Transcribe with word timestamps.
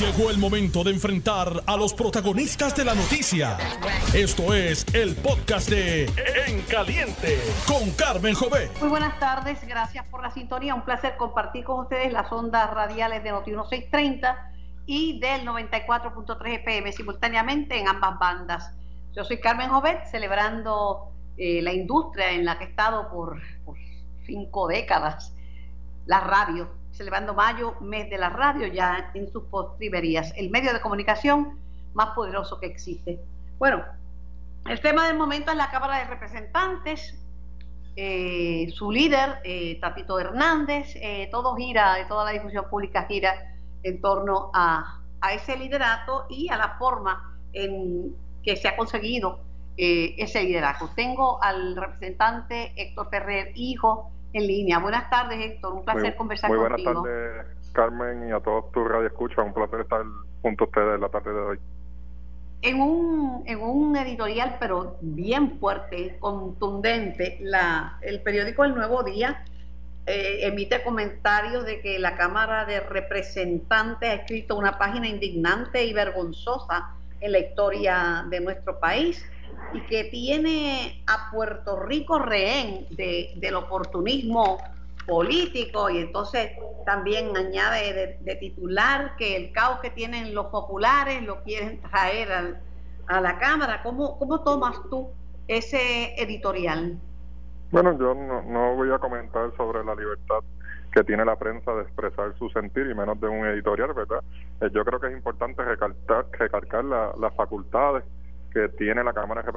Llegó 0.00 0.28
el 0.28 0.36
momento 0.36 0.84
de 0.84 0.90
enfrentar 0.90 1.62
a 1.66 1.74
los 1.74 1.94
protagonistas 1.94 2.76
de 2.76 2.84
la 2.84 2.94
noticia. 2.94 3.56
Esto 4.12 4.52
es 4.52 4.84
el 4.94 5.16
podcast 5.16 5.70
de 5.70 6.04
En 6.46 6.60
Caliente 6.64 7.38
con 7.66 7.90
Carmen 7.92 8.34
Jové. 8.34 8.70
Muy 8.78 8.90
buenas 8.90 9.18
tardes, 9.18 9.66
gracias 9.66 10.04
por 10.08 10.20
la 10.20 10.30
sintonía. 10.30 10.74
Un 10.74 10.84
placer 10.84 11.16
compartir 11.16 11.64
con 11.64 11.80
ustedes 11.80 12.12
las 12.12 12.30
ondas 12.30 12.70
radiales 12.74 13.24
de 13.24 13.30
Noti 13.30 13.52
1630 13.52 14.52
y 14.84 15.18
del 15.18 15.46
94.3 15.46 16.46
FM 16.60 16.92
simultáneamente 16.92 17.78
en 17.78 17.88
ambas 17.88 18.18
bandas. 18.18 18.70
Yo 19.14 19.24
soy 19.24 19.40
Carmen 19.40 19.70
Jovet, 19.70 20.04
celebrando 20.10 21.10
eh, 21.38 21.62
la 21.62 21.72
industria 21.72 22.32
en 22.32 22.44
la 22.44 22.58
que 22.58 22.64
he 22.64 22.68
estado 22.68 23.08
por, 23.08 23.40
por 23.64 23.78
cinco 24.26 24.68
décadas, 24.68 25.32
la 26.04 26.20
radio 26.20 26.68
celebrando 26.96 27.34
mayo, 27.34 27.74
mes 27.80 28.08
de 28.08 28.18
la 28.18 28.30
radio, 28.30 28.66
ya 28.66 29.10
en 29.14 29.30
sus 29.30 29.44
postrimerías, 29.44 30.32
el 30.36 30.50
medio 30.50 30.72
de 30.72 30.80
comunicación 30.80 31.58
más 31.94 32.10
poderoso 32.14 32.58
que 32.58 32.66
existe. 32.66 33.20
Bueno, 33.58 33.84
el 34.66 34.80
tema 34.80 35.06
del 35.06 35.16
momento 35.16 35.50
es 35.50 35.56
la 35.56 35.70
Cámara 35.70 35.98
de 35.98 36.04
Representantes, 36.06 37.14
eh, 37.96 38.70
su 38.74 38.90
líder, 38.90 39.40
eh, 39.44 39.80
Hernández, 39.80 40.96
eh, 40.96 41.28
todo 41.30 41.54
gira, 41.56 41.96
toda 42.08 42.24
la 42.24 42.30
discusión 42.32 42.68
pública 42.68 43.04
gira 43.04 43.54
en 43.82 44.00
torno 44.00 44.50
a, 44.52 45.00
a, 45.20 45.32
ese 45.32 45.56
liderato 45.56 46.26
y 46.28 46.48
a 46.50 46.56
la 46.56 46.76
forma 46.78 47.38
en 47.52 48.14
que 48.42 48.56
se 48.56 48.68
ha 48.68 48.76
conseguido 48.76 49.40
ese 49.78 50.42
liderazgo. 50.42 50.88
Tengo 50.96 51.42
al 51.42 51.76
representante 51.76 52.72
Héctor 52.76 53.10
Ferrer, 53.10 53.52
hijo 53.54 54.10
en 54.36 54.46
línea. 54.46 54.78
Buenas 54.78 55.08
tardes, 55.08 55.38
Héctor. 55.40 55.72
Un 55.72 55.84
placer 55.84 56.14
conversar 56.14 56.50
contigo. 56.54 56.68
Muy 56.68 57.10
buenas 57.10 57.44
tardes, 57.44 57.72
Carmen, 57.72 58.28
y 58.28 58.32
a 58.32 58.40
todos 58.40 58.70
tus 58.72 58.86
radioescuchas. 58.88 59.38
Un 59.44 59.54
placer 59.54 59.80
estar 59.80 60.02
junto 60.42 60.64
a 60.64 60.66
ustedes 60.66 61.00
la 61.00 61.08
tarde 61.08 61.32
de 61.32 61.40
hoy. 61.40 61.58
En 62.62 62.80
un, 62.80 63.42
en 63.46 63.60
un 63.60 63.96
editorial, 63.96 64.56
pero 64.58 64.96
bien 65.00 65.58
fuerte, 65.58 66.16
contundente, 66.18 67.38
la, 67.40 67.98
el 68.02 68.22
periódico 68.22 68.64
El 68.64 68.74
Nuevo 68.74 69.02
Día 69.02 69.44
eh, 70.06 70.46
emite 70.46 70.82
comentarios 70.82 71.64
de 71.64 71.80
que 71.80 71.98
la 71.98 72.16
Cámara 72.16 72.64
de 72.64 72.80
Representantes 72.80 74.08
ha 74.08 74.14
escrito 74.14 74.56
una 74.56 74.78
página 74.78 75.08
indignante 75.08 75.84
y 75.84 75.92
vergonzosa 75.92 76.94
en 77.20 77.32
la 77.32 77.38
historia 77.38 78.24
de 78.28 78.40
nuestro 78.40 78.78
país 78.78 79.24
y 79.72 79.80
que 79.86 80.04
tiene 80.04 81.04
a 81.06 81.30
Puerto 81.30 81.80
Rico 81.80 82.18
rehén 82.18 82.86
de, 82.90 83.32
del 83.36 83.54
oportunismo 83.56 84.58
político 85.06 85.88
y 85.88 85.98
entonces 85.98 86.50
también 86.84 87.36
añade 87.36 88.18
de, 88.20 88.36
titular 88.36 89.16
que 89.16 89.36
el 89.36 89.52
caos 89.52 89.80
que 89.80 89.90
tienen 89.90 90.34
los 90.34 90.46
populares 90.46 91.22
lo 91.22 91.42
quieren 91.42 91.80
traer 91.82 92.28
a 93.06 93.20
la 93.20 93.38
Cámara. 93.38 93.82
¿Cómo, 93.82 94.18
¿Cómo 94.18 94.42
tomas 94.42 94.76
tú 94.90 95.10
ese 95.46 96.20
editorial? 96.20 96.98
Bueno, 97.70 97.98
yo 97.98 98.14
no, 98.14 98.42
no 98.42 98.74
voy 98.74 98.92
a 98.92 98.98
comentar 98.98 99.50
sobre 99.56 99.84
la 99.84 99.94
libertad 99.94 100.40
que 100.92 101.04
tiene 101.04 101.24
la 101.24 101.36
prensa 101.36 101.74
de 101.74 101.82
expresar 101.82 102.34
su 102.38 102.48
sentir 102.50 102.86
y 102.86 102.94
menos 102.94 103.20
de 103.20 103.28
un 103.28 103.44
editorial, 103.46 103.92
¿verdad? 103.92 104.22
Eh, 104.62 104.70
yo 104.72 104.84
creo 104.84 104.98
que 104.98 105.08
es 105.08 105.12
importante 105.12 105.62
recalcar, 105.62 106.26
recalcar 106.32 106.84
las 106.84 107.34
facultades 107.34 108.02
que 108.56 108.70
tiene 108.70 109.04
la 109.04 109.12
Cámara 109.12 109.42
de 109.42 109.52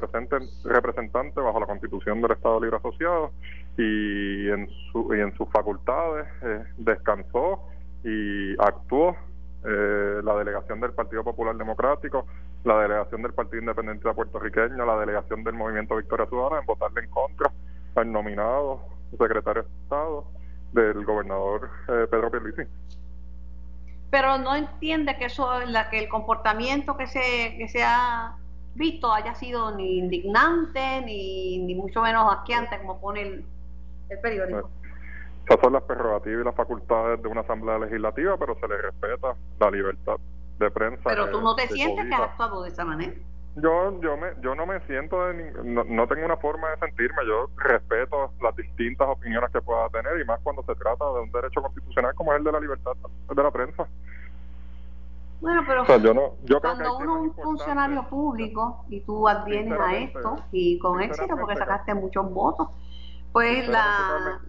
Representantes 0.66 1.42
bajo 1.42 1.58
la 1.58 1.66
Constitución 1.66 2.22
del 2.22 2.31
Estado 2.31 2.59
Libre 2.59 2.75
Asociado 2.75 3.31
y 3.78 4.50
en, 4.50 4.67
su, 4.92 5.16
y 5.16 5.22
en 5.22 5.33
sus 5.38 5.47
facultades 5.52 6.28
eh, 6.42 6.66
descansó 6.80 7.64
y 8.03 8.61
actuó 8.61 9.16
eh, 9.64 10.20
la 10.22 10.36
delegación 10.36 10.81
del 10.81 10.92
Partido 10.92 11.23
Popular 11.23 11.55
Democrático, 11.55 12.25
la 12.66 12.77
delegación 12.81 13.22
del 13.22 13.31
Partido 13.31 13.61
Independiente 13.61 14.14
Puertorriqueño, 14.14 14.86
la 14.86 15.00
delegación 15.00 15.45
del 15.45 15.53
Movimiento 15.53 15.95
Victoria 15.95 16.25
Ciudadana 16.25 16.59
en 16.59 16.66
votarle 16.66 17.02
en 17.02 17.09
contra 17.09 17.49
al 17.95 18.11
nominado 18.11 18.81
secretario 19.17 19.64
de 19.64 19.70
Estado 19.83 20.26
del 20.73 21.05
gobernador 21.05 21.70
eh, 21.87 22.05
Pedro 22.11 22.30
Pierluisi. 22.31 22.64
Pero 24.11 24.37
no 24.39 24.58
entiende 24.58 25.16
que 25.16 25.26
eso 25.26 25.61
la 25.67 25.89
que 25.89 25.99
el 25.99 26.10
comportamiento 26.10 26.98
que 26.98 27.08
se 27.08 27.55
que 27.58 27.70
se 27.70 27.81
ha 27.81 28.36
visto 28.80 29.14
haya 29.14 29.36
sido 29.36 29.76
ni 29.76 30.00
indignante 30.00 31.02
ni, 31.02 31.60
ni 31.60 31.76
mucho 31.76 32.02
menos 32.02 32.34
asqueante 32.34 32.80
como 32.80 33.00
pone 33.00 33.22
el, 33.22 33.45
el 34.10 34.20
periódico. 34.20 34.72
Esas 35.45 35.62
son 35.62 35.73
las 35.73 35.84
prerrogativas 35.84 36.42
y 36.42 36.45
las 36.45 36.56
facultades 36.56 37.22
de 37.22 37.28
una 37.28 37.42
asamblea 37.42 37.78
legislativa, 37.78 38.38
pero 38.38 38.58
se 38.60 38.67
le 38.67 38.82
respeta 38.82 39.36
la 39.60 39.72
libertad 39.72 40.16
de 40.60 40.72
prensa. 40.72 41.04
Pero 41.04 41.30
tú 41.30 41.42
no 41.42 41.56
te 41.56 41.67
sientes 41.67 42.06
que 42.06 42.14
has 42.14 42.22
actuado 42.22 42.64
de 42.64 42.70
esa 42.70 42.86
manera. 42.86 43.14
Yo 43.56 44.00
yo 44.00 44.16
me 44.16 44.28
yo 44.42 44.56
no 44.56 44.66
me 44.66 44.80
siento 44.82 45.26
de 45.26 45.52
no, 45.64 45.84
no, 45.84 46.08
tengo 46.08 46.23
una 46.23 46.38
forma 46.38 46.70
de 46.70 46.78
sentirme, 46.78 47.26
yo 47.28 47.50
respeto 47.58 48.32
las 48.42 48.56
distintas 48.56 49.08
opiniones 49.10 49.50
que 49.52 49.60
pueda 49.60 49.90
tener 49.90 50.22
y 50.22 50.26
más 50.26 50.40
cuando 50.44 50.64
se 50.64 50.76
trata 50.76 51.04
de 51.14 51.22
un 51.22 51.32
derecho 51.32 51.61
constitucional 51.61 52.14
como 52.14 52.32
es 52.32 52.38
el 52.38 52.46
de 52.46 52.52
la 52.52 52.60
libertad 52.60 52.94
de 53.28 53.44
la 53.44 53.52
prensa. 53.52 53.88
Bueno, 55.42 55.64
pero 55.66 55.86
cuando 55.86 56.11
uno 56.98 57.17
es 57.17 57.22
un 57.22 57.33
funcionario 57.36 58.08
público 58.10 58.83
y 58.89 59.02
tú 59.02 59.27
advienes 59.27 59.80
a 59.80 59.95
esto 59.95 60.36
y 60.52 60.77
con 60.80 61.02
éxito 61.02 61.38
porque 61.38 61.55
sacaste 61.55 61.94
muchos 61.94 62.30
votos, 62.32 62.70
pues 63.32 63.67
la, 63.67 64.42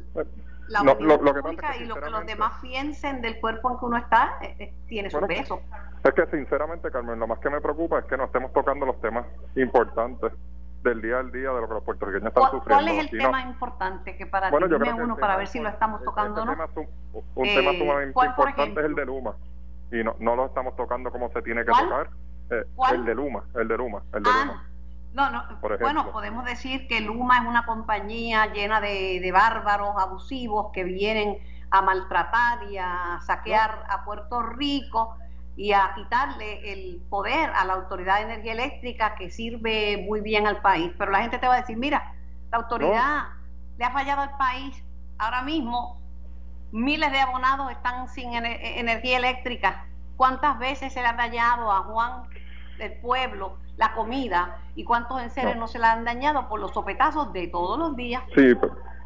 la 0.68 0.82
lo, 0.82 0.98
pública 0.98 1.76
y 1.76 1.84
lo 1.84 1.94
que 1.94 2.10
los 2.10 2.26
demás 2.26 2.54
piensen 2.60 3.20
del 3.20 3.40
cuerpo 3.40 3.70
en 3.70 3.78
que 3.78 3.84
uno 3.84 3.96
está 3.98 4.38
eh, 4.40 4.56
eh, 4.58 4.74
tiene 4.88 5.10
su 5.10 5.20
peso. 5.20 5.60
Es 6.02 6.12
que 6.12 6.26
sinceramente, 6.26 6.90
Carmen, 6.90 7.18
lo 7.20 7.26
más 7.26 7.38
que 7.38 7.50
me 7.50 7.60
preocupa 7.60 7.98
es 8.00 8.06
que 8.06 8.16
no 8.16 8.24
estemos 8.24 8.52
tocando 8.52 8.86
los 8.86 9.00
temas 9.00 9.26
importantes 9.54 10.32
del 10.82 11.02
día 11.02 11.18
al 11.18 11.30
día 11.30 11.50
de 11.50 11.60
lo 11.60 11.68
que 11.68 11.74
los 11.74 11.84
puertorriqueños 11.84 12.28
están 12.28 12.42
¿Cuál, 12.42 12.52
sufriendo. 12.52 12.84
¿Cuál 12.84 12.96
es 12.96 13.04
el 13.04 13.18
tema 13.18 13.42
importante 13.42 14.16
que 14.16 14.26
para 14.26 14.50
bueno, 14.50 14.66
ti 14.66 14.74
uno 14.74 15.16
para 15.16 15.36
ver 15.36 15.46
si 15.46 15.60
lo 15.60 15.68
estamos 15.68 16.02
tocando 16.02 16.42
o 16.42 16.44
no? 16.46 16.56
un 17.34 17.46
tema 17.46 17.72
sumamente 17.74 18.26
importante 18.26 18.80
es 18.80 18.86
el 18.86 18.94
de 18.94 19.04
Luma 19.04 19.34
y 19.92 20.04
no, 20.04 20.14
no 20.18 20.36
lo 20.36 20.46
estamos 20.46 20.76
tocando 20.76 21.10
como 21.10 21.30
se 21.30 21.42
tiene 21.42 21.64
que 21.64 21.72
tocar. 21.72 22.10
Eh, 22.50 22.64
el 22.92 23.04
de 23.04 23.14
Luma, 23.14 23.44
el 23.54 23.68
de 23.68 23.76
Luma, 23.76 24.02
el 24.12 24.22
de 24.22 24.30
ah, 24.30 24.44
Luma. 24.44 24.66
No, 25.12 25.30
no, 25.30 25.44
bueno, 25.80 26.12
podemos 26.12 26.44
decir 26.44 26.86
que 26.86 27.00
Luma 27.00 27.38
es 27.38 27.46
una 27.46 27.66
compañía 27.66 28.52
llena 28.52 28.80
de, 28.80 29.18
de 29.20 29.32
bárbaros 29.32 29.96
abusivos 29.98 30.70
que 30.72 30.84
vienen 30.84 31.38
a 31.70 31.82
maltratar 31.82 32.64
y 32.70 32.78
a 32.78 33.18
saquear 33.24 33.84
a 33.88 34.04
Puerto 34.04 34.42
Rico 34.42 35.16
y 35.56 35.72
a 35.72 35.92
quitarle 35.94 36.72
el 36.72 37.02
poder 37.10 37.50
a 37.50 37.64
la 37.64 37.74
Autoridad 37.74 38.16
de 38.16 38.32
Energía 38.32 38.52
Eléctrica 38.52 39.14
que 39.14 39.30
sirve 39.30 40.04
muy 40.08 40.20
bien 40.20 40.46
al 40.46 40.60
país. 40.60 40.92
Pero 40.96 41.10
la 41.10 41.20
gente 41.20 41.38
te 41.38 41.46
va 41.46 41.54
a 41.54 41.60
decir, 41.60 41.76
mira, 41.76 42.14
la 42.50 42.58
autoridad 42.58 43.28
le 43.78 43.84
ha 43.84 43.90
fallado 43.90 44.22
al 44.22 44.36
país 44.36 44.82
ahora 45.18 45.42
mismo 45.42 46.00
miles 46.72 47.10
de 47.10 47.20
abonados 47.20 47.70
están 47.70 48.08
sin 48.08 48.34
energía 48.34 49.18
eléctrica. 49.18 49.86
¿Cuántas 50.16 50.58
veces 50.58 50.92
se 50.92 51.00
le 51.00 51.06
ha 51.06 51.14
dañado 51.14 51.72
a 51.72 51.82
Juan 51.84 52.24
del 52.78 52.92
pueblo 53.00 53.56
la 53.76 53.94
comida 53.94 54.58
y 54.74 54.84
cuántos 54.84 55.22
enseres 55.22 55.54
no. 55.54 55.62
no 55.62 55.68
se 55.68 55.78
le 55.78 55.86
han 55.86 56.04
dañado 56.04 56.48
por 56.48 56.60
los 56.60 56.72
sopetazos 56.72 57.32
de 57.32 57.48
todos 57.48 57.78
los 57.78 57.96
días? 57.96 58.22
Sí, 58.34 58.54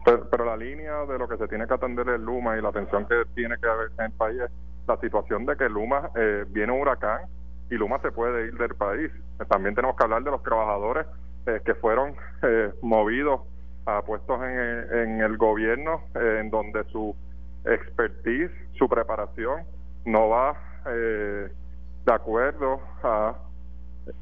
pero, 0.05 0.29
pero, 0.29 0.45
la 0.45 0.57
línea 0.57 1.07
de 1.07 1.19
lo 1.19 1.29
que 1.29 1.37
se 1.37 1.47
tiene 1.49 1.67
que 1.67 1.75
atender 1.75 2.09
el 2.09 2.25
Luma 2.25 2.57
y 2.57 2.61
la 2.61 2.69
atención 2.71 3.07
que 3.07 3.23
tiene 3.35 3.57
que 3.59 3.69
haber 3.69 3.91
en 3.99 4.07
el 4.07 4.13
país 4.13 4.41
es 4.41 4.51
la 4.87 4.97
situación 4.99 5.47
de 5.47 5.57
que 5.57 5.69
Luma 5.69 6.11
eh, 6.17 6.45
viene 6.49 6.73
un 6.73 6.81
huracán 6.81 7.23
y 7.71 7.75
Luma 7.77 8.01
se 8.01 8.11
puede 8.11 8.49
ir 8.49 8.59
del 8.59 8.75
país. 8.75 9.11
También 9.49 9.75
tenemos 9.75 9.97
que 9.97 10.05
hablar 10.05 10.23
de 10.25 10.31
los 10.31 10.43
trabajadores 10.43 11.07
eh, 11.47 11.61
que 11.65 11.75
fueron 11.77 12.15
eh, 12.43 12.73
movidos 12.83 13.41
a 13.87 14.03
puestos 14.03 14.43
en, 14.43 14.99
en 14.99 15.21
el 15.21 15.37
gobierno 15.37 16.03
en 16.15 16.51
donde 16.51 16.85
su 16.85 17.15
expertise, 17.65 18.51
su 18.79 18.89
preparación 18.89 19.65
no 20.05 20.29
va 20.29 20.57
eh, 20.87 21.49
de 22.05 22.13
acuerdo 22.13 22.81
a 23.03 23.35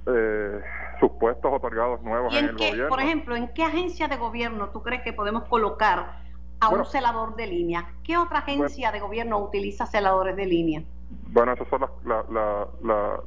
eh, 0.07 0.61
sus 1.01 1.11
puestos 1.13 1.53
otorgados 1.53 2.01
nuevos 2.03 2.35
en, 2.35 2.45
el 2.45 2.53
gobierno. 2.53 2.89
Por 2.89 3.01
ejemplo, 3.01 3.37
¿en 3.37 3.49
qué 3.49 3.65
agencia 3.65 4.07
de 4.09 4.17
gobierno 4.17 4.69
tú 4.69 4.83
crees 4.83 5.03
que 5.03 5.13
podemos 5.13 5.45
colocar 5.45 6.23
a 6.61 6.69
un 6.69 6.85
celador 6.85 7.35
de 7.35 7.49
línea? 7.49 7.87
¿Qué 8.05 8.17
otra 8.17 8.39
agencia 8.39 8.93
de 8.93 9.01
gobierno 9.01 9.39
utiliza 9.39 9.87
celadores 9.87 10.37
de 10.37 10.47
línea? 10.47 10.83
Bueno, 11.27 11.53
esas 11.53 11.69
son 11.69 11.81
las, 12.05 12.27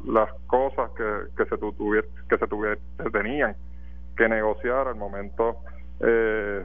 las 0.05 0.33
cosas 0.47 0.91
que, 0.91 1.03
que 1.35 1.45
se 1.49 1.57
tuvier, 1.57 2.07
que 2.29 2.37
se, 2.37 2.47
tuvier, 2.47 2.79
tenían 3.11 3.55
que 4.15 4.29
negociar 4.29 4.87
al 4.87 4.95
momento 4.95 5.57
eh, 5.99 6.63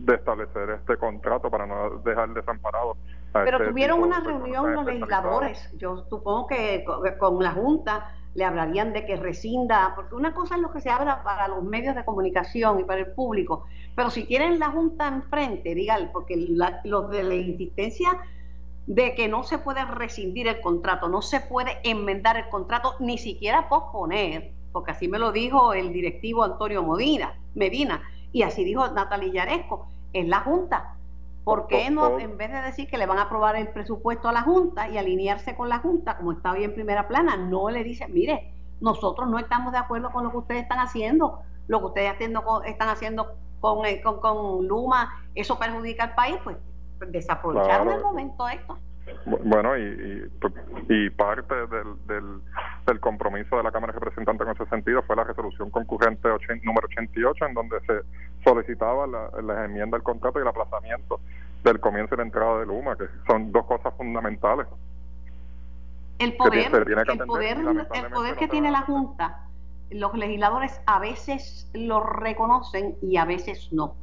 de 0.00 0.14
establecer 0.14 0.70
este 0.70 0.96
contrato 0.96 1.50
para 1.50 1.66
no 1.66 1.98
dejar 1.98 2.32
desamparado. 2.32 2.96
Pero 3.32 3.58
este 3.58 3.68
tuvieron 3.68 4.02
una 4.02 4.20
reunión 4.20 4.74
los 4.74 4.84
legisladores, 4.84 5.70
yo 5.76 6.04
supongo 6.08 6.46
que 6.46 6.84
con, 7.18 7.42
la 7.42 7.52
Junta 7.52 8.12
le 8.34 8.44
hablarían 8.44 8.92
de 8.92 9.04
que 9.04 9.16
rescinda, 9.16 9.92
porque 9.94 10.14
una 10.14 10.32
cosa 10.32 10.56
es 10.56 10.62
lo 10.62 10.70
que 10.70 10.80
se 10.80 10.90
habla 10.90 11.22
para 11.22 11.48
los 11.48 11.62
medios 11.62 11.94
de 11.94 12.04
comunicación 12.04 12.80
y 12.80 12.84
para 12.84 13.00
el 13.00 13.12
público, 13.12 13.64
pero 13.94 14.10
si 14.10 14.24
tienen 14.24 14.58
la 14.58 14.70
Junta 14.70 15.08
enfrente, 15.08 15.74
dígale, 15.74 16.08
porque 16.12 16.36
los 16.84 17.10
de 17.10 17.22
la 17.22 17.34
insistencia 17.34 18.18
de 18.86 19.14
que 19.14 19.28
no 19.28 19.42
se 19.42 19.58
puede 19.58 19.84
rescindir 19.84 20.48
el 20.48 20.60
contrato, 20.60 21.08
no 21.08 21.20
se 21.20 21.40
puede 21.40 21.78
enmendar 21.84 22.38
el 22.38 22.48
contrato, 22.48 22.94
ni 23.00 23.18
siquiera 23.18 23.68
posponer, 23.68 24.52
porque 24.72 24.92
así 24.92 25.08
me 25.08 25.18
lo 25.18 25.32
dijo 25.32 25.74
el 25.74 25.92
directivo 25.92 26.44
Antonio 26.44 26.82
Medina, 26.82 27.34
Medina 27.54 28.02
y 28.32 28.42
así 28.42 28.64
dijo 28.64 28.86
Natalia 28.88 29.32
Yaresco, 29.32 29.88
es 30.12 30.26
la 30.26 30.40
Junta. 30.40 30.94
¿Por 31.44 31.66
qué 31.66 31.90
no, 31.90 32.18
en 32.18 32.36
vez 32.36 32.52
de 32.52 32.60
decir 32.60 32.88
que 32.88 32.98
le 32.98 33.06
van 33.06 33.18
a 33.18 33.22
aprobar 33.22 33.56
el 33.56 33.68
presupuesto 33.68 34.28
a 34.28 34.32
la 34.32 34.42
Junta 34.42 34.88
y 34.88 34.98
alinearse 34.98 35.56
con 35.56 35.70
la 35.70 35.78
Junta, 35.78 36.18
como 36.18 36.32
está 36.32 36.52
hoy 36.52 36.64
en 36.64 36.74
primera 36.74 37.08
plana, 37.08 37.38
no 37.38 37.70
le 37.70 37.82
dice, 37.84 38.06
mire, 38.08 38.52
nosotros 38.80 39.28
no 39.28 39.38
estamos 39.38 39.72
de 39.72 39.78
acuerdo 39.78 40.10
con 40.10 40.24
lo 40.24 40.30
que 40.30 40.36
ustedes 40.36 40.62
están 40.62 40.78
haciendo, 40.78 41.40
lo 41.66 41.80
que 41.80 41.86
ustedes 41.86 42.14
están 42.66 42.88
haciendo 42.88 43.28
con, 43.60 43.86
eh, 43.86 44.02
con, 44.02 44.20
con 44.20 44.68
Luma, 44.68 45.10
eso 45.34 45.58
perjudica 45.58 46.04
al 46.04 46.14
país, 46.14 46.36
pues 46.44 46.58
desaprovecharon 47.08 47.92
el 47.92 48.02
momento 48.02 48.46
esto. 48.48 48.76
Bueno, 49.26 49.76
y, 49.76 50.30
y, 50.88 51.10
parte 51.10 51.54
del, 51.54 52.40
del, 52.86 53.00
compromiso 53.00 53.56
de 53.56 53.62
la 53.62 53.70
Cámara 53.70 53.92
de 53.92 53.98
Representantes 53.98 54.46
en 54.46 54.54
ese 54.54 54.66
sentido 54.66 55.02
fue 55.02 55.16
la 55.16 55.24
resolución 55.24 55.70
concurrente 55.70 56.28
número 56.62 56.86
88, 56.86 57.46
en 57.46 57.54
donde 57.54 57.80
se 57.80 58.00
solicitaba 58.44 59.06
la, 59.06 59.30
la 59.42 59.64
enmienda 59.66 59.96
del 59.96 60.02
contrato 60.02 60.38
y 60.38 60.42
el 60.42 60.48
aplazamiento 60.48 61.20
del 61.62 61.80
comienzo 61.80 62.14
y 62.14 62.18
la 62.18 62.24
entrada 62.24 62.60
de 62.60 62.66
Luma, 62.66 62.96
que 62.96 63.04
son 63.26 63.52
dos 63.52 63.66
cosas 63.66 63.92
fundamentales. 63.96 64.66
El 66.18 66.36
poder, 66.36 66.74
el 66.74 67.26
poder, 67.26 67.58
el 67.94 68.10
poder 68.10 68.36
que 68.36 68.48
tiene 68.48 68.70
la 68.70 68.82
Junta, 68.82 69.44
los 69.90 70.14
legisladores 70.14 70.80
a 70.86 70.98
veces 70.98 71.70
lo 71.74 72.02
reconocen 72.02 72.96
y 73.02 73.16
a 73.16 73.24
veces 73.24 73.72
no. 73.72 73.94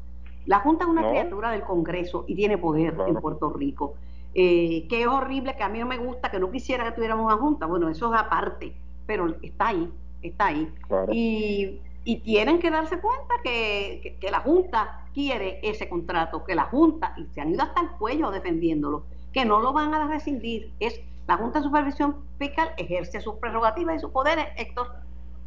La 0.46 0.60
Junta 0.60 0.86
es 0.86 0.90
una 0.90 1.10
criatura 1.10 1.52
del 1.52 1.64
Congreso 1.64 2.24
y 2.28 2.36
tiene 2.36 2.58
poder 2.58 2.96
en 3.08 3.16
Puerto 3.16 3.52
Rico. 3.52 3.96
Eh, 4.38 4.86
que 4.90 5.02
es 5.02 5.08
horrible, 5.08 5.56
que 5.56 5.64
a 5.64 5.70
mí 5.70 5.80
no 5.80 5.86
me 5.86 5.98
gusta, 5.98 6.30
que 6.30 6.40
no 6.40 6.52
quisiera 6.52 6.84
que 6.84 6.92
tuviéramos 6.92 7.26
una 7.26 7.38
Junta. 7.38 7.68
Bueno, 7.68 7.88
eso 7.88 8.14
es 8.14 8.20
aparte, 8.20 8.76
pero 9.06 9.34
está 9.42 9.70
ahí, 9.70 9.90
está 10.22 10.48
ahí. 10.48 10.74
Y, 11.10 11.80
y, 12.04 12.18
tienen 12.18 12.60
que 12.60 12.70
darse 12.70 13.00
cuenta 13.00 13.36
que, 13.42 14.18
que, 14.20 14.32
la 14.32 14.42
Junta 14.42 15.06
quiere 15.14 15.62
ese 15.64 15.88
contrato, 15.88 16.44
que 16.44 16.54
la 16.54 16.66
Junta, 16.66 17.14
y 17.16 17.28
se 17.34 17.40
han 17.40 17.52
ido 17.52 17.64
hasta 17.64 17.80
el 17.80 17.92
cuello 17.92 18.30
defendiéndolo, 18.30 19.06
que 19.32 19.46
no 19.46 19.62
lo 19.62 19.72
van 19.72 19.94
a 19.94 20.06
rescindir. 20.06 20.70
Es 20.82 21.00
la 21.28 21.38
Junta 21.38 21.60
de 21.60 21.66
Supervisión 21.66 22.18
Fiscal 22.38 22.72
ejerce 22.76 23.22
sus 23.22 23.36
prerrogativas 23.36 23.96
y 23.96 24.00
sus 24.00 24.12
poderes, 24.12 24.48
Héctor, 24.58 24.92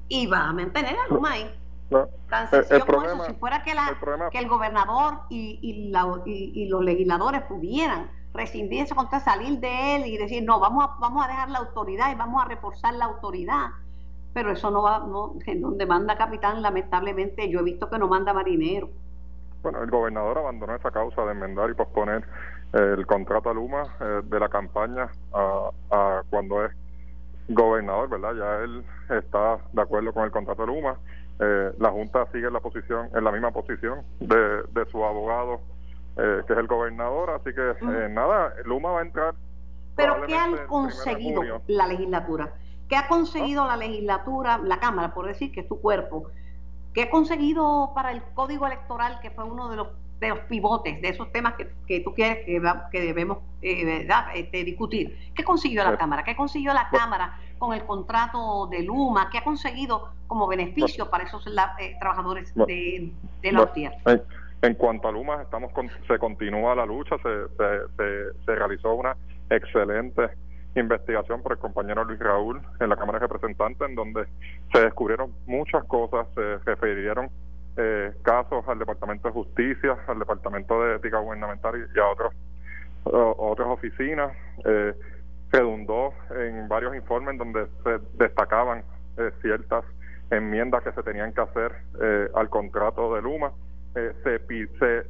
y 0.09 0.27
va 0.27 0.49
a 0.49 0.53
mantener 0.55 0.97
a 0.99 1.13
Luma 1.13 1.33
ahí. 1.33 1.51
Tan 2.31 2.49
sencillo 2.49 2.87
como 2.87 3.03
eso, 3.03 3.25
si 3.27 3.35
fuera 3.35 3.63
que, 3.63 3.75
la, 3.75 3.89
el 3.89 4.31
que 4.31 4.39
el 4.39 4.49
gobernador 4.49 5.21
y, 5.31 5.59
y, 5.63 5.91
la, 5.91 6.07
y, 6.27 6.67
los 6.69 6.83
legisladores 6.83 7.43
pudieran 7.43 8.11
rescindir 8.39 8.83
ese 8.83 8.95
salir 9.23 9.59
de 9.61 9.97
él 9.97 10.07
y 10.07 10.17
decir, 10.17 10.43
no, 10.43 10.59
vamos 10.61 10.85
a, 10.85 10.97
vamos 11.01 11.25
a 11.25 11.29
dejar 11.29 11.51
la 11.51 11.59
autoridad 11.59 12.11
y 12.11 12.15
vamos 12.15 12.43
a 12.43 12.49
reforzar 12.49 12.95
la 12.95 13.05
autoridad. 13.05 13.67
Pero 14.33 14.53
eso 14.53 14.71
no 14.71 14.83
va, 14.83 15.01
no, 15.01 15.35
en 15.47 15.61
donde 15.61 15.85
manda 15.87 16.17
capitán, 16.17 16.63
lamentablemente, 16.63 17.51
yo 17.51 17.61
he 17.61 17.65
visto 17.65 17.91
que 17.91 17.99
no 17.99 18.09
manda 18.09 18.33
marinero. 18.33 18.89
Bueno, 19.63 19.83
el 19.83 19.91
gobernador 19.91 20.39
abandonó 20.39 20.75
esa 20.75 20.91
causa 20.91 21.25
de 21.25 21.33
enmendar 21.33 21.71
y 21.71 21.75
posponer 21.75 22.25
el 22.73 23.07
contrato 23.07 23.51
a 23.51 23.55
Luma 23.55 23.83
eh, 24.01 24.21
de 24.25 24.41
la 24.41 24.49
campaña 24.49 25.09
a, 25.33 25.71
a 25.91 26.23
cuando 26.31 26.65
es 26.65 26.73
gobernador, 27.49 28.09
¿verdad? 28.09 28.35
Ya 28.35 28.65
él 28.65 28.85
está 29.19 29.59
de 29.73 29.83
acuerdo 29.83 30.13
con 30.13 30.25
el 30.25 30.31
contrato 30.31 30.67
de 30.67 30.69
Luma 30.69 30.99
eh, 31.41 31.73
la 31.79 31.91
Junta 31.91 32.27
sigue 32.33 32.49
en 32.49 32.53
la 32.53 32.61
posición, 32.61 33.09
en 33.15 33.23
la 33.23 33.31
misma 33.31 33.53
posición 33.53 34.03
de, 34.19 34.63
de 34.73 34.87
su 34.91 35.05
abogado, 35.05 35.61
eh, 36.19 36.43
que 36.47 36.53
es 36.53 36.59
el 36.59 36.67
gobernador, 36.67 37.31
así 37.31 37.55
que 37.55 37.71
eh, 37.71 38.09
nada, 38.11 38.55
Luma 38.65 38.91
va 38.91 39.01
a 39.01 39.03
entrar. 39.03 39.35
Pero 39.97 40.27
¿qué 40.27 40.37
ha 40.37 40.67
conseguido 40.67 41.43
la 41.67 41.87
legislatura? 41.87 42.53
¿Qué 42.89 42.97
ha 42.97 43.09
conseguido 43.09 43.67
la 43.67 43.77
legislatura, 43.77 44.59
la 44.59 44.79
Cámara, 44.79 45.13
por 45.15 45.27
decir 45.27 45.53
que 45.53 45.61
es 45.61 45.69
tu 45.69 45.81
cuerpo? 45.81 46.31
¿Qué 46.95 47.03
ha 47.03 47.11
conseguido 47.11 47.93
para 47.95 48.13
el 48.13 48.23
código 48.35 48.67
electoral, 48.67 49.21
que 49.21 49.31
fue 49.31 49.45
uno 49.45 49.69
de 49.69 49.77
los 49.77 49.89
de 50.21 50.29
los 50.31 50.41
pivotes, 50.41 51.01
de 51.01 51.09
esos 51.11 51.31
temas 51.33 51.55
que, 51.55 51.69
que 51.87 52.01
tú 52.01 52.13
quieres 52.15 52.45
que, 52.45 52.61
que 52.91 53.01
debemos 53.01 53.39
eh, 53.63 54.09
este, 54.35 54.65
discutir. 54.65 55.17
¿Qué 55.35 55.45
consiguió 55.45 55.85
la 55.85 55.97
Cámara? 55.97 56.25
¿Qué 56.25 56.35
consiguió 56.35 56.73
la 56.73 56.89
Cámara 56.91 57.39
con 57.59 57.73
el 57.73 57.85
contrato 57.85 58.67
de 58.67 58.83
Luma? 58.83 59.29
¿Qué 59.31 59.39
ha 59.39 59.45
conseguido 59.45 60.11
como 60.27 60.47
beneficio 60.47 61.09
para 61.09 61.25
esos 61.25 61.47
eh, 61.47 61.97
trabajadores 62.01 62.53
de, 62.55 63.13
de 63.43 63.53
la 63.53 63.63
en, 64.63 64.75
cuanto 64.75 65.09
a 65.09 65.13
Luma, 65.13 65.43
estamos 65.43 65.73
se 66.07 66.19
continúa 66.19 66.75
la 66.75 66.87
lucha, 66.87 67.17
se, 67.19 67.49
se, 67.57 68.45
se, 68.45 68.55
realizó 68.55 68.95
una 68.95 69.17
excelente 69.51 70.31
investigación 70.75 71.43
por 71.43 71.53
el 71.53 71.59
compañero 71.59 72.05
Luis 72.05 72.19
Raúl 72.19 72.61
en 72.81 72.89
la 72.89 72.97
Cámara 72.97 73.19
de 73.19 73.27
Representantes, 73.27 73.89
en 73.89 73.95
donde 73.95 74.27
se 74.73 74.81
descubrieron 74.81 75.33
muchas 75.47 75.85
cosas, 75.85 76.27
se 76.35 76.59
refirieron 76.59 77.31
eh, 77.77 78.13
casos 78.23 78.67
al 78.69 78.79
Departamento 78.79 79.29
de 79.29 79.35
Justicia, 79.35 79.97
al 80.07 80.19
Departamento 80.19 80.83
de 80.83 80.97
Ética 80.97 81.19
Gubernamental 81.19 81.75
y, 81.95 81.99
a 81.99 82.09
otros 82.09 82.33
otras 83.05 83.69
oficinas. 83.69 84.33
Eh, 84.65 84.95
redundó 85.51 86.13
en 86.31 86.69
varios 86.69 86.95
informes 86.95 87.39
donde 87.39 87.67
se 87.83 87.99
destacaban 88.19 88.83
eh, 89.17 89.31
ciertas 89.41 89.85
enmiendas 90.31 90.83
que 90.83 90.93
se 90.93 91.03
tenían 91.03 91.33
que 91.33 91.41
hacer 91.41 91.73
eh, 92.01 92.29
al 92.35 92.51
contrato 92.51 93.15
de 93.15 93.23
Luma. 93.23 93.53
Se 94.23 94.39
se 94.79 95.07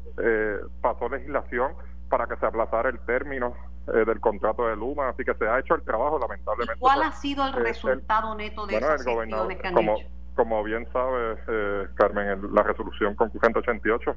pasó 0.81 1.09
legislación 1.09 1.73
para 2.09 2.27
que 2.27 2.37
se 2.37 2.47
aplazara 2.47 2.89
el 2.89 2.99
término 3.01 3.55
del 3.87 4.21
contrato 4.21 4.67
de 4.67 4.77
Luma, 4.77 5.09
así 5.09 5.25
que 5.25 5.35
se 5.35 5.49
ha 5.49 5.59
hecho 5.59 5.75
el 5.75 5.83
trabajo, 5.83 6.19
lamentablemente. 6.19 6.79
¿Cuál 6.79 6.99
pues, 6.99 7.09
ha 7.09 7.13
sido 7.13 7.47
el 7.47 7.53
resultado 7.55 8.35
neto 8.35 8.67
de 8.67 8.77
esas 8.77 9.05
gestiones 9.05 9.59
que 9.59 9.69
han 9.69 9.79
hecho? 9.79 10.09
como 10.39 10.63
bien 10.63 10.87
sabe 10.93 11.37
eh, 11.49 11.89
Carmen, 11.97 12.55
la 12.55 12.63
resolución 12.63 13.17
concurrente 13.17 13.59
88 13.59 14.15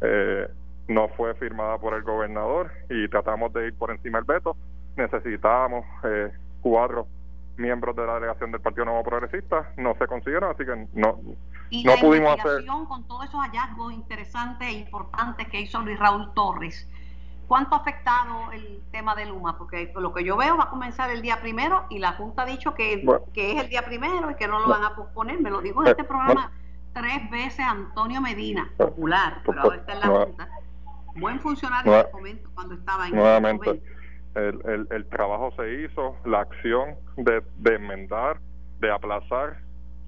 eh, 0.00 0.48
no 0.88 1.06
fue 1.10 1.32
firmada 1.34 1.78
por 1.78 1.94
el 1.94 2.02
gobernador 2.02 2.72
y 2.88 3.06
tratamos 3.08 3.52
de 3.52 3.68
ir 3.68 3.74
por 3.74 3.92
encima 3.92 4.18
del 4.18 4.24
veto. 4.24 4.56
Necesitábamos 4.96 5.86
eh, 6.02 6.32
cuatro 6.60 7.06
miembros 7.56 7.94
de 7.94 8.04
la 8.04 8.14
delegación 8.14 8.50
del 8.50 8.60
Partido 8.60 8.86
Nuevo 8.86 9.04
Progresista, 9.04 9.72
no 9.76 9.94
se 9.94 10.08
consiguieron, 10.08 10.50
así 10.50 10.64
que 10.64 10.88
no, 10.94 11.20
y 11.70 11.84
no 11.84 11.94
la 11.94 12.00
pudimos 12.00 12.38
hacer. 12.38 12.66
con 12.66 13.04
todos 13.04 13.24
esos 13.24 13.40
hallazgos 13.40 13.92
interesantes 13.92 14.68
e 14.68 14.72
importantes 14.72 15.48
que 15.48 15.60
hizo 15.60 15.80
Luis 15.80 15.98
Raúl 15.98 16.32
Torres, 16.34 16.88
¿Cuánto 17.50 17.74
ha 17.74 17.78
afectado 17.78 18.52
el 18.52 18.80
tema 18.92 19.16
de 19.16 19.26
Luma? 19.26 19.58
Porque 19.58 19.92
lo 19.96 20.14
que 20.14 20.22
yo 20.22 20.36
veo 20.36 20.56
va 20.56 20.66
a 20.66 20.70
comenzar 20.70 21.10
el 21.10 21.20
día 21.20 21.40
primero 21.40 21.84
y 21.90 21.98
la 21.98 22.12
Junta 22.12 22.42
ha 22.42 22.46
dicho 22.46 22.74
que, 22.74 23.04
que 23.34 23.50
es 23.50 23.60
el 23.60 23.68
día 23.68 23.84
primero 23.84 24.30
y 24.30 24.36
que 24.36 24.46
no 24.46 24.60
lo 24.60 24.68
van 24.68 24.84
a 24.84 24.94
posponer. 24.94 25.40
Me 25.40 25.50
lo 25.50 25.60
dijo 25.60 25.82
en 25.82 25.88
este 25.88 26.04
programa 26.04 26.52
tres 26.92 27.28
veces 27.28 27.66
Antonio 27.66 28.20
Medina, 28.20 28.70
popular, 28.76 29.42
pero 29.44 29.62
ahora 29.62 29.78
está 29.78 29.94
en 29.94 29.98
la 29.98 30.06
Junta. 30.06 30.48
Buen 31.16 31.40
funcionario 31.40 31.92
en 31.92 32.06
el 32.06 32.12
momento 32.12 32.50
cuando 32.54 32.74
estaba 32.74 33.08
en 33.08 33.16
Nuevamente, 33.16 33.82
el, 34.36 34.60
el, 34.64 34.86
el, 34.88 35.06
trabajo 35.08 35.50
se 35.56 35.82
hizo, 35.82 36.14
la 36.24 36.42
acción 36.42 36.94
de, 37.16 37.42
de 37.56 37.74
enmendar, 37.74 38.38
de 38.78 38.92
aplazar, 38.92 39.60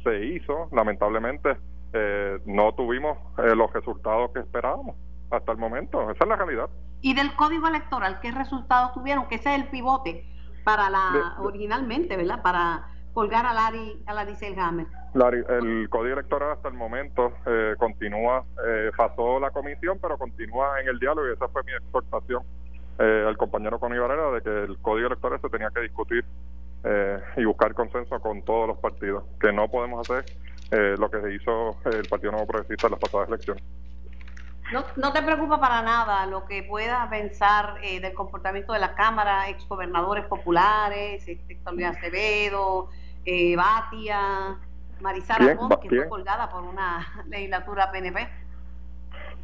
se 0.03 0.25
hizo. 0.27 0.69
Lamentablemente, 0.73 1.57
eh, 1.93 2.39
no 2.47 2.75
tuvimos 2.75 3.19
eh, 3.39 3.55
los 3.55 3.73
resultados 3.73 4.31
que 4.33 4.41
esperábamos 4.41 4.97
hasta 5.31 5.53
el 5.53 5.59
momento. 5.59 6.11
Esa 6.11 6.25
es 6.25 6.29
la 6.29 6.37
realidad. 6.37 6.69
Y 7.01 7.15
del 7.15 7.35
código 7.35 7.67
electoral, 7.69 8.21
¿qué 8.21 8.31
resultados 8.31 8.93
tuvieron? 8.93 9.27
Que 9.29 9.37
ese 9.37 9.55
es 9.55 9.63
el 9.63 9.69
pivote 9.69 10.25
para 10.65 10.89
la, 10.91 11.37
originalmente, 11.41 12.17
¿verdad? 12.17 12.43
Para 12.43 12.87
colgar 13.13 13.45
a 13.47 13.53
Larry, 13.53 14.03
a 14.07 14.15
Larry 14.15 14.37
Selhammer. 14.37 14.87
el 15.15 15.89
código 15.91 16.15
electoral 16.15 16.53
hasta 16.53 16.69
el 16.69 16.75
momento 16.75 17.33
eh, 17.47 17.75
continúa, 17.79 18.45
eh, 18.67 18.91
pasó 18.97 19.39
la 19.39 19.51
comisión, 19.51 19.99
pero 20.01 20.17
continúa 20.17 20.81
en 20.81 20.89
el 20.89 20.99
diálogo 20.99 21.29
y 21.29 21.33
esa 21.33 21.49
fue 21.49 21.63
mi 21.65 21.73
exhortación 21.73 22.43
eh, 22.99 23.25
al 23.27 23.37
compañero 23.37 23.79
Connie 23.79 23.99
Varela 23.99 24.31
de 24.31 24.43
que 24.43 24.65
el 24.65 24.79
código 24.79 25.09
electoral 25.09 25.41
se 25.41 25.49
tenía 25.49 25.71
que 25.75 25.81
discutir 25.81 26.25
eh, 26.85 27.19
y 27.37 27.45
buscar 27.45 27.75
consenso 27.75 28.21
con 28.21 28.43
todos 28.43 28.69
los 28.69 28.79
partidos, 28.79 29.25
que 29.41 29.53
no 29.53 29.69
podemos 29.69 30.09
hacer 30.09 30.25
lo 30.99 31.11
que 31.11 31.21
se 31.21 31.35
hizo 31.35 31.77
el 31.85 32.09
Partido 32.09 32.33
Nuevo 32.33 32.47
Progresista 32.47 32.87
en 32.87 32.93
las 32.93 33.01
pasadas 33.01 33.29
elecciones. 33.29 33.63
No, 34.73 34.85
no, 34.97 35.13
te 35.13 35.21
preocupa 35.21 35.61
para 35.61 35.83
nada 35.83 36.25
lo 36.27 36.47
que 36.47 36.63
puedas 36.63 37.07
pensar 37.09 37.75
eh, 37.83 38.01
del 38.01 38.15
comportamiento 38.15 38.73
de 38.73 38.79
la 38.79 38.95
Cámara, 38.95 39.49
exgobernadores 39.51 40.25
populares, 40.25 41.29
este, 41.29 41.53
Héctor 41.53 41.75
Luis 41.75 41.87
Acevedo, 41.89 42.89
eh, 43.27 43.55
Batia, 43.55 44.57
Marisara 45.01 45.59
que 45.83 45.89
fue 45.89 46.09
colgada 46.09 46.49
por 46.49 46.63
una 46.63 47.07
legislatura 47.29 47.93
PNP. 47.93 48.29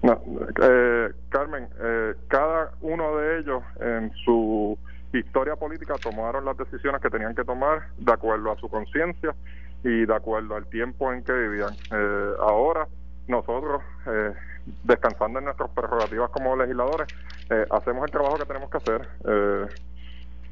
No, 0.01 0.23
eh, 0.63 1.13
Carmen, 1.29 1.69
eh, 1.79 2.15
cada 2.29 2.73
uno 2.81 3.17
de 3.17 3.41
ellos 3.41 3.63
en 3.81 4.11
su 4.25 4.79
historia 5.13 5.57
política 5.57 5.95
tomaron 6.03 6.45
las 6.45 6.57
decisiones 6.57 7.01
que 7.01 7.11
tenían 7.11 7.35
que 7.35 7.45
tomar 7.45 7.89
de 7.97 8.13
acuerdo 8.13 8.53
a 8.53 8.57
su 8.57 8.69
conciencia 8.69 9.35
y 9.83 10.05
de 10.05 10.15
acuerdo 10.15 10.57
al 10.57 10.67
tiempo 10.67 11.13
en 11.13 11.23
que 11.23 11.33
vivían. 11.33 11.75
Eh, 11.93 12.33
ahora 12.41 12.87
nosotros 13.27 13.83
eh, 14.07 14.33
descansando 14.85 15.39
en 15.39 15.47
nuestras 15.47 15.71
prerrogativas 15.71 16.31
como 16.31 16.57
legisladores, 16.57 17.09
eh, 17.51 17.65
hacemos 17.71 18.05
el 18.05 18.11
trabajo 18.11 18.37
que 18.37 18.45
tenemos 18.45 18.71
que 18.71 18.77
hacer. 18.77 19.09
Eh, 19.25 19.67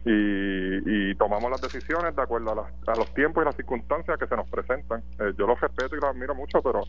y, 0.09 1.15
tomamos 1.17 1.51
las 1.51 1.61
decisiones 1.61 2.15
de 2.15 2.23
acuerdo 2.23 2.53
a, 2.53 2.95
los 2.95 3.15
tiempos 3.15 3.43
y 3.43 3.47
las 3.47 3.57
circunstancias 3.57 4.17
que 4.19 4.27
se 4.27 4.37
nos 4.37 4.49
presentan. 4.49 5.03
Eh, 5.19 5.33
yo 5.37 5.47
los 5.47 5.61
respeto 5.61 5.97
y 5.97 6.01
los 6.01 6.11
admiro 6.11 6.35
mucho, 6.35 6.63
pero 6.63 6.83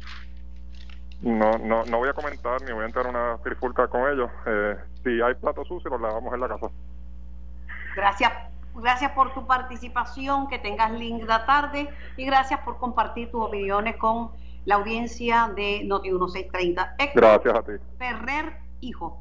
no, 1.21 1.57
no, 1.57 1.83
no 1.85 1.97
voy 1.97 2.09
a 2.09 2.13
comentar 2.13 2.61
ni 2.61 2.73
voy 2.73 2.83
a 2.83 2.85
entrar 2.85 3.07
una 3.07 3.37
trifulca 3.43 3.87
con 3.87 4.01
ellos. 4.11 4.29
Si 5.03 5.21
hay 5.21 5.33
platos 5.35 5.67
sucios, 5.67 5.91
los 5.91 6.01
lavamos 6.01 6.31
en 6.33 6.41
la 6.41 6.47
casa. 6.47 6.67
Gracias. 7.97 8.31
Gracias 8.75 9.11
por 9.13 9.33
tu 9.33 9.47
participación, 9.47 10.47
que 10.47 10.59
tengas 10.59 10.91
linda 10.91 11.47
tarde 11.47 11.89
y 12.15 12.25
gracias 12.25 12.59
por 12.59 12.77
compartir 12.77 13.31
tus 13.31 13.43
opiniones 13.43 13.95
con 13.97 14.29
la 14.65 14.75
audiencia 14.75 15.51
de 15.55 15.83
Noti 15.83 16.11
1630. 16.11 16.95
gracias 17.15 17.55
a 17.55 17.63
ti. 17.63 17.71
Ferrer, 17.97 18.57
hijo. 18.81 19.19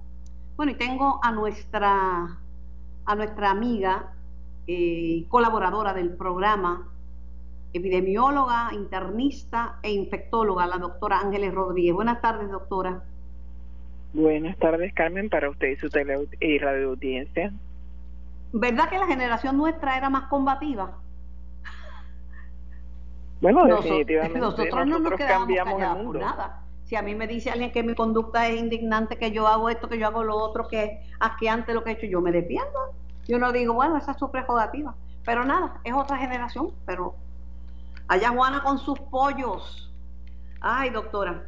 Bueno, 0.56 0.72
y 0.72 0.74
tengo 0.74 1.20
a 1.22 1.32
nuestra 1.32 2.38
a 3.06 3.14
nuestra 3.14 3.50
amiga 3.50 4.12
eh, 4.66 5.24
colaboradora 5.28 5.94
del 5.94 6.10
programa, 6.10 6.86
epidemióloga, 7.72 8.70
internista 8.74 9.78
e 9.82 9.90
infectóloga, 9.90 10.66
la 10.66 10.76
doctora 10.76 11.20
Ángeles 11.20 11.54
Rodríguez. 11.54 11.94
Buenas 11.94 12.20
tardes, 12.20 12.50
doctora. 12.50 13.04
Buenas 14.12 14.58
tardes, 14.58 14.92
Carmen, 14.92 15.30
para 15.30 15.48
usted 15.48 15.68
y 15.68 15.76
su 15.76 15.88
tele 15.88 16.28
y 16.40 16.58
radio 16.58 16.90
audiencia. 16.90 17.52
¿Verdad 18.58 18.88
que 18.88 18.98
la 18.98 19.06
generación 19.06 19.58
nuestra 19.58 19.98
era 19.98 20.08
más 20.08 20.28
combativa? 20.28 20.92
Bueno, 23.42 23.66
definitivamente. 23.66 24.38
Nosotros, 24.38 24.86
no 24.86 24.98
nos 24.98 25.12
cambiamos 25.12 25.82
el 25.82 25.88
mundo. 25.90 26.18
nada. 26.20 26.62
Si 26.84 26.96
a 26.96 27.02
mí 27.02 27.14
me 27.14 27.26
dice 27.26 27.50
alguien 27.50 27.70
que 27.70 27.82
mi 27.82 27.94
conducta 27.94 28.48
es 28.48 28.58
indignante, 28.58 29.18
que 29.18 29.30
yo 29.30 29.46
hago 29.46 29.68
esto, 29.68 29.88
que 29.88 29.98
yo 29.98 30.06
hago 30.06 30.24
lo 30.24 30.36
otro, 30.36 30.68
que 30.68 30.84
es 30.84 30.90
asqueante 31.20 31.74
lo 31.74 31.84
que 31.84 31.90
he 31.90 31.92
hecho, 31.94 32.06
yo 32.06 32.22
me 32.22 32.32
defiendo. 32.32 32.94
Yo 33.28 33.38
no 33.38 33.52
digo, 33.52 33.74
bueno, 33.74 33.98
esa 33.98 34.12
es 34.12 34.16
su 34.16 34.30
prerrogativa. 34.30 34.94
Pero 35.26 35.44
nada, 35.44 35.80
es 35.84 35.92
otra 35.92 36.16
generación. 36.16 36.70
Pero 36.86 37.14
allá 38.08 38.30
Juana 38.30 38.62
con 38.62 38.78
sus 38.78 38.98
pollos. 38.98 39.92
Ay, 40.62 40.88
doctora, 40.88 41.44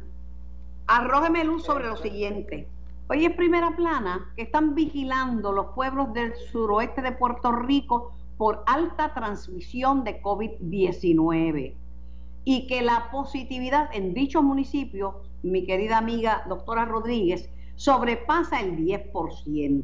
arrójeme 0.85 1.43
luz 1.43 1.63
sobre 1.63 1.87
lo 1.87 1.97
siguiente. 1.97 2.67
Hoy 3.11 3.25
es 3.25 3.33
primera 3.33 3.75
plana 3.75 4.31
que 4.35 4.43
están 4.43 4.75
vigilando 4.75 5.51
los 5.51 5.73
pueblos 5.73 6.13
del 6.13 6.35
suroeste 6.51 7.01
de 7.01 7.11
Puerto 7.11 7.51
Rico 7.51 8.11
por 8.37 8.63
alta 8.67 9.15
transmisión 9.15 10.03
de 10.03 10.21
COVID-19 10.21 11.73
y 12.45 12.67
que 12.67 12.83
la 12.83 13.09
positividad 13.09 13.89
en 13.93 14.13
dichos 14.13 14.43
municipios, 14.43 15.15
mi 15.41 15.65
querida 15.65 15.97
amiga 15.97 16.43
doctora 16.47 16.85
Rodríguez, 16.85 17.49
sobrepasa 17.75 18.61
el 18.61 18.77
10%. 18.77 19.83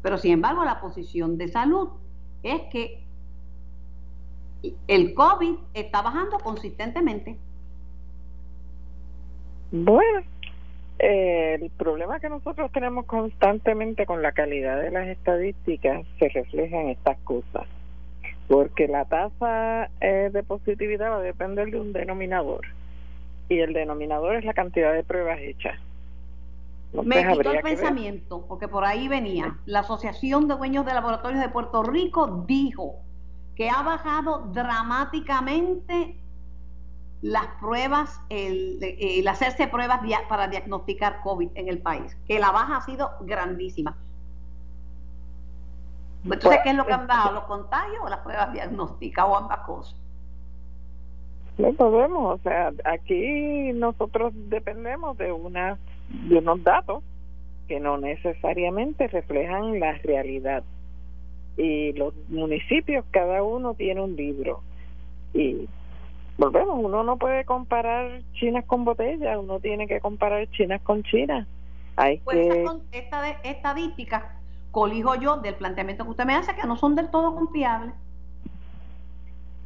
Pero 0.00 0.16
sin 0.16 0.34
embargo, 0.34 0.64
la 0.64 0.80
posición 0.80 1.36
de 1.36 1.48
salud 1.48 1.88
es 2.44 2.62
que 2.70 3.04
el 4.86 5.14
COVID 5.14 5.56
está 5.74 6.00
bajando 6.00 6.38
consistentemente. 6.38 7.40
Bueno, 9.72 10.20
eh, 11.06 11.58
el 11.60 11.68
problema 11.68 12.18
que 12.18 12.30
nosotros 12.30 12.72
tenemos 12.72 13.04
constantemente 13.04 14.06
con 14.06 14.22
la 14.22 14.32
calidad 14.32 14.80
de 14.80 14.90
las 14.90 15.06
estadísticas 15.06 16.06
se 16.18 16.30
refleja 16.30 16.80
en 16.80 16.88
estas 16.88 17.18
cosas, 17.18 17.66
porque 18.48 18.88
la 18.88 19.04
tasa 19.04 19.90
eh, 20.00 20.30
de 20.32 20.42
positividad 20.42 21.10
va 21.10 21.16
a 21.18 21.20
depender 21.20 21.70
de 21.70 21.78
un 21.78 21.92
denominador 21.92 22.62
y 23.50 23.58
el 23.58 23.74
denominador 23.74 24.36
es 24.36 24.46
la 24.46 24.54
cantidad 24.54 24.94
de 24.94 25.04
pruebas 25.04 25.40
hechas. 25.40 25.78
Me 26.94 27.26
quitó 27.28 27.52
el 27.52 27.60
pensamiento, 27.60 28.46
porque 28.48 28.66
por 28.66 28.86
ahí 28.86 29.06
venía. 29.06 29.58
La 29.66 29.80
Asociación 29.80 30.48
de 30.48 30.54
Dueños 30.54 30.86
de 30.86 30.94
Laboratorios 30.94 31.42
de 31.42 31.50
Puerto 31.50 31.82
Rico 31.82 32.44
dijo 32.46 32.94
que 33.56 33.68
ha 33.68 33.82
bajado 33.82 34.48
dramáticamente 34.54 36.16
las 37.24 37.46
pruebas, 37.58 38.20
el, 38.28 39.26
hacerse 39.26 39.66
pruebas 39.66 40.00
para 40.28 40.46
diagnosticar 40.46 41.22
COVID 41.22 41.48
en 41.54 41.68
el 41.70 41.78
país, 41.78 42.14
que 42.28 42.38
la 42.38 42.50
baja 42.50 42.76
ha 42.76 42.80
sido 42.82 43.12
grandísima. 43.22 43.96
Entonces, 46.22 46.60
¿qué 46.62 46.70
es 46.70 46.76
lo 46.76 46.84
que 46.84 46.92
han 46.92 47.06
bajado? 47.06 47.32
¿Los 47.32 47.44
contagios 47.44 47.98
o 48.04 48.10
las 48.10 48.18
pruebas 48.18 48.52
diagnósticas 48.52 49.24
o 49.26 49.38
ambas 49.38 49.60
cosas? 49.60 49.96
No 51.56 51.72
podemos, 51.72 52.40
o 52.40 52.42
sea, 52.42 52.72
aquí 52.84 53.72
nosotros 53.72 54.34
dependemos 54.50 55.16
de 55.16 55.32
una 55.32 55.78
de 56.10 56.36
unos 56.36 56.62
datos 56.62 57.02
que 57.68 57.80
no 57.80 57.96
necesariamente 57.96 59.08
reflejan 59.08 59.80
la 59.80 59.94
realidad. 59.94 60.62
Y 61.56 61.94
los 61.94 62.12
municipios, 62.28 63.06
cada 63.10 63.42
uno 63.42 63.72
tiene 63.72 64.02
un 64.02 64.14
libro. 64.14 64.60
Y 65.32 65.66
volvemos, 66.38 66.78
uno 66.82 67.02
no 67.02 67.16
puede 67.16 67.44
comparar 67.44 68.22
chinas 68.34 68.64
con 68.64 68.84
botellas, 68.84 69.38
uno 69.38 69.60
tiene 69.60 69.86
que 69.86 70.00
comparar 70.00 70.48
chinas 70.50 70.80
con 70.82 71.02
chinas. 71.02 71.46
Hay 71.96 72.18
pues 72.18 72.36
que... 72.36 72.98
esta 72.98 73.30
estadísticas 73.42 74.24
colijo 74.70 75.14
yo 75.14 75.36
del 75.36 75.54
planteamiento 75.54 76.04
que 76.04 76.10
usted 76.10 76.24
me 76.24 76.34
hace, 76.34 76.54
que 76.54 76.66
no 76.66 76.76
son 76.76 76.96
del 76.96 77.10
todo 77.10 77.34
confiables. 77.34 77.94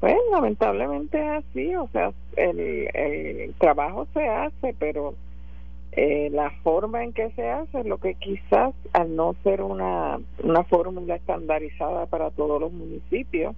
Pues 0.00 0.14
lamentablemente 0.30 1.18
es 1.18 1.44
así, 1.44 1.74
o 1.74 1.88
sea, 1.88 2.12
el, 2.36 2.88
el 2.94 3.54
trabajo 3.54 4.06
se 4.12 4.28
hace, 4.28 4.74
pero 4.78 5.14
eh, 5.92 6.28
la 6.30 6.50
forma 6.62 7.02
en 7.02 7.12
que 7.12 7.30
se 7.30 7.48
hace 7.48 7.80
es 7.80 7.86
lo 7.86 7.98
que 7.98 8.14
quizás 8.14 8.74
al 8.92 9.16
no 9.16 9.34
ser 9.42 9.62
una, 9.62 10.20
una 10.44 10.62
fórmula 10.64 11.16
estandarizada 11.16 12.06
para 12.06 12.30
todos 12.30 12.60
los 12.60 12.70
municipios, 12.72 13.56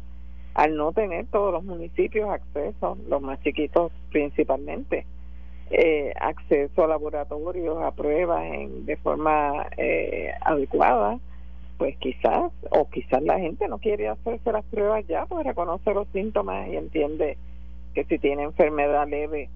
al 0.60 0.76
no 0.76 0.92
tener 0.92 1.24
todos 1.28 1.54
los 1.54 1.64
municipios 1.64 2.28
acceso, 2.28 2.98
los 3.08 3.22
más 3.22 3.40
chiquitos 3.42 3.90
principalmente, 4.10 5.06
eh, 5.70 6.12
acceso 6.20 6.84
a 6.84 6.86
laboratorios, 6.86 7.82
a 7.82 7.92
pruebas 7.92 8.44
en, 8.44 8.84
de 8.84 8.98
forma 8.98 9.68
eh, 9.78 10.34
adecuada, 10.42 11.18
pues 11.78 11.96
quizás, 11.96 12.52
o 12.72 12.90
quizás 12.90 13.22
la 13.22 13.38
gente 13.38 13.68
no 13.68 13.78
quiere 13.78 14.08
hacerse 14.08 14.52
las 14.52 14.66
pruebas 14.66 15.06
ya, 15.06 15.24
pues 15.24 15.46
reconoce 15.46 15.94
los 15.94 16.06
síntomas 16.08 16.68
y 16.68 16.76
entiende 16.76 17.38
que 17.94 18.04
si 18.04 18.18
tiene 18.18 18.42
enfermedad 18.42 19.08
leve, 19.08 19.48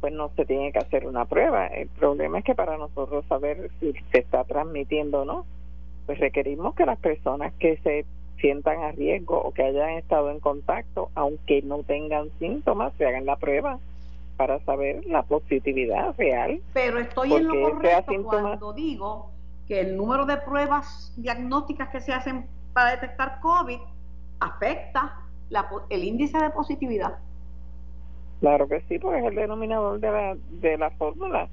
pues 0.00 0.12
no 0.12 0.30
se 0.36 0.44
tiene 0.44 0.70
que 0.70 0.78
hacer 0.78 1.04
una 1.04 1.24
prueba. 1.24 1.66
El 1.66 1.88
problema 1.88 2.38
es 2.38 2.44
que 2.44 2.54
para 2.54 2.78
nosotros 2.78 3.24
saber 3.28 3.72
si 3.80 3.92
se 4.12 4.18
está 4.20 4.44
transmitiendo 4.44 5.22
o 5.22 5.24
no, 5.24 5.46
pues 6.06 6.20
requerimos 6.20 6.76
que 6.76 6.86
las 6.86 7.00
personas 7.00 7.52
que 7.54 7.76
se 7.78 8.04
sientan 8.44 8.82
a 8.82 8.92
riesgo 8.92 9.40
o 9.40 9.54
que 9.54 9.62
hayan 9.62 9.92
estado 9.92 10.30
en 10.30 10.38
contacto, 10.38 11.08
aunque 11.14 11.62
no 11.62 11.82
tengan 11.82 12.28
síntomas, 12.38 12.92
se 12.98 13.06
hagan 13.06 13.24
la 13.24 13.36
prueba 13.36 13.78
para 14.36 14.62
saber 14.66 15.06
la 15.06 15.22
positividad 15.22 16.14
real. 16.18 16.60
Pero 16.74 16.98
estoy 16.98 17.32
en 17.32 17.48
lo 17.48 17.70
correcto 17.70 18.12
cuando 18.22 18.74
digo 18.74 19.30
que 19.66 19.80
el 19.80 19.96
número 19.96 20.26
de 20.26 20.36
pruebas 20.36 21.14
diagnósticas 21.16 21.88
que 21.88 22.02
se 22.02 22.12
hacen 22.12 22.46
para 22.74 22.90
detectar 22.90 23.40
COVID 23.40 23.78
afecta 24.40 25.20
el 25.88 26.04
índice 26.04 26.36
de 26.36 26.50
positividad. 26.50 27.16
Claro 28.40 28.68
que 28.68 28.82
sí, 28.82 28.98
porque 28.98 29.20
es 29.20 29.24
el 29.24 29.36
denominador 29.36 30.00
de 30.00 30.10
la, 30.10 30.36
de 30.60 30.76
la 30.76 30.90
fórmula. 30.90 31.48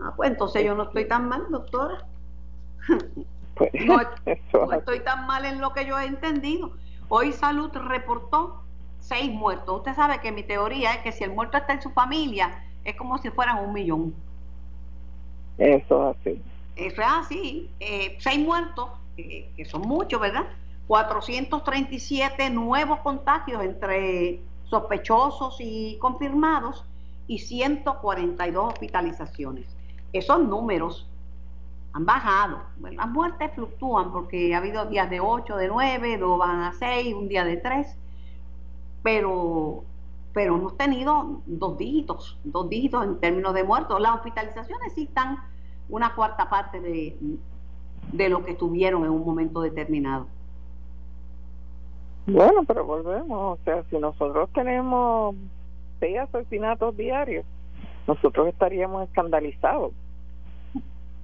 Ah, 0.00 0.14
pues 0.16 0.30
entonces 0.30 0.64
yo 0.64 0.74
no 0.74 0.84
estoy 0.84 1.06
tan 1.06 1.28
mal, 1.28 1.42
doctora. 1.50 2.06
No, 3.84 4.00
estoy 4.72 5.00
tan 5.00 5.26
mal 5.26 5.44
en 5.44 5.60
lo 5.60 5.72
que 5.72 5.86
yo 5.86 5.98
he 5.98 6.06
entendido. 6.06 6.72
Hoy 7.08 7.32
Salud 7.32 7.70
reportó 7.72 8.62
seis 8.98 9.30
muertos. 9.30 9.78
Usted 9.78 9.94
sabe 9.94 10.20
que 10.20 10.32
mi 10.32 10.42
teoría 10.42 10.94
es 10.94 10.98
que 11.02 11.12
si 11.12 11.24
el 11.24 11.32
muerto 11.32 11.58
está 11.58 11.74
en 11.74 11.82
su 11.82 11.90
familia, 11.90 12.64
es 12.84 12.96
como 12.96 13.18
si 13.18 13.30
fueran 13.30 13.64
un 13.64 13.72
millón. 13.72 14.14
Eso 15.58 16.10
es 16.10 16.16
así. 16.18 16.42
Eso 16.76 17.00
es 17.02 17.08
así. 17.08 17.70
Eh, 17.80 18.16
seis 18.18 18.38
muertos, 18.38 18.90
que 19.16 19.64
son 19.66 19.82
muchos, 19.82 20.20
¿verdad? 20.20 20.46
437 20.86 22.50
nuevos 22.50 23.00
contagios 23.00 23.62
entre 23.62 24.40
sospechosos 24.64 25.56
y 25.60 25.98
confirmados 25.98 26.84
y 27.26 27.38
142 27.38 28.72
hospitalizaciones. 28.72 29.66
Esos 30.12 30.40
números 30.40 31.08
han 31.94 32.04
bajado. 32.04 32.58
las 32.80 33.08
muertes 33.08 33.52
fluctúan 33.54 34.12
porque 34.12 34.54
ha 34.54 34.58
habido 34.58 34.84
días 34.86 35.08
de 35.08 35.20
8, 35.20 35.56
de 35.56 35.68
9, 35.68 36.18
dos 36.18 36.38
van 36.38 36.62
a 36.62 36.72
6, 36.72 37.14
un 37.14 37.28
día 37.28 37.44
de 37.44 37.56
3, 37.56 37.96
pero, 39.02 39.84
pero 40.32 40.56
hemos 40.56 40.76
tenido 40.76 41.40
dos 41.46 41.78
dígitos, 41.78 42.36
dos 42.42 42.68
dígitos 42.68 43.04
en 43.04 43.20
términos 43.20 43.54
de 43.54 43.62
muertos. 43.62 44.00
Las 44.00 44.16
hospitalizaciones 44.16 44.92
sí 44.94 45.04
están 45.04 45.38
una 45.88 46.16
cuarta 46.16 46.50
parte 46.50 46.80
de, 46.80 47.16
de 48.12 48.28
lo 48.28 48.44
que 48.44 48.54
tuvieron 48.54 49.04
en 49.04 49.10
un 49.10 49.24
momento 49.24 49.60
determinado. 49.60 50.26
Bueno, 52.26 52.64
pero 52.64 52.84
volvemos, 52.84 53.60
o 53.60 53.64
sea, 53.64 53.84
si 53.84 53.98
nosotros 53.98 54.50
tenemos 54.52 55.36
seis 56.00 56.18
asesinatos 56.18 56.96
diarios, 56.96 57.44
nosotros 58.08 58.48
estaríamos 58.48 59.06
escandalizados. 59.08 59.92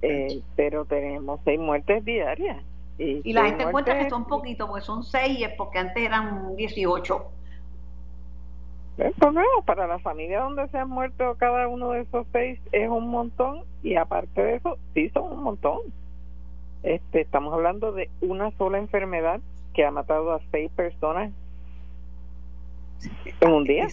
Eh, 0.01 0.41
pero 0.55 0.85
tenemos 0.85 1.39
seis 1.43 1.59
muertes 1.59 2.03
diarias 2.03 2.57
Y, 2.97 3.33
la 3.33 3.45
gente 3.45 3.63
encuentra 3.63 3.99
que 3.99 4.09
son 4.09 4.25
poquitos, 4.25 4.67
porque 4.67 4.83
son 4.83 5.03
seis, 5.03 5.47
porque 5.57 5.77
antes 5.79 6.03
eran 6.03 6.55
18. 6.55 7.25
El 8.97 9.13
problema 9.13 9.47
para 9.65 9.87
la 9.87 9.99
familia 9.99 10.41
donde 10.41 10.67
se 10.69 10.77
han 10.77 10.89
muerto 10.89 11.35
cada 11.37 11.67
uno 11.67 11.91
de 11.91 12.01
esos 12.01 12.27
seis 12.31 12.59
es 12.71 12.89
un 12.89 13.09
montón 13.09 13.63
y 13.83 13.95
aparte 13.95 14.43
de 14.43 14.55
eso, 14.55 14.77
sí 14.93 15.09
son 15.09 15.31
un 15.31 15.43
montón. 15.43 15.79
Este, 16.83 17.21
estamos 17.21 17.53
hablando 17.53 17.91
de 17.91 18.09
una 18.21 18.51
sola 18.57 18.79
enfermedad 18.79 19.39
que 19.73 19.85
ha 19.85 19.91
matado 19.91 20.33
a 20.33 20.41
seis 20.51 20.71
personas 20.75 21.31
en 23.39 23.51
un 23.51 23.63
día. 23.63 23.87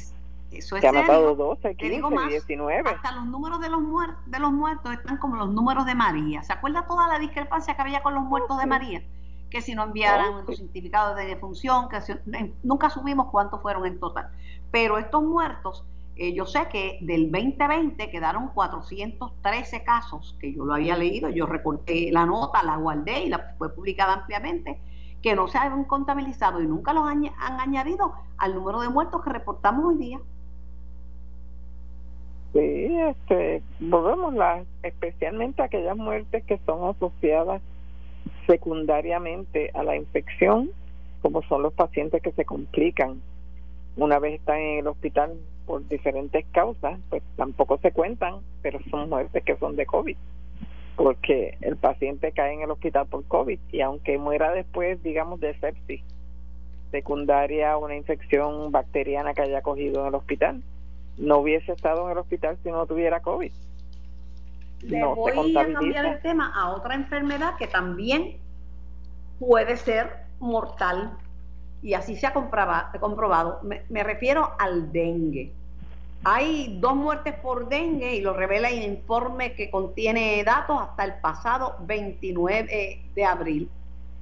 Eso 0.51 0.77
es 0.77 0.81
que 0.81 0.89
ha 0.89 0.93
matado 0.93 1.35
12, 1.35 1.75
15, 1.75 2.01
19. 2.29 2.89
Hasta 2.89 3.13
los 3.13 3.27
números 3.27 3.61
de 3.61 3.69
los, 3.69 3.83
de 4.27 4.39
los 4.39 4.53
muertos 4.53 4.93
están 4.93 5.19
como 5.19 5.37
los 5.37 5.51
números 5.51 5.85
de 5.87 5.95
María. 5.95 6.43
¿Se 6.43 6.53
acuerda 6.53 6.87
toda 6.87 7.07
la 7.09 7.19
discrepancia 7.19 7.75
que 7.75 7.83
había 7.83 8.03
con 8.03 8.15
los 8.15 8.25
muertos 8.25 8.59
de 8.59 8.67
María? 8.67 9.03
Que 9.51 9.61
si 9.61 9.75
no 9.75 9.85
enviaran 9.85 10.47
los 10.47 10.57
certificados 10.57 11.17
de 11.17 11.27
defunción, 11.27 11.89
que 11.89 12.55
nunca 12.63 12.91
subimos 12.91 13.29
cuántos 13.31 13.61
fueron 13.61 13.87
en 13.87 14.01
total. 14.01 14.31
Pero 14.71 14.99
estos 14.99 15.23
muertos, 15.23 15.85
eh, 16.17 16.35
yo 16.35 16.47
sé 16.47 16.67
que 16.69 16.99
del 17.03 17.31
2020 17.31 18.11
quedaron 18.11 18.49
413 18.49 19.85
casos, 19.85 20.37
que 20.41 20.53
yo 20.53 20.65
lo 20.65 20.75
había 20.75 20.97
leído, 20.97 21.29
yo 21.31 21.47
recorté 21.47 22.11
la 22.11 22.27
nota, 22.27 22.63
la 22.63 22.77
guardé 22.77 23.25
y 23.25 23.29
la 23.29 23.55
fue 23.57 23.73
publicada 23.73 24.15
ampliamente, 24.15 24.81
que 25.23 25.35
no 25.35 25.47
se 25.49 25.59
han 25.59 25.85
contabilizado 25.85 26.61
y 26.61 26.67
nunca 26.67 26.93
los 26.93 27.09
han, 27.09 27.31
añadido 27.39 28.15
al 28.37 28.55
número 28.55 28.81
de 28.81 28.89
muertos 28.89 29.23
que 29.23 29.31
reportamos 29.31 29.85
hoy 29.85 29.97
día. 29.97 30.21
Sí, 32.53 32.99
este, 33.11 33.63
volvemos 33.79 34.35
las, 34.35 34.67
especialmente 34.83 35.63
aquellas 35.63 35.97
muertes 35.97 36.45
que 36.45 36.59
son 36.65 36.89
asociadas 36.89 37.61
secundariamente 38.47 39.71
a 39.75 39.83
la 39.83 39.97
infección, 39.97 40.71
como 41.21 41.43
son 41.43 41.63
los 41.63 41.75
pacientes 41.75 42.23
que 42.23 42.33
se 42.33 42.45
complican. 42.45 43.21
Una 43.97 44.19
vez 44.19 44.41
están 44.41 44.59
en 44.59 44.79
el 44.79 44.87
hospital 44.87 45.35
por 45.67 45.87
diferentes 45.89 46.47
causas, 46.53 46.99
pues 47.11 47.23
tampoco 47.37 47.79
se 47.79 47.93
cuentan, 47.93 48.37
pero 48.63 48.79
son 48.91 49.11
muertes 49.11 49.45
que 49.45 49.57
son 49.57 49.77
de 49.77 49.85
COVID, 49.85 50.17
porque 50.97 51.59
el 51.61 51.77
paciente 51.77 52.33
cae 52.33 52.55
en 52.55 52.63
el 52.63 52.71
hospital 52.71 53.07
por 53.07 53.25
COVID 53.25 53.59
y 53.71 53.81
aunque 53.83 54.17
muera 54.17 54.53
después, 54.53 55.03
digamos, 55.03 55.41
de 55.41 55.55
sepsis 55.59 56.01
secundaria 56.91 57.77
o 57.77 57.85
una 57.85 57.97
infección 57.97 58.73
bacteriana 58.73 59.35
que 59.35 59.43
haya 59.43 59.61
cogido 59.61 60.01
en 60.01 60.09
el 60.09 60.15
hospital, 60.15 60.63
no 61.19 61.39
hubiese 61.39 61.73
estado 61.73 62.07
en 62.07 62.13
el 62.13 62.19
hospital 62.19 62.59
si 62.63 62.71
no 62.71 62.87
tuviera 62.87 63.21
COVID. 63.21 63.53
Le 64.83 65.05
voy 65.05 65.57
a 65.57 65.73
cambiar 65.73 66.07
el 66.07 66.23
tema 66.23 66.53
a 66.55 66.71
otra 66.71 66.95
enfermedad 66.95 67.57
que 67.57 67.67
también 67.67 68.37
puede 69.41 69.77
ser 69.77 70.11
mortal 70.39 71.17
y 71.83 71.95
así 71.95 72.17
se 72.17 72.27
ha 72.27 72.33
comprobado. 72.33 73.61
Me, 73.63 74.03
refiero 74.03 74.53
al 74.59 74.93
dengue. 74.93 75.53
Hay 76.25 76.79
dos 76.81 76.97
muertes 76.97 77.35
por 77.35 77.69
dengue 77.69 78.17
y 78.17 78.21
lo 78.21 78.33
revela 78.33 78.71
el 78.71 78.83
informe 78.83 79.55
que 79.55 79.71
contiene 79.71 80.43
datos 80.45 80.81
hasta 80.81 81.05
el 81.05 81.15
pasado 81.21 81.77
29 81.81 83.03
de 83.15 83.25
abril. 83.25 83.71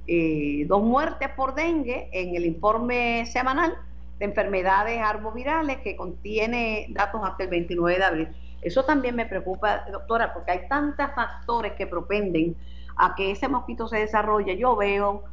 Eh, 0.07 0.65
dos 0.67 0.81
muertes 0.83 1.29
por 1.29 1.53
dengue 1.53 2.09
en 2.11 2.35
el 2.35 2.45
informe 2.45 3.25
semanal 3.25 3.77
de 4.19 4.25
enfermedades 4.25 4.99
arbovirales 5.01 5.77
que 5.77 5.95
contiene 5.95 6.87
datos 6.89 7.21
hasta 7.23 7.43
el 7.43 7.49
29 7.49 7.97
de 7.97 8.03
abril. 8.03 8.29
Eso 8.61 8.83
también 8.83 9.15
me 9.15 9.25
preocupa, 9.25 9.85
doctora, 9.91 10.33
porque 10.33 10.51
hay 10.51 10.67
tantos 10.67 11.07
factores 11.15 11.73
que 11.73 11.87
propenden 11.87 12.55
a 12.95 13.15
que 13.15 13.31
ese 13.31 13.47
mosquito 13.47 13.87
se 13.87 13.97
desarrolle. 13.97 14.57
Yo 14.57 14.75
veo 14.75 15.23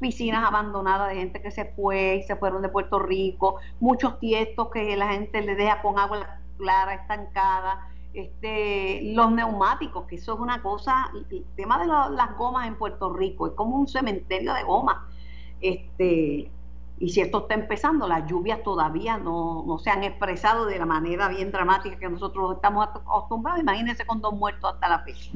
piscinas 0.00 0.46
abandonadas 0.46 1.08
de 1.10 1.16
gente 1.16 1.40
que 1.40 1.50
se 1.50 1.64
fue 1.64 2.16
y 2.16 2.22
se 2.24 2.36
fueron 2.36 2.62
de 2.62 2.68
Puerto 2.68 2.98
Rico, 2.98 3.56
muchos 3.80 4.18
tiestos 4.18 4.68
que 4.70 4.96
la 4.96 5.08
gente 5.08 5.40
le 5.40 5.54
deja 5.54 5.80
con 5.80 5.98
agua 5.98 6.40
clara, 6.58 6.94
estancada, 6.94 7.88
este, 8.12 9.00
los 9.14 9.32
neumáticos, 9.32 10.06
que 10.06 10.16
eso 10.16 10.34
es 10.34 10.40
una 10.40 10.62
cosa, 10.62 11.10
el 11.30 11.44
tema 11.56 11.78
de 11.78 11.86
las 11.86 12.36
gomas 12.36 12.68
en 12.68 12.76
Puerto 12.76 13.12
Rico 13.12 13.46
es 13.46 13.54
como 13.54 13.76
un 13.76 13.88
cementerio 13.88 14.54
de 14.54 14.62
gomas. 14.62 14.98
Este, 15.60 16.50
y 16.98 17.08
si 17.10 17.20
esto 17.20 17.38
está 17.38 17.54
empezando, 17.54 18.06
las 18.06 18.26
lluvias 18.26 18.62
todavía 18.62 19.18
no, 19.18 19.64
no 19.66 19.78
se 19.78 19.90
han 19.90 20.04
expresado 20.04 20.66
de 20.66 20.78
la 20.78 20.86
manera 20.86 21.28
bien 21.28 21.50
dramática 21.50 21.98
que 21.98 22.08
nosotros 22.08 22.54
estamos 22.54 22.86
acostumbrados. 22.86 23.60
Imagínense 23.60 24.06
con 24.06 24.20
dos 24.20 24.34
muertos 24.34 24.72
hasta 24.72 24.88
la 24.88 25.00
fecha. 25.00 25.30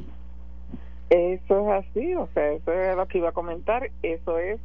Eso 1.11 1.61
es 1.61 1.87
así, 1.87 2.15
o 2.15 2.29
sea, 2.35 2.53
eso 2.53 2.73
es 2.73 2.97
lo 2.97 3.07
que 3.09 3.19
iba 3.19 3.31
a 3.31 3.33
comentar, 3.33 3.91
eso 4.03 4.39
es 4.39 4.61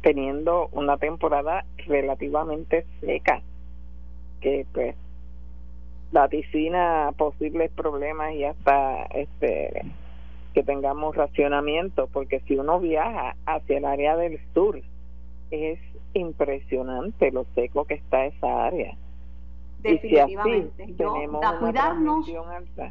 teniendo 0.00 0.68
una 0.72 0.96
temporada 0.96 1.64
relativamente 1.86 2.86
seca, 3.00 3.42
que 4.40 4.66
pues 4.72 4.96
vaticina 6.12 7.12
posibles 7.16 7.70
problemas 7.72 8.32
y 8.34 8.44
hasta 8.44 9.02
este 9.06 9.84
que 10.54 10.62
tengamos 10.62 11.14
racionamiento, 11.14 12.08
porque 12.10 12.40
si 12.46 12.56
uno 12.56 12.80
viaja 12.80 13.36
hacia 13.44 13.76
el 13.76 13.84
área 13.84 14.16
del 14.16 14.40
sur, 14.54 14.80
es 15.50 15.78
impresionante 16.18 17.30
lo 17.30 17.44
seco 17.54 17.84
que 17.84 17.94
está 17.94 18.26
esa 18.26 18.66
área 18.66 18.96
definitivamente. 19.92 20.94
Yo, 20.98 21.14
a 21.42 21.58
cuidarnos, 21.58 22.26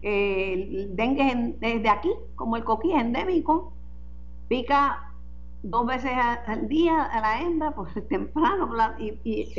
eh, 0.01 0.53
el 0.53 0.95
dengue 0.95 1.55
desde 1.59 1.89
aquí, 1.89 2.11
como 2.35 2.57
el 2.57 2.63
coquí 2.63 2.91
es 2.91 3.01
endémico, 3.01 3.73
pica 4.47 5.11
dos 5.63 5.85
veces 5.85 6.11
al 6.47 6.67
día 6.67 7.03
a 7.03 7.21
la 7.21 7.41
hembra, 7.41 7.71
pues 7.71 7.89
temprano, 8.09 8.69
y, 8.99 9.19
y 9.23 9.53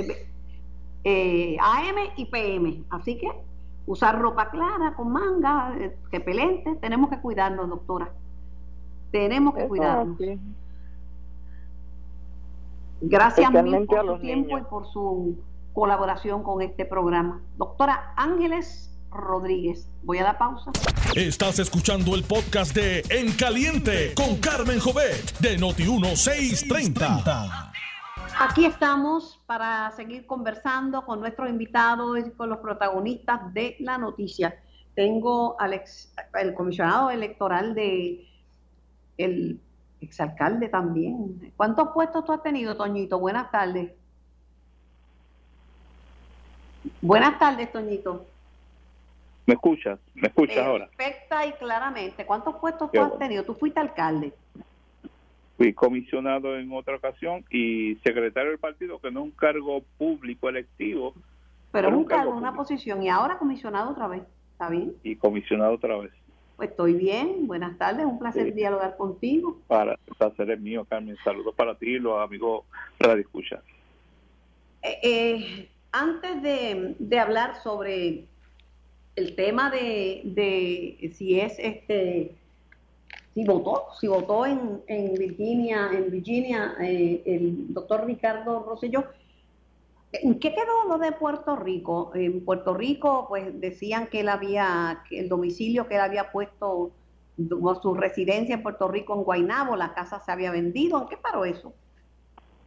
eh, 1.04 1.56
AM 1.60 1.96
y 2.16 2.26
PM. 2.26 2.84
Así 2.90 3.18
que 3.18 3.30
usar 3.86 4.18
ropa 4.18 4.50
clara, 4.50 4.94
con 4.94 5.12
manga, 5.12 5.74
eh, 5.78 5.96
repelente, 6.10 6.76
tenemos 6.76 7.10
que 7.10 7.20
cuidarnos, 7.20 7.68
doctora. 7.68 8.10
Tenemos 9.10 9.54
que 9.54 9.68
cuidarnos. 9.68 10.18
Gracias 13.00 13.50
mil 13.50 13.86
por 13.86 14.06
su 14.06 14.18
tiempo 14.20 14.58
y 14.58 14.62
por 14.62 14.86
su 14.86 15.38
colaboración 15.72 16.42
con 16.42 16.62
este 16.62 16.86
programa. 16.86 17.42
Doctora 17.56 18.12
Ángeles 18.16 18.96
Rodríguez. 19.10 19.88
Voy 20.02 20.18
a 20.18 20.24
la 20.24 20.38
pausa. 20.38 20.70
Estás 21.14 21.58
escuchando 21.58 22.14
el 22.14 22.24
podcast 22.24 22.74
de 22.74 23.02
En 23.10 23.32
Caliente 23.32 24.14
con 24.14 24.36
Carmen 24.36 24.80
Jovet 24.80 25.38
de 25.38 25.58
Noti1630. 25.58 27.72
Aquí 28.38 28.66
estamos 28.66 29.40
para 29.46 29.90
seguir 29.92 30.26
conversando 30.26 31.06
con 31.06 31.20
nuestros 31.20 31.48
invitados 31.48 32.18
y 32.18 32.30
con 32.32 32.50
los 32.50 32.58
protagonistas 32.58 33.52
de 33.54 33.76
la 33.80 33.98
noticia. 33.98 34.60
Tengo 34.94 35.58
al 35.60 35.74
ex, 35.74 36.12
el 36.38 36.54
comisionado 36.54 37.10
electoral 37.10 37.74
de 37.74 38.26
el 39.16 39.60
exalcalde 40.00 40.68
también. 40.68 41.52
¿Cuántos 41.56 41.88
puestos 41.88 42.24
tú 42.24 42.32
has 42.32 42.42
tenido, 42.42 42.76
Toñito? 42.76 43.18
Buenas 43.18 43.50
tardes. 43.50 43.92
Buenas 47.00 47.38
tardes, 47.38 47.70
Toñito. 47.72 48.26
¿Me 49.46 49.54
escuchas? 49.54 49.98
¿Me 50.14 50.28
escuchas 50.28 50.58
ahora? 50.58 50.88
Perfecta 50.96 51.46
y 51.46 51.52
claramente. 51.52 52.26
¿Cuántos 52.26 52.56
puestos 52.56 52.90
tú 52.90 53.00
has 53.00 53.18
tenido? 53.18 53.44
Tú 53.44 53.54
fuiste 53.54 53.78
alcalde. 53.78 54.32
Fui 55.56 55.72
comisionado 55.72 56.56
en 56.58 56.70
otra 56.72 56.96
ocasión 56.96 57.44
y 57.50 57.94
secretario 58.04 58.50
del 58.50 58.58
partido, 58.58 58.98
que 58.98 59.10
no 59.10 59.20
es 59.20 59.24
un 59.26 59.30
cargo 59.30 59.82
público 59.98 60.48
electivo. 60.48 61.14
Pero 61.70 61.88
es 61.88 61.94
un 61.94 62.04
cargo, 62.04 62.34
una 62.34 62.54
posición. 62.54 63.02
Y 63.02 63.08
ahora 63.08 63.38
comisionado 63.38 63.90
otra 63.90 64.08
vez. 64.08 64.22
¿Está 64.52 64.68
bien? 64.68 64.94
Y 65.02 65.16
comisionado 65.16 65.74
otra 65.74 65.96
vez. 65.96 66.12
Pues 66.56 66.70
estoy 66.70 66.94
bien. 66.94 67.46
Buenas 67.46 67.76
tardes. 67.76 68.06
Un 68.06 68.18
placer 68.18 68.54
dialogar 68.54 68.96
contigo. 68.96 69.58
Para, 69.66 69.92
el 69.92 70.14
placer 70.16 70.50
es 70.50 70.60
mío, 70.60 70.86
Carmen. 70.88 71.16
Saludos 71.22 71.54
para 71.54 71.74
ti 71.74 71.96
y 71.96 71.98
los 71.98 72.18
amigos 72.18 72.64
Radio 72.98 73.20
Escucha. 73.20 73.62
Eh, 74.82 74.98
eh, 75.02 75.68
antes 75.92 76.42
de, 76.42 77.18
hablar 77.18 77.62
sobre 77.62 78.24
el 79.16 79.34
tema 79.34 79.70
de, 79.70 81.12
si 81.16 81.40
es 81.40 81.58
este 81.58 82.32
si 83.34 83.44
votó, 83.44 83.88
si 84.00 84.06
votó 84.06 84.46
en, 84.46 84.82
Virginia, 85.14 85.90
en 85.92 86.10
Virginia 86.10 86.74
eh, 86.80 87.22
el 87.26 87.74
doctor 87.74 88.06
Ricardo 88.06 88.64
Rosselló, 88.66 89.04
¿en 90.12 90.38
qué 90.38 90.54
quedó 90.54 90.88
lo 90.88 90.98
de 90.98 91.12
Puerto 91.12 91.56
Rico? 91.56 92.12
En 92.14 92.44
Puerto 92.44 92.74
Rico, 92.74 93.26
pues 93.28 93.60
decían 93.60 94.06
que 94.06 94.20
él 94.20 94.28
había, 94.28 95.02
el 95.10 95.28
domicilio 95.28 95.86
que 95.88 95.94
él 95.96 96.00
había 96.00 96.30
puesto, 96.30 96.92
su 97.82 97.94
residencia 97.94 98.54
en 98.54 98.62
Puerto 98.62 98.88
Rico, 98.88 99.14
en 99.14 99.22
Guaynabo, 99.22 99.76
la 99.76 99.94
casa 99.94 100.20
se 100.20 100.32
había 100.32 100.50
vendido. 100.50 101.02
¿En 101.02 101.08
qué 101.08 101.16
paró 101.16 101.44
eso? 101.44 101.74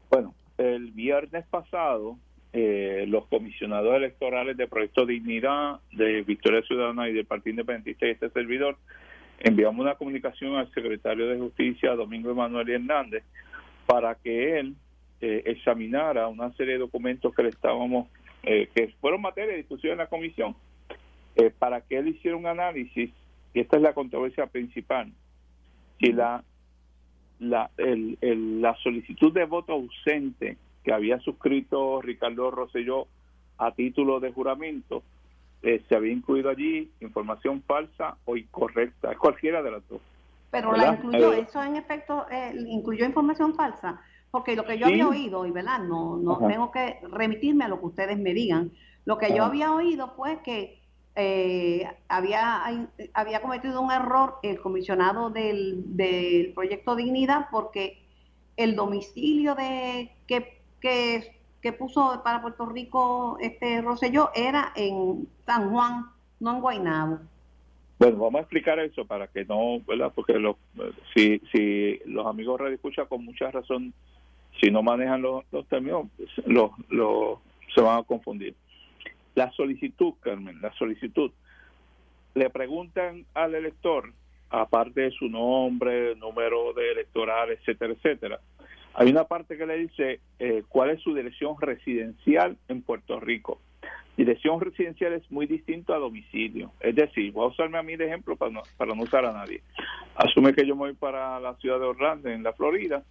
Bueno, 0.10 0.34
el 0.58 0.92
viernes 0.92 1.46
pasado 1.48 2.18
eh, 2.52 3.06
los 3.08 3.28
comisionados 3.28 3.96
electorales 3.96 4.58
de 4.58 4.68
Proyecto 4.68 5.06
Dignidad, 5.06 5.80
de 5.92 6.24
Victoria 6.24 6.64
Ciudadana 6.64 7.08
y 7.08 7.14
del 7.14 7.26
Partido 7.26 7.52
Independentista 7.52 8.08
y 8.08 8.12
este 8.12 8.32
servidor, 8.32 8.76
enviamos 9.40 9.80
una 9.80 9.94
comunicación 9.94 10.56
al 10.56 10.72
secretario 10.74 11.28
de 11.28 11.38
Justicia, 11.38 11.94
Domingo 11.94 12.32
Emanuel 12.32 12.70
Hernández, 12.70 13.24
para 13.86 14.16
que 14.16 14.60
él 14.60 14.76
eh, 15.22 15.44
examinara 15.46 16.28
una 16.28 16.52
serie 16.54 16.74
de 16.74 16.80
documentos 16.80 17.34
que 17.34 17.44
le 17.44 17.50
estábamos, 17.50 18.08
eh, 18.44 18.70
que 18.74 18.94
fueron 19.02 19.22
materia 19.22 19.52
de 19.52 19.58
discusión 19.58 19.94
en 19.94 19.98
la 20.00 20.08
comisión, 20.08 20.56
eh, 21.36 21.52
para 21.58 21.82
que 21.82 21.98
él 21.98 22.10
hiciera 22.10 22.38
un 22.38 22.48
análisis, 22.48 23.12
y 23.54 23.60
esta 23.60 23.78
es 23.78 23.84
la 23.84 23.94
controversia 23.94 24.48
principal, 24.48 25.12
si 26.00 26.12
la, 26.12 26.44
la, 27.40 27.70
el, 27.78 28.18
la 28.62 28.76
solicitud 28.78 29.34
de 29.34 29.46
voto 29.46 29.74
ausente 29.74 30.58
que 30.84 30.94
había 30.94 31.20
suscrito 31.20 32.02
Ricardo 32.02 32.52
Rosselló 32.52 33.08
a 33.58 33.72
título 33.72 34.20
de 34.20 34.32
juramento, 34.32 35.04
eh, 35.62 35.84
se 35.90 35.96
había 35.96 36.14
incluido 36.14 36.50
allí 36.50 36.90
información 37.02 37.62
falsa 37.64 38.16
o 38.26 38.38
incorrecta, 38.38 39.16
cualquiera 39.16 39.62
de 39.62 39.72
las 39.72 39.88
dos. 39.90 40.02
Pero 40.52 40.72
la 40.72 40.94
incluyó, 40.94 41.34
eh, 41.34 41.42
eso 41.42 41.62
en 41.62 41.76
efecto 41.76 42.26
eh, 42.32 42.54
incluyó 42.56 43.06
información 43.06 43.54
falsa, 43.56 44.02
porque 44.32 44.56
lo 44.56 44.66
que 44.66 44.78
yo 44.78 44.88
había 44.88 45.08
oído, 45.08 45.46
y 45.46 45.52
verdad, 45.52 45.80
no, 45.80 46.18
no 46.18 46.38
tengo 46.48 46.72
que 46.72 47.00
remitirme 47.12 47.66
a 47.66 47.68
lo 47.68 47.80
que 47.80 47.86
ustedes 47.88 48.18
me 48.20 48.34
digan, 48.34 48.72
lo 49.06 49.18
que 49.18 49.36
yo 49.36 49.44
había 49.44 49.74
oído 49.74 50.14
fue 50.16 50.42
que 50.44 50.78
había, 52.08 52.64
había 53.14 53.42
cometido 53.42 53.82
un 53.82 53.92
error 53.92 54.36
el 54.42 54.62
comisionado 54.62 55.30
del, 55.30 55.84
del 55.98 56.54
proyecto 56.54 56.96
Dignidad 56.96 57.48
porque 57.52 58.02
el 58.56 58.76
domicilio 58.76 59.56
de 59.56 60.12
que, 60.28 60.62
que 60.80 61.40
que 61.62 61.74
puso 61.74 62.22
para 62.24 62.42
Puerto 62.42 62.66
Rico 62.66 63.38
este 63.42 63.82
Rosselló 63.82 64.30
era 64.34 64.72
en 64.76 65.28
San 65.46 65.72
Juan, 65.72 66.06
no 66.40 66.56
en 66.56 66.62
Guaynabo. 66.62 67.20
Bueno, 67.98 68.18
vamos 68.18 68.40
a 68.40 68.42
explicar 68.42 68.80
eso 68.80 69.04
para 69.06 69.28
que 69.28 69.44
no, 69.44 69.82
¿verdad? 69.86 70.12
Porque 70.16 70.34
los, 70.34 70.56
si, 71.14 71.40
si 71.52 72.00
los 72.06 72.26
amigos 72.26 72.60
Radio 72.60 72.76
Escucha 72.76 73.06
con 73.06 73.26
mucha 73.26 73.52
razón, 73.52 73.94
si 74.62 74.72
no 74.72 74.84
manejan 74.84 75.22
los, 75.22 75.46
términos, 75.70 76.08
los, 76.46 76.72
los, 76.90 77.40
se 77.74 77.82
van 77.82 78.00
a 78.00 78.04
confundir. 78.04 78.56
La 79.36 79.52
solicitud, 79.52 80.14
Carmen, 80.20 80.62
la 80.62 80.74
solicitud, 80.74 81.32
le 82.34 82.50
preguntan 82.50 83.26
al 83.34 83.56
elector, 83.56 84.12
aparte 84.50 85.02
de 85.02 85.12
su 85.12 85.30
nombre, 85.30 86.16
número 86.16 86.74
de 86.74 86.92
electoral, 86.92 87.52
etcétera, 87.52 87.94
etcétera, 87.94 88.40
hay 88.94 89.10
una 89.10 89.26
parte 89.26 89.58
que 89.58 89.66
le 89.66 89.78
dice 89.78 90.20
eh, 90.40 90.64
cuál 90.68 90.90
es 90.90 91.02
su 91.02 91.14
dirección 91.14 91.56
residencial 91.60 92.58
en 92.68 92.82
Puerto 92.82 93.20
Rico. 93.20 93.62
Dirección 94.18 94.60
residencial 94.60 95.14
es 95.14 95.32
muy 95.32 95.46
distinto 95.46 95.94
a 95.94 96.00
domicilio. 96.00 96.74
Es 96.82 96.96
decir, 96.96 97.32
voy 97.32 97.46
a 97.46 97.50
usarme 97.50 97.78
a 97.78 97.84
mí 97.84 97.96
de 97.96 98.08
ejemplo 98.08 98.36
para 98.36 98.52
no, 98.52 98.62
para 98.76 98.94
no 98.94 99.04
usar 99.04 99.26
a 99.26 99.32
nadie. 99.32 99.62
Asume 100.16 100.54
que 100.54 100.68
yo 100.68 100.76
me 100.76 100.80
voy 100.80 100.94
para 100.94 101.40
la 101.40 101.56
ciudad 101.56 101.80
de 101.80 101.86
Orlando, 101.86 102.28
en 102.28 102.44
la 102.44 102.52
Florida, 102.52 103.04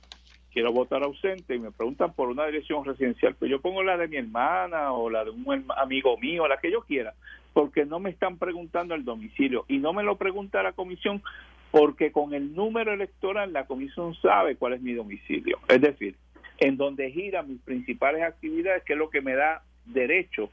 quiero 0.53 0.73
votar 0.73 1.03
ausente 1.03 1.55
y 1.55 1.59
me 1.59 1.71
preguntan 1.71 2.13
por 2.13 2.29
una 2.29 2.47
dirección 2.47 2.85
residencial, 2.85 3.35
pues 3.35 3.51
yo 3.51 3.61
pongo 3.61 3.83
la 3.83 3.97
de 3.97 4.09
mi 4.09 4.17
hermana 4.17 4.93
o 4.93 5.11
la 5.11 5.25
de 5.25 5.31
un 5.31 5.65
amigo 5.77 6.17
mío, 6.19 6.49
la 6.49 6.59
que 6.59 6.71
yo 6.71 6.83
quiera, 6.83 7.15
porque 7.53 7.85
no 7.85 7.99
me 7.99 8.11
están 8.11 8.39
preguntando 8.39 8.95
el 8.95 9.05
domicilio 9.05 9.65
y 9.69 9.79
no 9.79 9.93
me 9.93 10.03
lo 10.03 10.17
pregunta 10.17 10.63
la 10.63 10.73
comisión 10.73 11.23
porque 11.71 12.13
con 12.13 12.35
el 12.35 12.55
número 12.55 12.93
electoral 12.93 13.53
la 13.53 13.67
comisión 13.67 14.15
sabe 14.15 14.57
cuál 14.57 14.75
es 14.75 14.81
mi 14.81 14.95
domicilio. 14.95 15.59
Es 15.69 15.81
decir, 15.81 16.17
en 16.59 16.77
donde 16.77 17.11
giran 17.11 17.49
mis 17.49 17.61
principales 17.61 18.23
actividades, 18.23 18.83
que 18.85 18.95
es 18.95 18.99
lo 18.99 19.11
que 19.11 19.21
me 19.21 19.35
da 19.35 19.63
derecho 19.85 20.51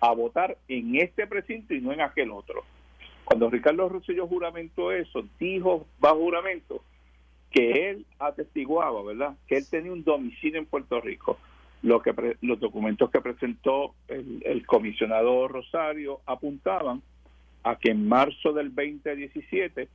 a 0.00 0.12
votar 0.12 0.56
en 0.68 0.96
este 0.96 1.26
precinto 1.26 1.74
y 1.74 1.80
no 1.80 1.92
en 1.92 2.00
aquel 2.00 2.30
otro. 2.30 2.64
Cuando 3.24 3.50
Ricardo 3.50 3.88
Rosselló 3.88 4.26
juramentó 4.26 4.92
eso, 4.92 5.24
dijo 5.38 5.86
bajo 5.98 6.16
juramento 6.16 6.82
que 7.50 7.90
él 7.90 8.06
atestiguaba, 8.18 9.02
¿verdad? 9.02 9.36
Que 9.46 9.56
él 9.56 9.64
tenía 9.68 9.92
un 9.92 10.04
domicilio 10.04 10.58
en 10.58 10.66
Puerto 10.66 11.00
Rico. 11.00 11.38
Lo 11.82 12.02
que 12.02 12.12
los 12.42 12.58
documentos 12.58 13.10
que 13.10 13.20
presentó 13.20 13.94
el, 14.08 14.42
el 14.44 14.66
comisionado 14.66 15.46
Rosario 15.48 16.20
apuntaban 16.26 17.02
a 17.62 17.76
que 17.76 17.90
en 17.90 18.08
marzo 18.08 18.52
del 18.52 18.74
2017 18.74 19.88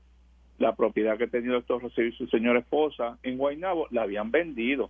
la 0.60 0.76
propiedad 0.76 1.18
que 1.18 1.28
tenía 1.28 1.50
el 1.50 1.58
doctor 1.58 1.82
Rosselló 1.82 2.10
y 2.10 2.14
su 2.14 2.28
señora 2.28 2.60
esposa 2.60 3.18
en 3.24 3.38
Guaynabo 3.38 3.88
la 3.92 4.04
habían 4.04 4.32
vendido. 4.32 4.90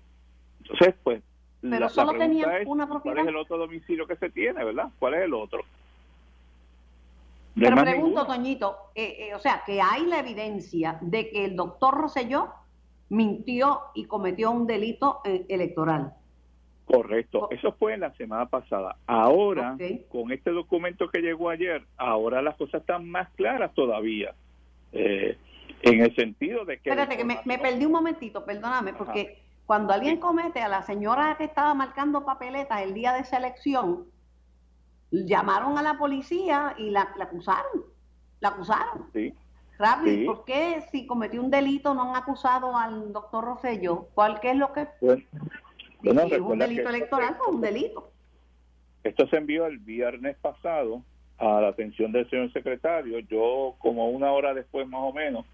Entonces, 0.61 0.95
pues, 1.03 1.21
Pero 1.61 1.79
la, 1.79 1.89
solo 1.89 2.13
tenía 2.13 2.47
una 2.65 2.87
propiedad. 2.87 3.15
¿Cuál 3.15 3.27
es 3.27 3.27
el 3.27 3.37
otro 3.37 3.57
domicilio 3.57 4.05
que 4.05 4.15
se 4.17 4.29
tiene, 4.29 4.63
verdad? 4.63 4.89
¿Cuál 4.99 5.15
es 5.15 5.21
el 5.21 5.33
otro? 5.33 5.63
Pero 7.55 7.75
pregunto, 7.77 8.25
Toñito, 8.25 8.77
eh, 8.95 9.27
eh, 9.29 9.35
o 9.35 9.39
sea, 9.39 9.63
que 9.65 9.79
hay 9.81 10.05
la 10.05 10.19
evidencia 10.19 10.97
de 11.01 11.29
que 11.29 11.45
el 11.45 11.55
doctor 11.55 11.93
Rosselló 11.95 12.51
mintió 13.09 13.81
y 13.93 14.05
cometió 14.05 14.51
un 14.51 14.65
delito 14.65 15.21
eh, 15.23 15.45
electoral. 15.49 16.13
Correcto, 16.85 17.47
eso 17.51 17.73
fue 17.79 17.93
en 17.93 18.01
la 18.01 18.13
semana 18.15 18.45
pasada. 18.47 18.97
Ahora, 19.07 19.77
con 20.09 20.31
este 20.31 20.51
documento 20.51 21.09
que 21.09 21.21
llegó 21.21 21.49
ayer, 21.49 21.85
ahora 21.97 22.41
las 22.41 22.55
cosas 22.55 22.81
están 22.81 23.09
más 23.09 23.29
claras 23.35 23.73
todavía. 23.73 24.35
Eh, 24.91 25.37
en 25.81 26.01
el 26.01 26.15
sentido 26.15 26.65
de 26.65 26.79
que... 26.79 26.89
Espérate, 26.89 27.17
que 27.17 27.23
me, 27.23 27.57
perdí 27.57 27.85
un 27.85 27.93
momentito, 27.93 28.43
perdóname, 28.45 28.93
porque 28.93 29.39
cuando 29.65 29.93
alguien 29.93 30.17
comete 30.17 30.61
a 30.61 30.67
la 30.67 30.81
señora 30.83 31.35
que 31.37 31.45
estaba 31.45 31.73
marcando 31.73 32.25
papeletas 32.25 32.81
el 32.81 32.93
día 32.93 33.13
de 33.13 33.21
esa 33.21 33.37
elección, 33.37 34.05
llamaron 35.13 35.77
a 35.77 35.83
la 35.83 35.97
policía 35.97 36.75
y 36.77 36.89
la, 36.89 37.13
acusaron. 37.19 37.85
La 38.39 38.49
acusaron. 38.49 39.09
Sí. 39.13 39.33
Rápido, 39.77 40.33
¿por 40.33 40.45
qué 40.45 40.83
si 40.91 41.05
cometió 41.05 41.41
un 41.41 41.49
delito 41.49 41.93
no 41.93 42.03
han 42.03 42.15
acusado 42.15 42.77
al 42.77 43.11
doctor 43.11 43.43
Rosello? 43.43 44.07
¿Cuál 44.13 44.39
qué 44.39 44.51
es 44.51 44.57
lo 44.57 44.71
que... 44.71 44.87
Bueno, 45.01 46.21
es 46.21 46.39
un 46.39 46.59
delito 46.59 46.89
electoral, 46.89 47.37
pues 47.37 47.49
un 47.49 47.61
delito. 47.61 48.11
Esto 49.03 49.27
se 49.27 49.37
envió 49.37 49.65
el 49.65 49.79
viernes 49.79 50.37
pasado 50.37 51.01
a 51.37 51.61
la 51.61 51.69
atención 51.69 52.11
del 52.11 52.29
señor 52.29 52.51
secretario. 52.53 53.19
Yo, 53.19 53.75
como 53.79 54.09
una 54.09 54.31
hora 54.31 54.53
después 54.53 54.87
más 54.87 55.01
o 55.01 55.11
menos, 55.11 55.45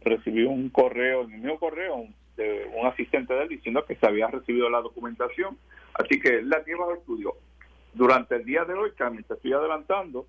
recibí 0.00 0.44
un 0.44 0.70
correo, 0.70 1.24
en 1.24 1.32
el 1.32 1.40
mismo 1.40 1.58
correo, 1.58 2.06
de 2.36 2.70
un 2.78 2.86
asistente 2.86 3.34
de 3.34 3.42
él 3.42 3.48
diciendo 3.48 3.84
que 3.84 3.96
se 3.96 4.06
había 4.06 4.28
recibido 4.28 4.70
la 4.70 4.80
documentación. 4.80 5.58
Así 5.94 6.20
que 6.20 6.42
la 6.42 6.62
lleva 6.64 6.86
al 6.86 6.98
estudio. 6.98 7.34
Durante 7.96 8.36
el 8.36 8.44
día 8.44 8.62
de 8.66 8.74
hoy, 8.74 8.90
Carmen, 8.92 9.24
te 9.24 9.32
estoy 9.32 9.54
adelantando 9.54 10.26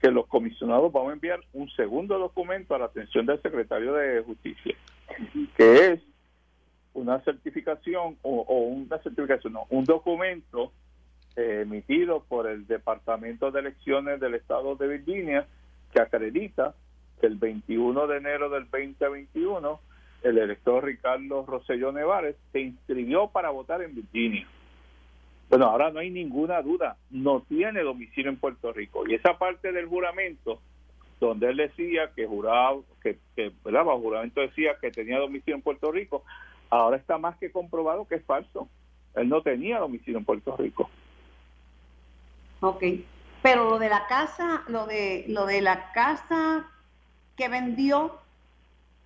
que 0.00 0.10
los 0.10 0.26
comisionados 0.26 0.90
van 0.90 1.10
a 1.10 1.12
enviar 1.12 1.40
un 1.52 1.68
segundo 1.70 2.18
documento 2.18 2.74
a 2.74 2.78
la 2.78 2.86
atención 2.86 3.26
del 3.26 3.42
secretario 3.42 3.92
de 3.92 4.22
Justicia, 4.22 4.74
que 5.54 5.92
es 5.92 6.00
una 6.94 7.20
certificación 7.20 8.16
o, 8.22 8.40
o 8.40 8.58
una 8.60 8.96
certificación, 9.02 9.52
no, 9.52 9.66
un 9.68 9.84
documento 9.84 10.72
emitido 11.36 12.24
por 12.26 12.46
el 12.46 12.66
Departamento 12.66 13.50
de 13.50 13.60
Elecciones 13.60 14.18
del 14.18 14.34
Estado 14.34 14.76
de 14.76 14.88
Virginia 14.88 15.46
que 15.92 16.00
acredita 16.00 16.74
que 17.20 17.26
el 17.26 17.36
21 17.36 18.06
de 18.06 18.16
enero 18.16 18.48
del 18.48 18.64
2021 18.70 19.78
el 20.22 20.38
elector 20.38 20.84
Ricardo 20.84 21.44
Rosselló 21.44 21.92
Nevares 21.92 22.36
se 22.50 22.60
inscribió 22.60 23.28
para 23.28 23.50
votar 23.50 23.82
en 23.82 23.94
Virginia. 23.94 24.46
Bueno, 25.48 25.66
ahora 25.66 25.90
no 25.90 26.00
hay 26.00 26.10
ninguna 26.10 26.62
duda, 26.62 26.96
no 27.10 27.42
tiene 27.42 27.82
domicilio 27.82 28.30
en 28.30 28.38
Puerto 28.38 28.72
Rico. 28.72 29.06
Y 29.06 29.14
esa 29.14 29.38
parte 29.38 29.72
del 29.72 29.86
juramento, 29.86 30.60
donde 31.20 31.50
él 31.50 31.56
decía 31.58 32.10
que 32.14 32.26
juraba, 32.26 32.80
que, 33.02 33.18
que 33.36 33.52
bajo 33.62 34.00
juramento 34.00 34.40
decía 34.40 34.76
que 34.80 34.90
tenía 34.90 35.18
domicilio 35.18 35.56
en 35.56 35.62
Puerto 35.62 35.92
Rico, 35.92 36.24
ahora 36.70 36.96
está 36.96 37.18
más 37.18 37.36
que 37.38 37.52
comprobado 37.52 38.06
que 38.06 38.16
es 38.16 38.24
falso. 38.24 38.68
Él 39.14 39.28
no 39.28 39.42
tenía 39.42 39.78
domicilio 39.78 40.18
en 40.18 40.24
Puerto 40.24 40.56
Rico. 40.56 40.90
Ok. 42.60 42.82
Pero 43.42 43.68
lo 43.68 43.78
de 43.78 43.90
la 43.90 44.06
casa, 44.06 44.62
lo 44.68 44.86
de, 44.86 45.26
lo 45.28 45.44
de 45.44 45.60
la 45.60 45.92
casa 45.92 46.66
que 47.36 47.48
vendió, 47.48 48.18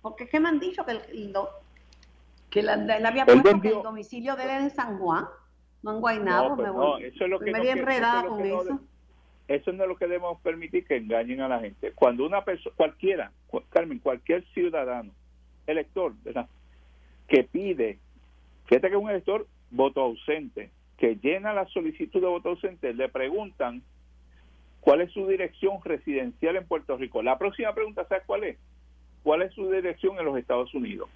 porque 0.01 0.23
es 0.23 0.29
que 0.29 0.39
me 0.39 0.47
han 0.47 0.59
dicho 0.59 0.85
que, 0.85 0.91
el, 0.91 1.35
que 2.49 2.63
la, 2.63 2.75
él 2.75 3.05
había 3.05 3.25
puesto 3.25 3.59
que 3.59 3.67
el 3.67 3.83
domicilio 3.83 4.35
de 4.35 4.43
él 4.45 4.49
en 4.49 4.71
San 4.71 4.97
Juan, 4.97 5.27
no 5.81 5.95
en 5.95 6.01
Guaynabo. 6.01 6.55
Pues 6.55 6.67
no, 6.73 6.97
eso 6.97 7.23
es 7.23 7.29
lo 7.29 7.39
que 7.39 7.51
me 7.51 7.69
enredada 7.69 8.25
con 8.25 8.45
eso. 8.45 8.79
Eso 9.47 9.71
no 9.71 9.83
es 9.83 9.89
lo 9.89 9.97
que 9.97 10.05
debemos 10.05 10.39
permitir 10.41 10.85
que 10.85 10.97
engañen 10.97 11.41
a 11.41 11.47
la 11.47 11.59
gente. 11.59 11.91
Cuando 11.93 12.25
una 12.25 12.43
persona, 12.43 12.75
cualquiera, 12.75 13.31
Carmen, 13.69 13.97
cualquier 13.97 14.45
ciudadano, 14.53 15.11
elector, 15.65 16.13
¿verdad? 16.23 16.47
Que 17.27 17.43
pide, 17.43 17.97
fíjate 18.65 18.89
que 18.89 18.95
un 18.95 19.09
elector 19.09 19.47
voto 19.71 20.01
ausente, 20.01 20.69
que 20.97 21.15
llena 21.15 21.53
la 21.53 21.65
solicitud 21.67 22.21
de 22.21 22.27
voto 22.27 22.49
ausente 22.49 22.93
le 22.93 23.09
preguntan 23.09 23.81
cuál 24.81 25.01
es 25.01 25.11
su 25.13 25.27
dirección 25.27 25.79
residencial 25.83 26.55
en 26.55 26.67
Puerto 26.67 26.97
Rico. 26.97 27.23
La 27.23 27.39
próxima 27.39 27.73
pregunta, 27.73 28.05
¿sabes 28.07 28.23
cuál 28.27 28.43
es? 28.43 28.57
¿Cuál 29.23 29.41
es 29.41 29.53
su 29.53 29.69
dirección 29.71 30.17
en 30.19 30.25
los 30.25 30.37
Estados 30.37 30.73
Unidos? 30.75 31.09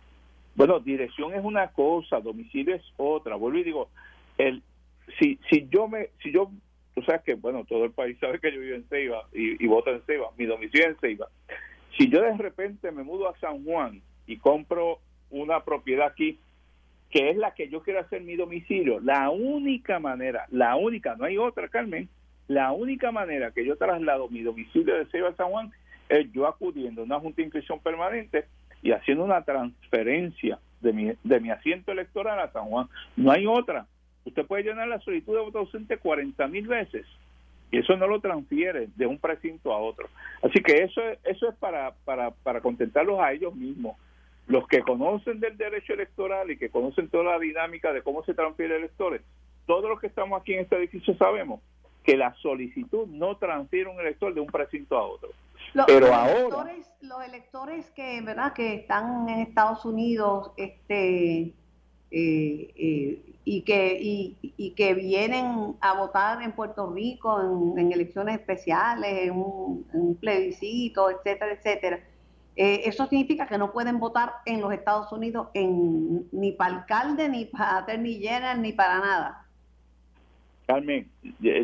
Bueno, 0.55 0.79
dirección 0.79 1.33
es 1.33 1.43
una 1.43 1.67
cosa, 1.69 2.19
domicilio 2.19 2.75
es 2.75 2.83
otra. 2.97 3.35
Vuelvo 3.35 3.59
y 3.59 3.63
digo, 3.63 3.89
el, 4.37 4.61
si, 5.19 5.39
si 5.49 5.67
yo 5.69 5.87
me, 5.87 6.09
si 6.21 6.31
yo, 6.31 6.51
tú 6.95 7.01
sabes 7.03 7.21
que, 7.23 7.35
bueno, 7.35 7.65
todo 7.65 7.85
el 7.85 7.91
país 7.91 8.17
sabe 8.19 8.39
que 8.39 8.51
yo 8.53 8.59
vivo 8.59 8.75
en 8.75 8.87
Ceiba 8.89 9.27
y, 9.33 9.63
y 9.63 9.67
voto 9.67 9.91
en 9.91 10.01
Ceiba, 10.01 10.29
mi 10.37 10.45
domicilio 10.45 10.87
en 10.87 10.97
Ceiba. 10.97 11.27
Si 11.97 12.09
yo 12.09 12.21
de 12.21 12.35
repente 12.37 12.91
me 12.91 13.03
mudo 13.03 13.29
a 13.29 13.37
San 13.39 13.63
Juan 13.63 14.01
y 14.25 14.37
compro 14.37 14.99
una 15.29 15.63
propiedad 15.63 16.07
aquí, 16.07 16.39
que 17.09 17.29
es 17.29 17.37
la 17.37 17.53
que 17.53 17.69
yo 17.69 17.83
quiero 17.83 17.99
hacer 17.99 18.21
mi 18.21 18.35
domicilio, 18.35 18.99
la 18.99 19.29
única 19.29 19.99
manera, 19.99 20.47
la 20.49 20.75
única, 20.75 21.15
no 21.15 21.25
hay 21.25 21.37
otra, 21.37 21.67
Carmen, 21.67 22.09
la 22.47 22.71
única 22.71 23.11
manera 23.11 23.51
que 23.51 23.65
yo 23.65 23.77
traslado 23.77 24.29
mi 24.29 24.41
domicilio 24.41 24.95
de 24.95 25.05
Ceiba 25.05 25.29
a 25.29 25.35
San 25.35 25.49
Juan 25.49 25.71
es 26.09 26.31
yo 26.31 26.47
acudiendo 26.47 27.01
a 27.01 27.05
una 27.05 27.19
junta 27.19 27.37
de 27.37 27.43
inscripción 27.43 27.79
permanente 27.79 28.45
y 28.81 28.91
haciendo 28.91 29.23
una 29.23 29.43
transferencia 29.43 30.59
de 30.81 30.93
mi, 30.93 31.11
de 31.23 31.39
mi 31.39 31.49
asiento 31.51 31.91
electoral 31.91 32.39
a 32.39 32.51
San 32.51 32.65
Juan. 32.65 32.87
No 33.15 33.31
hay 33.31 33.45
otra. 33.45 33.87
Usted 34.25 34.45
puede 34.45 34.63
llenar 34.63 34.87
la 34.87 34.99
solicitud 34.99 35.35
de 35.35 35.41
voto 35.41 35.59
ausente 35.59 35.97
40 35.97 36.47
mil 36.47 36.67
veces 36.67 37.05
y 37.71 37.79
eso 37.79 37.97
no 37.97 38.05
lo 38.05 38.21
transfiere 38.21 38.89
de 38.95 39.07
un 39.07 39.17
precinto 39.17 39.73
a 39.73 39.79
otro. 39.79 40.07
Así 40.43 40.61
que 40.61 40.83
eso, 40.83 41.01
eso 41.23 41.49
es 41.49 41.55
para, 41.55 41.93
para, 42.05 42.29
para 42.29 42.61
contentarlos 42.61 43.19
a 43.19 43.31
ellos 43.31 43.55
mismos. 43.55 43.97
Los 44.45 44.67
que 44.67 44.81
conocen 44.81 45.39
del 45.39 45.57
derecho 45.57 45.93
electoral 45.93 46.51
y 46.51 46.57
que 46.57 46.69
conocen 46.69 47.09
toda 47.09 47.23
la 47.23 47.39
dinámica 47.39 47.91
de 47.91 48.03
cómo 48.03 48.23
se 48.25 48.35
transfiere 48.35 48.75
electores, 48.75 49.21
todos 49.65 49.89
los 49.89 49.99
que 49.99 50.05
estamos 50.05 50.39
aquí 50.39 50.53
en 50.53 50.59
este 50.59 50.75
edificio 50.75 51.15
sabemos 51.15 51.61
que 52.03 52.15
la 52.15 52.35
solicitud 52.35 53.07
no 53.07 53.37
transfiere 53.37 53.89
un 53.89 53.99
elector 53.99 54.33
de 54.35 54.41
un 54.41 54.47
precinto 54.47 54.95
a 54.95 55.03
otro. 55.03 55.29
Pero 55.87 56.07
los 56.07 56.11
ahora 56.11 56.37
electores, 56.37 56.93
los 57.01 57.25
electores 57.25 57.89
que 57.91 58.21
verdad 58.21 58.53
que 58.53 58.75
están 58.75 59.27
en 59.29 59.39
Estados 59.39 59.83
Unidos, 59.85 60.51
este 60.57 61.53
y 62.15 63.61
que 63.63 63.97
y, 63.99 64.71
que 64.71 64.93
vienen 64.93 65.75
a 65.81 65.93
votar 65.97 66.41
en 66.41 66.51
Puerto 66.51 66.91
Rico 66.93 67.73
en, 67.77 67.91
elecciones 67.91 68.39
especiales, 68.39 69.27
en 69.27 69.31
un, 69.31 70.17
plebiscito, 70.19 71.09
etcétera, 71.09 71.53
etcétera. 71.53 71.99
Eh, 72.55 72.81
eso 72.85 73.07
significa 73.07 73.47
que 73.47 73.57
no 73.57 73.71
pueden 73.71 73.99
votar 73.99 74.31
en 74.45 74.61
los 74.61 74.71
Estados 74.71 75.11
Unidos 75.11 75.47
en, 75.55 76.27
ni 76.31 76.51
para 76.51 76.81
alcalde, 76.81 77.27
ni 77.27 77.45
para 77.45 77.79
attorney 77.79 78.21
general, 78.21 78.61
ni 78.61 78.73
para 78.73 78.99
nada. 78.99 79.47
Carmen, 80.67 81.09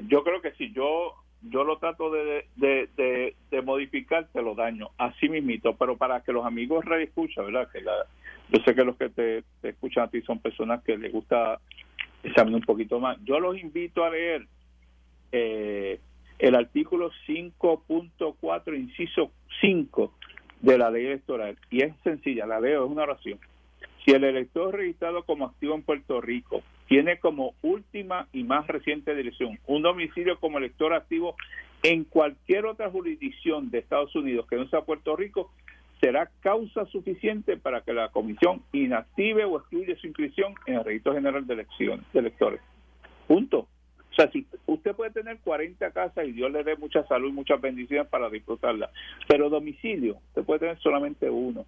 yo 0.07 0.23
creo 0.23 0.41
que 0.41 0.51
si 0.53 0.73
yo 0.73 1.13
yo 1.41 1.63
lo 1.63 1.77
trato 1.77 2.11
de, 2.11 2.47
de, 2.57 3.35
de, 3.49 3.61
modificar, 3.61 4.27
te 4.33 4.41
lo 4.41 4.55
daño, 4.55 4.89
así 4.97 5.29
mismito, 5.29 5.75
pero 5.75 5.95
para 5.95 6.21
que 6.21 6.33
los 6.33 6.45
amigos 6.45 6.83
reescuchen, 6.83 7.45
¿verdad? 7.45 7.69
Que 7.71 7.81
la, 7.81 7.93
yo 8.51 8.63
sé 8.63 8.73
que 8.73 8.83
los 8.83 8.97
que 8.97 9.09
te, 9.09 9.43
escuchan 9.63 10.05
a 10.05 10.09
ti 10.09 10.21
son 10.21 10.39
personas 10.39 10.83
que 10.83 10.97
les 10.97 11.11
gusta 11.11 11.59
examinar 12.23 12.59
un 12.59 12.65
poquito 12.65 12.99
más. 12.99 13.17
Yo 13.23 13.39
los 13.39 13.57
invito 13.57 14.03
a 14.03 14.09
leer 14.09 14.47
eh, 15.31 15.99
el 16.39 16.55
artículo 16.55 17.11
5.4, 17.27 18.77
inciso 18.77 19.31
5 19.61 20.13
de 20.61 20.77
la 20.77 20.89
ley 20.89 21.05
electoral. 21.05 21.57
Y 21.69 21.83
es 21.83 21.93
sencilla, 22.03 22.45
la 22.45 22.59
leo, 22.59 22.85
es 22.85 22.91
una 22.91 23.03
oración. 23.03 23.39
Si 24.03 24.11
el 24.11 24.23
elector 24.23 24.75
registrado 24.75 25.23
como 25.23 25.45
activo 25.45 25.75
en 25.75 25.83
Puerto 25.83 26.19
Rico 26.19 26.63
tiene 26.87 27.19
como 27.19 27.53
última 27.61 28.27
y 28.33 28.43
más 28.43 28.65
reciente 28.65 29.13
dirección 29.13 29.59
un 29.67 29.83
domicilio 29.83 30.39
como 30.39 30.57
elector 30.57 30.93
activo 30.93 31.35
en 31.83 32.03
cualquier 32.03 32.65
otra 32.65 32.89
jurisdicción 32.89 33.69
de 33.69 33.79
Estados 33.79 34.15
Unidos 34.15 34.47
que 34.49 34.55
no 34.55 34.67
sea 34.69 34.81
Puerto 34.81 35.15
Rico, 35.15 35.51
será 35.99 36.29
causa 36.41 36.85
suficiente 36.85 37.57
para 37.57 37.81
que 37.81 37.93
la 37.93 38.09
comisión 38.09 38.61
inactive 38.71 39.45
o 39.45 39.57
excluya 39.57 39.95
su 39.97 40.07
inscripción 40.07 40.53
en 40.65 40.75
el 40.75 40.85
registro 40.85 41.13
general 41.13 41.45
de 41.45 41.53
elecciones 41.53 42.05
de 42.13 42.19
electores. 42.19 42.61
Punto. 43.27 43.67
O 44.11 44.15
sea, 44.15 44.31
si 44.31 44.45
usted 44.65 44.95
puede 44.95 45.11
tener 45.11 45.39
40 45.39 45.91
casas 45.91 46.27
y 46.27 46.31
Dios 46.31 46.51
le 46.51 46.63
dé 46.63 46.75
mucha 46.75 47.05
salud 47.07 47.29
y 47.29 47.33
muchas 47.33 47.61
bendiciones 47.61 48.07
para 48.07 48.29
disfrutarla, 48.29 48.89
pero 49.27 49.49
domicilio, 49.49 50.17
usted 50.29 50.43
puede 50.43 50.59
tener 50.61 50.79
solamente 50.79 51.29
uno. 51.29 51.65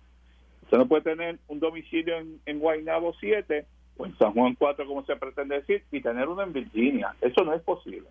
Usted 0.63 0.77
no 0.77 0.87
puede 0.87 1.03
tener 1.03 1.39
un 1.47 1.59
domicilio 1.59 2.17
en, 2.17 2.39
en 2.45 2.59
Guaynabo 2.59 3.13
7 3.19 3.65
o 3.97 4.05
en 4.05 4.17
San 4.17 4.33
Juan 4.33 4.55
4, 4.55 4.85
como 4.85 5.05
se 5.05 5.15
pretende 5.17 5.55
decir, 5.55 5.83
y 5.91 6.01
tener 6.01 6.27
uno 6.27 6.41
en 6.41 6.53
Virginia. 6.53 7.15
Eso 7.21 7.43
no 7.43 7.53
es 7.53 7.61
posible. 7.61 8.07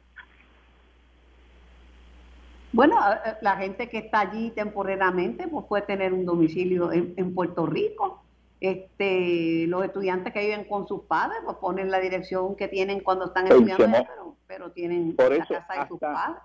Bueno, 2.73 2.97
la 3.41 3.57
gente 3.57 3.89
que 3.89 3.99
está 3.99 4.21
allí 4.21 4.51
temporalmente 4.51 5.49
pues 5.49 5.67
puede 5.67 5.83
tener 5.85 6.13
un 6.13 6.25
domicilio 6.25 6.93
en, 6.93 7.35
Puerto 7.35 7.67
Rico. 7.67 8.23
Este, 8.61 9.67
los 9.67 9.85
estudiantes 9.85 10.35
que 10.35 10.41
viven 10.41 10.65
con 10.65 10.87
sus 10.87 11.03
padres 11.05 11.39
pues 11.45 11.57
ponen 11.57 11.91
la 11.91 11.99
dirección 11.99 12.57
que 12.57 12.69
tienen 12.69 13.01
cuando 13.01 13.27
están 13.27 13.47
estudiando, 13.47 13.87
pero, 13.87 14.37
pero, 14.47 14.71
tienen 14.71 15.15
la 15.17 15.47
casa 15.47 15.81
de 15.81 15.89
sus 15.89 15.99
padres. 15.99 16.43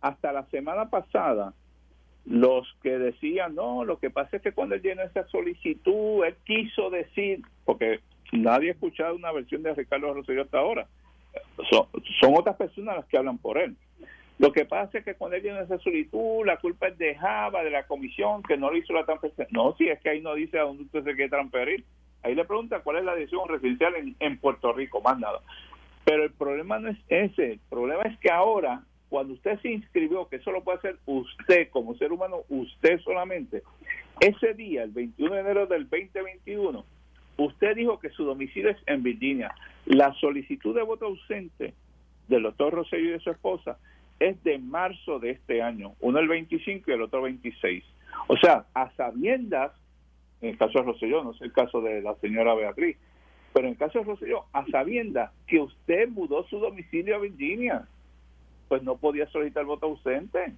Hasta 0.00 0.32
la 0.32 0.46
semana 0.46 0.88
pasada, 0.88 1.52
los 2.24 2.66
que 2.82 2.98
decían, 2.98 3.54
no, 3.54 3.84
lo 3.84 3.98
que 3.98 4.10
pasa 4.10 4.36
es 4.36 4.42
que 4.42 4.52
cuando 4.52 4.76
él 4.76 4.82
llenó 4.82 5.02
esa 5.02 5.26
solicitud, 5.26 6.24
él 6.24 6.36
quiso 6.46 6.88
decir, 6.88 7.42
porque 7.64 8.00
nadie 8.32 8.70
ha 8.70 8.72
escuchado 8.72 9.14
una 9.14 9.32
versión 9.32 9.62
de 9.62 9.74
Ricardo 9.74 10.14
Rosselló 10.14 10.42
hasta 10.42 10.58
ahora, 10.58 10.86
son, 11.68 11.86
son 12.20 12.34
otras 12.38 12.56
personas 12.56 12.96
las 12.96 13.04
que 13.06 13.18
hablan 13.18 13.36
por 13.36 13.58
él 13.58 13.76
lo 14.40 14.52
que 14.52 14.64
pasa 14.64 14.96
es 14.96 15.04
que 15.04 15.16
cuando 15.16 15.36
él 15.36 15.42
tiene 15.42 15.60
esa 15.60 15.76
solicitud, 15.80 16.46
la 16.46 16.56
culpa 16.56 16.88
es 16.88 16.96
de 16.96 17.14
Java, 17.14 17.62
de 17.62 17.68
la 17.68 17.86
comisión, 17.86 18.42
que 18.42 18.56
no 18.56 18.72
le 18.72 18.78
hizo 18.78 18.94
la 18.94 19.04
transferencia. 19.04 19.46
No, 19.50 19.76
si 19.76 19.86
es 19.86 20.00
que 20.00 20.08
ahí 20.08 20.22
no 20.22 20.34
dice 20.34 20.58
a 20.58 20.62
dónde 20.62 20.84
usted 20.84 21.04
se 21.04 21.14
quiere 21.14 21.28
transferir. 21.28 21.84
Ahí 22.22 22.34
le 22.34 22.46
pregunta 22.46 22.80
cuál 22.80 22.96
es 22.96 23.04
la 23.04 23.14
decisión 23.14 23.46
residencial 23.46 23.92
en, 24.18 24.38
Puerto 24.38 24.72
Rico, 24.72 25.02
más 25.02 25.18
nada. 25.18 25.40
Pero 26.06 26.24
el 26.24 26.30
problema 26.30 26.78
no 26.78 26.88
es 26.88 26.96
ese. 27.08 27.52
El 27.52 27.60
problema 27.68 28.04
es 28.04 28.18
que 28.18 28.30
ahora, 28.30 28.82
cuando 29.10 29.34
usted 29.34 29.60
se 29.60 29.72
inscribió, 29.72 30.26
que 30.26 30.36
eso 30.36 30.52
lo 30.52 30.64
puede 30.64 30.78
hacer 30.78 30.96
usted 31.04 31.68
como 31.68 31.94
ser 31.96 32.10
humano, 32.10 32.44
usted 32.48 32.98
solamente, 33.00 33.62
ese 34.20 34.54
día, 34.54 34.84
el 34.84 34.92
21 34.92 35.34
de 35.34 35.40
enero 35.42 35.66
del 35.66 35.86
2021, 35.86 36.82
usted 37.36 37.76
dijo 37.76 37.98
que 37.98 38.08
su 38.08 38.24
domicilio 38.24 38.70
es 38.70 38.78
en 38.86 39.02
Virginia. 39.02 39.54
La 39.84 40.14
solicitud 40.14 40.74
de 40.74 40.82
voto 40.82 41.04
ausente 41.04 41.74
del 42.28 42.44
doctor 42.44 42.72
Rosselló 42.72 43.04
y 43.04 43.12
de 43.12 43.20
su 43.20 43.30
esposa 43.30 43.76
es 44.20 44.42
de 44.44 44.58
marzo 44.58 45.18
de 45.18 45.30
este 45.30 45.62
año, 45.62 45.94
uno 46.00 46.18
el 46.18 46.28
25 46.28 46.90
y 46.90 46.94
el 46.94 47.02
otro 47.02 47.22
26. 47.22 47.82
O 48.28 48.36
sea, 48.36 48.66
a 48.74 48.90
sabiendas, 48.92 49.72
en 50.42 50.50
el 50.50 50.58
caso 50.58 50.78
de 50.78 50.84
Roselló, 50.84 51.24
no 51.24 51.32
es 51.32 51.40
el 51.40 51.52
caso 51.52 51.80
de 51.80 52.02
la 52.02 52.14
señora 52.16 52.54
Beatriz, 52.54 52.96
pero 53.52 53.66
en 53.66 53.72
el 53.72 53.78
caso 53.78 53.98
de 53.98 54.04
Roselló, 54.04 54.44
a 54.52 54.64
sabiendas 54.66 55.32
que 55.46 55.58
usted 55.58 56.08
mudó 56.08 56.44
su 56.44 56.58
domicilio 56.58 57.16
a 57.16 57.18
Virginia, 57.18 57.88
pues 58.68 58.82
no 58.82 58.96
podía 58.96 59.26
solicitar 59.30 59.64
voto 59.64 59.86
ausente. 59.86 60.54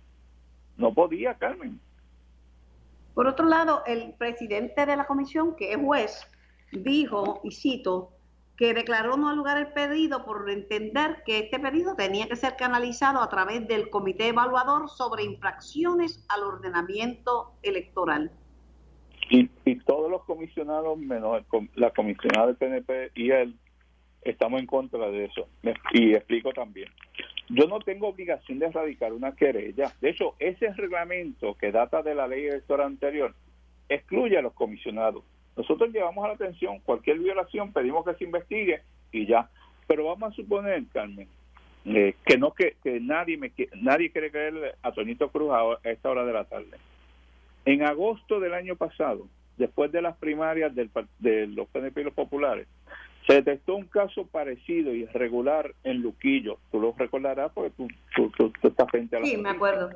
No 0.77 0.93
podía, 0.93 1.35
Carmen. 1.35 1.81
Por 3.15 3.27
otro 3.27 3.47
lado, 3.47 3.83
el 3.87 4.13
presidente 4.15 4.85
de 4.85 4.97
la 4.97 5.07
comisión, 5.07 5.55
que 5.55 5.73
es 5.73 5.79
juez, 5.79 6.27
dijo, 6.73 7.41
y 7.45 7.53
cito, 7.53 8.11
que 8.63 8.75
declaró 8.75 9.17
no 9.17 9.35
lugar 9.35 9.59
el 9.59 9.73
pedido 9.73 10.25
por 10.25 10.49
entender 10.49 11.25
que 11.27 11.41
este 11.41 11.59
pedido 11.59 11.97
tenía 11.97 12.29
que 12.29 12.37
ser 12.37 12.55
canalizado 12.55 13.21
a 13.21 13.29
través 13.29 13.67
del 13.67 13.91
Comité 13.91 14.29
Evaluador 14.29 14.89
sobre 14.89 15.25
infracciones 15.25 16.25
al 16.29 16.45
ordenamiento 16.45 17.55
electoral. 17.65 18.31
Y, 19.31 19.49
todos 19.85 20.09
los 20.09 20.23
comisionados, 20.23 20.97
menos 20.97 21.43
la 21.75 21.91
comisionada 21.91 22.47
del 22.47 22.57
PNP 22.57 23.11
y 23.17 23.33
él, 23.33 23.57
estamos 24.21 24.61
en 24.61 24.67
contra 24.67 25.11
de 25.11 25.25
eso. 25.25 25.49
Y 25.93 26.15
explico 26.15 26.53
también. 26.53 26.89
Yo 27.49 27.67
no 27.67 27.81
tengo 27.81 28.07
obligación 28.07 28.61
de 28.61 28.67
erradicar 28.67 29.13
una 29.13 29.35
querella. 29.35 29.93
De 30.01 30.11
hecho, 30.11 30.37
ese 30.39 30.73
reglamento 30.75 31.57
que 31.57 31.73
data 31.73 32.01
de 32.03 32.15
la 32.15 32.29
ley 32.29 32.47
electoral 32.47 32.87
anterior 32.87 33.35
excluye 33.89 34.39
a 34.39 34.43
los 34.43 34.53
comisionados. 34.53 35.25
Nosotros 35.57 35.93
llevamos 35.93 36.25
a 36.25 36.29
la 36.29 36.35
atención 36.35 36.81
cualquier 36.81 37.19
violación, 37.19 37.73
pedimos 37.73 38.05
que 38.05 38.15
se 38.15 38.25
investigue 38.25 38.83
y 39.11 39.27
ya. 39.27 39.49
Pero 39.87 40.07
vamos 40.07 40.33
a 40.33 40.37
suponer, 40.37 40.85
Carmen, 40.93 41.29
eh, 41.85 42.15
que 42.25 42.39
no 42.39 42.53
que, 42.53 42.77
nadie 43.01 43.37
me 43.37 43.53
nadie 43.75 44.11
quiere 44.11 44.31
creer 44.31 44.77
a 44.83 44.93
Tonito 44.93 45.31
Cruz 45.31 45.51
a, 45.53 45.89
esta 45.89 46.11
hora 46.11 46.25
de 46.25 46.33
la 46.33 46.45
tarde. 46.45 46.79
En 47.65 47.83
agosto 47.83 48.41
del 48.41 48.55
año 48.55 48.77
pasado, 48.77 49.27
después 49.57 49.93
de 49.93 50.03
las 50.03 50.17
primarias 50.17 50.75
del, 50.75 50.91
de 51.19 51.47
los 51.49 51.69
PNP 51.69 52.01
y 52.01 52.05
los 52.05 52.15
populares, 52.15 52.67
se 53.27 53.35
detectó 53.35 53.77
un 53.77 53.87
caso 53.87 54.27
parecido 54.27 54.95
y 54.95 55.03
irregular 55.03 55.75
en 55.85 56.03
Luquillo. 56.03 56.59
Tú 56.71 56.81
lo 56.81 56.95
recordarás 56.97 57.53
porque 57.53 57.71
tú, 57.77 57.89
tú, 58.37 58.53
estás 58.63 58.91
frente 58.91 59.17
a 59.17 59.21
la. 59.21 59.27
Sí, 59.27 59.37
me 59.37 59.51
acuerdo 59.51 59.91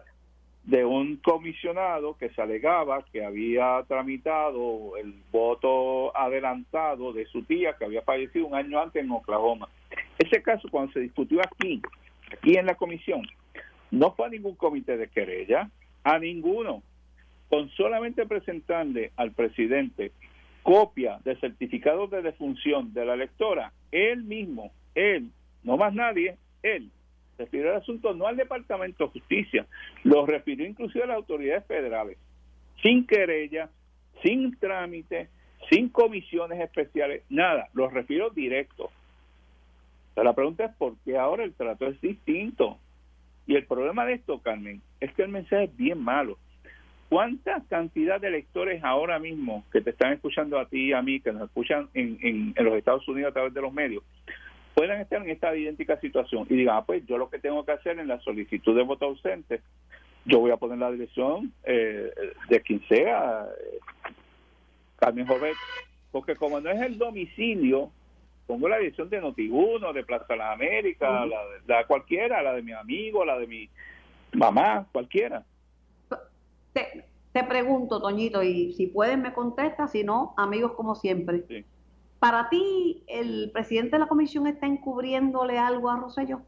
de 0.66 0.84
un 0.84 1.16
comisionado 1.18 2.16
que 2.18 2.28
se 2.30 2.42
alegaba 2.42 3.04
que 3.12 3.24
había 3.24 3.84
tramitado 3.86 4.96
el 4.96 5.14
voto 5.30 6.16
adelantado 6.16 7.12
de 7.12 7.24
su 7.26 7.44
tía 7.44 7.76
que 7.78 7.84
había 7.84 8.02
fallecido 8.02 8.46
un 8.46 8.56
año 8.56 8.80
antes 8.80 9.02
en 9.02 9.10
Oklahoma. 9.12 9.68
Ese 10.18 10.42
caso 10.42 10.68
cuando 10.68 10.92
se 10.92 11.00
discutió 11.00 11.40
aquí, 11.40 11.80
aquí 12.32 12.56
en 12.56 12.66
la 12.66 12.74
comisión, 12.74 13.22
no 13.92 14.12
fue 14.12 14.26
a 14.26 14.30
ningún 14.30 14.56
comité 14.56 14.96
de 14.96 15.06
querella, 15.06 15.70
a 16.02 16.18
ninguno, 16.18 16.82
con 17.48 17.70
solamente 17.70 18.26
presentarle 18.26 19.12
al 19.16 19.30
presidente 19.30 20.10
copia 20.64 21.20
de 21.22 21.36
certificado 21.36 22.08
de 22.08 22.22
defunción 22.22 22.92
de 22.92 23.04
la 23.04 23.14
electora, 23.14 23.72
él 23.92 24.24
mismo, 24.24 24.72
él, 24.96 25.30
no 25.62 25.76
más 25.76 25.94
nadie, 25.94 26.36
él 26.64 26.90
refirió 27.38 27.70
el 27.70 27.76
asunto 27.76 28.14
no 28.14 28.26
al 28.26 28.36
Departamento 28.36 29.04
de 29.04 29.10
Justicia, 29.10 29.66
lo 30.04 30.26
refirió 30.26 30.66
inclusive 30.66 31.04
a 31.04 31.08
las 31.08 31.16
autoridades 31.16 31.64
federales. 31.66 32.18
sin 32.82 33.06
querella, 33.06 33.70
sin 34.22 34.56
trámite, 34.58 35.28
sin 35.70 35.88
comisiones 35.88 36.60
especiales, 36.60 37.22
nada, 37.28 37.68
los 37.72 37.92
refiero 37.92 38.30
directo. 38.30 38.90
la 40.14 40.34
pregunta 40.34 40.66
es 40.66 40.74
por 40.76 40.96
qué 41.04 41.16
ahora 41.16 41.44
el 41.44 41.54
trato 41.54 41.86
es 41.86 42.00
distinto. 42.00 42.78
Y 43.46 43.54
el 43.54 43.64
problema 43.64 44.04
de 44.04 44.14
esto, 44.14 44.40
Carmen, 44.40 44.82
es 45.00 45.12
que 45.14 45.22
el 45.22 45.28
mensaje 45.28 45.64
es 45.64 45.76
bien 45.76 46.02
malo. 46.02 46.36
¿Cuánta 47.08 47.62
cantidad 47.68 48.20
de 48.20 48.28
electores 48.28 48.82
ahora 48.82 49.20
mismo 49.20 49.64
que 49.72 49.80
te 49.80 49.90
están 49.90 50.12
escuchando 50.12 50.58
a 50.58 50.66
ti 50.66 50.86
y 50.86 50.92
a 50.92 51.02
mí, 51.02 51.20
que 51.20 51.32
nos 51.32 51.44
escuchan 51.44 51.88
en, 51.94 52.18
en, 52.20 52.64
los 52.64 52.74
Estados 52.74 53.06
Unidos 53.06 53.30
a 53.30 53.34
través 53.34 53.54
de 53.54 53.60
los 53.60 53.72
medios, 53.72 54.02
puedan 54.76 55.00
estar 55.00 55.22
en 55.22 55.30
esta 55.30 55.56
idéntica 55.56 55.98
situación 56.00 56.46
y 56.50 56.54
digan, 56.54 56.76
ah, 56.76 56.84
pues 56.84 57.02
yo 57.06 57.16
lo 57.16 57.30
que 57.30 57.38
tengo 57.38 57.64
que 57.64 57.72
hacer 57.72 57.98
en 57.98 58.08
la 58.08 58.20
solicitud 58.20 58.76
de 58.76 58.82
voto 58.82 59.06
ausente, 59.06 59.62
yo 60.26 60.38
voy 60.40 60.50
a 60.50 60.58
poner 60.58 60.76
la 60.76 60.90
dirección 60.90 61.50
eh, 61.64 62.10
de 62.50 62.60
quien 62.60 62.86
sea, 62.86 63.46
eh, 63.46 63.78
Carmen 64.96 65.26
Jovet, 65.26 65.56
porque 66.12 66.36
como 66.36 66.60
no 66.60 66.68
es 66.68 66.78
el 66.82 66.98
domicilio, 66.98 67.90
pongo 68.46 68.68
la 68.68 68.76
dirección 68.76 69.08
de 69.08 69.18
Notiguno, 69.18 69.94
de 69.94 70.04
Plaza 70.04 70.26
de 70.28 70.36
las 70.36 70.52
Américas, 70.52 71.26
la, 71.26 71.38
la 71.66 71.86
cualquiera, 71.86 72.42
la 72.42 72.52
de 72.52 72.60
mi 72.60 72.72
amigo, 72.72 73.24
la 73.24 73.38
de 73.38 73.46
mi 73.46 73.70
mamá, 74.34 74.86
cualquiera. 74.92 75.42
Te, 76.74 77.06
te 77.32 77.44
pregunto, 77.44 78.02
Toñito, 78.02 78.42
y 78.42 78.74
si 78.74 78.88
pueden 78.88 79.22
me 79.22 79.32
contesta, 79.32 79.88
si 79.88 80.04
no, 80.04 80.34
amigos 80.36 80.72
como 80.72 80.96
siempre. 80.96 81.64
¿Para 82.18 82.48
ti 82.48 83.04
el 83.06 83.50
presidente 83.52 83.96
de 83.96 84.00
la 84.00 84.06
comisión 84.06 84.46
está 84.46 84.66
encubriéndole 84.66 85.58
algo 85.58 85.90
a 85.90 85.96
Rosselló? 85.96 86.40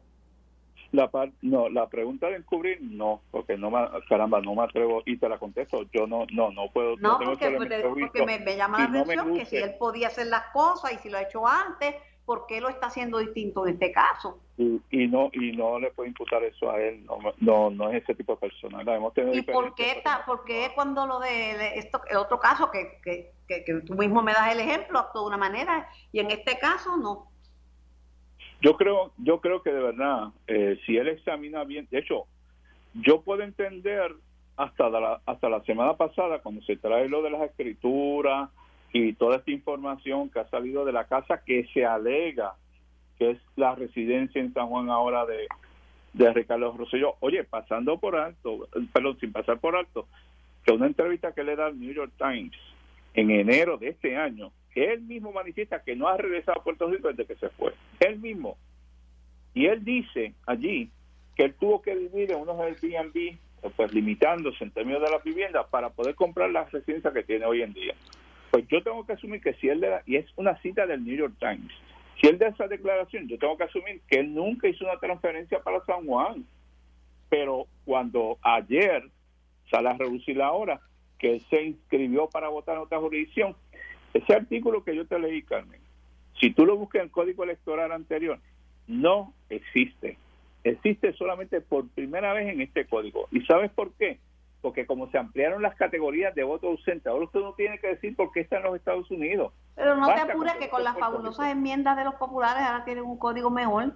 La 0.91 1.09
no, 1.43 1.69
la 1.69 1.87
pregunta 1.87 2.27
de 2.27 2.37
encubrir 2.37 2.79
no, 2.81 3.21
porque 3.29 3.55
no 3.57 3.69
me, 3.69 3.77
caramba, 4.07 4.41
no 4.41 4.55
me 4.55 4.63
atrevo 4.63 5.03
y 5.05 5.17
te 5.17 5.29
la 5.29 5.37
contesto. 5.37 5.83
Yo 5.93 6.07
no, 6.07 6.25
no, 6.33 6.49
no 6.49 6.71
puedo. 6.71 6.97
No, 6.97 7.19
porque, 7.23 7.51
porque 7.51 8.25
me, 8.25 8.55
llama 8.55 8.89
la 8.89 9.01
atención 9.01 9.35
que 9.35 9.45
si 9.45 9.57
él 9.57 9.75
podía 9.77 10.07
hacer 10.07 10.27
las 10.27 10.45
cosas 10.47 10.93
y 10.93 10.97
si 10.97 11.09
lo 11.09 11.19
ha 11.19 11.21
hecho 11.21 11.47
antes, 11.47 11.93
¿por 12.29 12.45
qué 12.45 12.61
lo 12.61 12.69
está 12.69 12.85
haciendo 12.85 13.17
distinto 13.17 13.65
en 13.65 13.73
este 13.73 13.91
caso? 13.91 14.37
Y, 14.55 15.07
no 15.07 15.31
y 15.33 15.51
no 15.51 15.79
le 15.79 15.89
puedo 15.89 16.07
imputar 16.07 16.43
eso 16.43 16.69
a 16.69 16.79
él, 16.79 17.03
no, 17.03 17.17
no, 17.39 17.71
no 17.71 17.89
es 17.89 18.03
ese 18.03 18.13
tipo 18.13 18.33
de 18.33 18.41
persona. 18.41 18.83
¿Y 19.33 19.41
por 19.41 19.73
qué, 19.73 19.93
está, 19.93 20.23
por 20.27 20.45
qué 20.45 20.69
cuando 20.75 21.07
lo 21.07 21.19
de 21.19 21.79
esto, 21.79 21.99
el 22.07 22.17
otro 22.17 22.39
caso 22.39 22.69
que, 22.69 22.99
que, 23.03 23.31
que, 23.47 23.63
que 23.63 23.73
tú 23.81 23.95
mismo 23.95 24.21
me 24.21 24.33
das 24.33 24.53
el 24.53 24.59
ejemplo, 24.59 24.99
actuó 24.99 25.21
de 25.21 25.27
una 25.29 25.37
manera 25.37 25.89
y 26.11 26.19
en 26.19 26.29
este 26.29 26.59
caso 26.59 26.97
no? 26.97 27.31
Yo 28.61 28.77
creo, 28.77 29.11
yo 29.17 29.41
creo 29.41 29.63
que 29.63 29.71
de 29.71 29.81
verdad, 29.81 30.27
eh, 30.45 30.79
si 30.85 30.97
él 30.97 31.07
examina 31.07 31.63
bien, 31.63 31.87
de 31.89 31.97
hecho, 31.97 32.25
yo 32.93 33.21
puedo 33.21 33.41
entender 33.41 34.13
hasta 34.55 34.87
la, 34.87 35.19
hasta 35.25 35.49
la 35.49 35.63
semana 35.63 35.97
pasada 35.97 36.43
cuando 36.43 36.61
se 36.61 36.77
trae 36.77 37.09
lo 37.09 37.23
de 37.23 37.31
las 37.31 37.41
escrituras 37.41 38.51
y 38.91 39.13
toda 39.13 39.37
esta 39.37 39.51
información 39.51 40.29
que 40.29 40.39
ha 40.39 40.49
salido 40.49 40.85
de 40.85 40.91
la 40.91 41.05
casa 41.05 41.43
que 41.43 41.67
se 41.73 41.85
alega 41.85 42.55
que 43.17 43.31
es 43.31 43.37
la 43.57 43.75
residencia 43.75 44.39
en 44.39 44.53
San 44.53 44.67
Juan 44.67 44.89
ahora 44.89 45.25
de, 45.25 45.47
de 46.13 46.33
Ricardo 46.33 46.71
Rosselló. 46.71 47.15
Oye, 47.19 47.43
pasando 47.43 47.99
por 47.99 48.15
alto, 48.15 48.67
perdón, 48.93 49.19
sin 49.19 49.33
pasar 49.33 49.59
por 49.59 49.75
alto, 49.75 50.07
que 50.63 50.71
una 50.71 50.87
entrevista 50.87 51.33
que 51.33 51.43
le 51.43 51.57
da 51.57 51.67
al 51.67 51.79
New 51.79 51.93
York 51.93 52.13
Times 52.17 52.55
en 53.13 53.29
enero 53.29 53.77
de 53.77 53.89
este 53.89 54.15
año, 54.15 54.51
él 54.73 55.01
mismo 55.01 55.31
manifiesta 55.31 55.83
que 55.83 55.95
no 55.95 56.07
ha 56.07 56.17
regresado 56.17 56.61
a 56.61 56.63
Puerto 56.63 56.89
Rico 56.89 57.09
desde 57.09 57.25
que 57.25 57.35
se 57.35 57.49
fue. 57.49 57.73
Él 57.99 58.19
mismo. 58.19 58.57
Y 59.53 59.65
él 59.65 59.83
dice 59.83 60.33
allí 60.45 60.89
que 61.35 61.45
él 61.45 61.55
tuvo 61.59 61.81
que 61.81 61.95
vivir 61.95 62.31
en 62.31 62.39
unos 62.39 62.59
Airbnb, 62.59 63.37
pues 63.75 63.93
limitándose 63.93 64.63
en 64.63 64.71
términos 64.71 65.01
de 65.01 65.09
la 65.09 65.17
vivienda 65.17 65.67
para 65.67 65.89
poder 65.89 66.15
comprar 66.15 66.49
la 66.49 66.63
residencia 66.65 67.11
que 67.11 67.23
tiene 67.23 67.45
hoy 67.45 67.61
en 67.61 67.73
día. 67.73 67.93
Pues 68.51 68.67
yo 68.67 68.81
tengo 68.83 69.05
que 69.05 69.13
asumir 69.13 69.41
que 69.41 69.53
si 69.55 69.69
él 69.69 69.79
le 69.79 69.89
da, 69.89 70.03
y 70.05 70.15
es 70.15 70.25
una 70.35 70.59
cita 70.61 70.85
del 70.85 71.03
New 71.03 71.15
York 71.15 71.35
Times, 71.39 71.71
si 72.19 72.27
él 72.27 72.37
da 72.37 72.47
esa 72.47 72.67
declaración, 72.67 73.27
yo 73.27 73.37
tengo 73.37 73.57
que 73.57 73.63
asumir 73.63 74.01
que 74.07 74.19
él 74.19 74.33
nunca 74.33 74.67
hizo 74.67 74.85
una 74.85 74.99
transferencia 74.99 75.59
para 75.61 75.83
San 75.85 76.05
Juan. 76.05 76.45
Pero 77.29 77.67
cuando 77.85 78.37
ayer 78.41 79.03
sale 79.69 79.89
a 79.89 79.93
reducir 79.93 80.37
la 80.37 80.51
hora, 80.51 80.81
que 81.17 81.35
él 81.35 81.45
se 81.49 81.63
inscribió 81.63 82.27
para 82.27 82.49
votar 82.49 82.75
en 82.75 82.81
otra 82.81 82.99
jurisdicción, 82.99 83.55
ese 84.13 84.33
artículo 84.33 84.83
que 84.83 84.95
yo 84.95 85.05
te 85.05 85.19
leí, 85.19 85.43
Carmen, 85.43 85.79
si 86.39 86.51
tú 86.51 86.65
lo 86.65 86.75
buscas 86.75 87.01
en 87.01 87.05
el 87.05 87.11
código 87.11 87.43
electoral 87.43 87.91
anterior, 87.91 88.39
no 88.87 89.33
existe. 89.49 90.17
Existe 90.63 91.13
solamente 91.13 91.61
por 91.61 91.87
primera 91.89 92.33
vez 92.33 92.51
en 92.51 92.61
este 92.61 92.85
código. 92.85 93.27
¿Y 93.31 93.41
sabes 93.41 93.71
por 93.71 93.93
qué? 93.93 94.17
Porque 94.61 94.85
como 94.85 95.09
se 95.09 95.17
ampliaron 95.17 95.61
las 95.61 95.75
categorías 95.75 96.35
de 96.35 96.43
voto 96.43 96.67
ausente, 96.67 97.09
ahora 97.09 97.25
usted 97.25 97.39
no 97.39 97.53
tiene 97.53 97.79
que 97.79 97.87
decir 97.87 98.15
por 98.15 98.31
qué 98.31 98.41
está 98.41 98.57
en 98.57 98.63
los 98.63 98.75
Estados 98.75 99.09
Unidos. 99.09 99.53
Pero 99.75 99.95
no 99.95 100.13
te 100.13 100.19
apures 100.19 100.55
que 100.55 100.69
con 100.69 100.83
las 100.83 100.97
fabulosas 100.97 101.51
enmiendas 101.51 101.95
de 101.95 102.03
los 102.03 102.15
populares 102.15 102.61
ahora 102.61 102.83
tienen 102.83 103.05
un 103.05 103.17
código 103.17 103.49
mejor. 103.49 103.93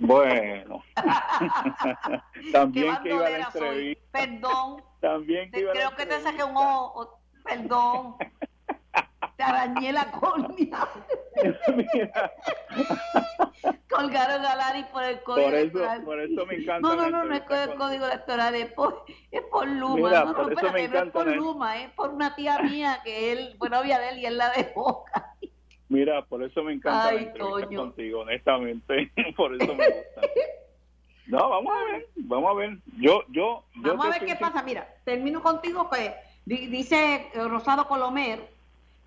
Bueno, 0.00 0.82
también 2.52 2.96
que 3.02 3.10
iba 3.10 3.26
a 3.26 3.30
la 3.30 3.38
entrevista. 3.38 4.02
Perdón. 4.12 4.82
También 4.98 5.50
que 5.50 5.60
iba 5.60 5.72
Creo 5.72 5.94
que 5.94 6.06
te 6.06 6.20
saqué 6.20 6.42
un 6.42 6.56
ojo. 6.56 7.20
Perdón. 7.44 8.16
Te 9.40 9.44
arañé 9.44 9.90
la 9.90 10.10
córnea. 10.10 10.86
Colgaron 13.88 14.44
a 14.44 14.54
Lari 14.54 14.84
por 14.92 15.02
el 15.02 15.22
código 15.22 15.46
por 15.46 15.54
eso, 15.54 15.62
electoral. 15.62 16.02
Por 16.02 16.20
eso 16.20 16.44
me 16.44 16.54
encanta. 16.56 16.86
No, 16.86 16.94
no, 16.94 17.10
no, 17.10 17.24
no 17.24 17.34
es 17.34 17.40
por 17.40 17.56
el 17.56 17.74
código 17.74 18.04
electoral, 18.04 18.54
es 18.54 18.72
por, 18.72 19.04
es 19.30 19.40
por 19.50 19.66
Luma. 19.66 20.10
no, 20.10 20.32
no, 20.34 20.50
espérate, 20.50 20.88
no 20.88 20.98
es 20.98 21.10
por 21.10 21.34
Luma, 21.34 21.80
es 21.80 21.90
por 21.92 22.10
una 22.10 22.36
tía 22.36 22.58
mía 22.58 23.00
que 23.02 23.32
él 23.32 23.54
fue 23.58 23.70
novia 23.70 23.98
de 23.98 24.10
él 24.10 24.18
y 24.18 24.26
él 24.26 24.36
la 24.36 24.50
dejó. 24.50 25.06
Mira, 25.88 26.22
por 26.26 26.42
eso 26.42 26.62
me 26.62 26.74
encanta 26.74 27.08
Ay, 27.08 27.32
la 27.34 27.66
contigo, 27.66 28.20
honestamente. 28.20 29.10
por 29.38 29.54
eso 29.54 29.74
me 29.74 29.86
gusta. 29.86 30.20
No, 31.26 31.48
vamos 31.48 31.72
a 31.72 31.84
ver, 31.84 32.08
vamos 32.16 32.50
a 32.50 32.54
ver. 32.54 32.78
Yo, 32.98 33.22
yo, 33.28 33.62
vamos 33.76 34.04
a 34.04 34.10
ver 34.10 34.24
qué 34.24 34.34
pasa. 34.34 34.64
Mira, 34.64 34.96
termino 35.04 35.40
contigo 35.40 35.88
que 35.88 36.12
dice 36.44 37.30
Rosado 37.34 37.86
Colomer 37.86 38.59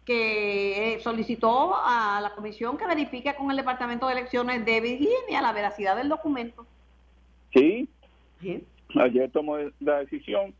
que 0.05 0.95
eh, 0.95 0.99
solicitó 0.99 1.75
a 1.75 2.19
la 2.21 2.33
comisión 2.35 2.77
que 2.77 2.85
verifique 2.85 3.33
con 3.35 3.49
el 3.51 3.57
Departamento 3.57 4.07
de 4.07 4.13
Elecciones 4.13 4.65
de 4.65 4.81
Virginia 4.81 5.41
la 5.41 5.53
veracidad 5.53 5.95
del 5.95 6.09
documento. 6.09 6.65
Sí. 7.53 7.87
Ayer 8.95 9.31
tomó 9.31 9.57
la 9.79 9.99
decisión 9.99 10.53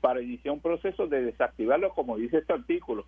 para 0.00 0.22
iniciar 0.22 0.54
un 0.54 0.60
proceso 0.60 1.06
de 1.06 1.22
desactivarlo, 1.22 1.90
como 1.90 2.16
dice 2.16 2.38
este 2.38 2.52
artículo. 2.52 3.06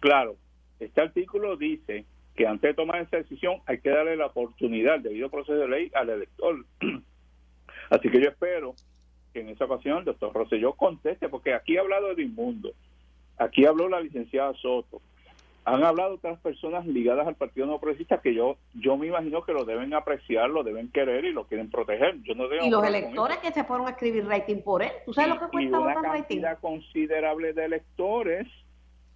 Claro, 0.00 0.36
este 0.80 1.00
artículo 1.00 1.56
dice 1.56 2.04
que 2.34 2.46
antes 2.46 2.70
de 2.70 2.74
tomar 2.74 3.00
esa 3.00 3.16
decisión 3.16 3.60
hay 3.66 3.78
que 3.80 3.90
darle 3.90 4.16
la 4.16 4.26
oportunidad, 4.26 5.00
debido 5.00 5.30
proceso 5.30 5.58
de 5.58 5.68
ley, 5.68 5.90
al 5.94 6.10
elector. 6.10 6.64
Así 7.90 8.10
que 8.10 8.20
yo 8.20 8.28
espero 8.28 8.74
que 9.32 9.40
en 9.40 9.48
esa 9.48 9.64
ocasión 9.64 9.98
el 9.98 10.04
doctor 10.04 10.32
Rosselló 10.32 10.72
conteste, 10.74 11.28
porque 11.28 11.54
aquí 11.54 11.76
ha 11.76 11.80
hablado 11.80 12.14
de 12.14 12.22
inmundo 12.22 12.72
Aquí 13.38 13.66
habló 13.66 13.88
la 13.88 14.00
licenciada 14.00 14.54
Soto. 14.54 15.00
Han 15.64 15.82
hablado 15.82 16.14
otras 16.14 16.38
personas 16.38 16.86
ligadas 16.86 17.26
al 17.26 17.34
Partido 17.34 17.66
No 17.66 17.80
Progresista 17.80 18.20
que 18.20 18.32
yo 18.32 18.56
yo 18.74 18.96
me 18.96 19.08
imagino 19.08 19.42
que 19.42 19.52
lo 19.52 19.64
deben 19.64 19.94
apreciar, 19.94 20.48
lo 20.48 20.62
deben 20.62 20.92
querer 20.92 21.24
y 21.24 21.32
lo 21.32 21.44
quieren 21.46 21.70
proteger. 21.70 22.22
Yo 22.22 22.36
no 22.36 22.44
y 22.54 22.70
los 22.70 22.84
electores 22.84 23.38
que 23.38 23.50
se 23.50 23.64
fueron 23.64 23.88
a 23.88 23.90
escribir 23.90 24.26
rating 24.26 24.62
por 24.62 24.82
él. 24.82 24.92
¿Tú 25.04 25.12
sabes 25.12 25.30
lo 25.30 25.40
que 25.40 25.48
cuesta 25.48 25.76
y 25.76 25.80
una 25.80 26.00
cantidad 26.00 26.58
considerable 26.60 27.52
de 27.52 27.64
electores 27.64 28.46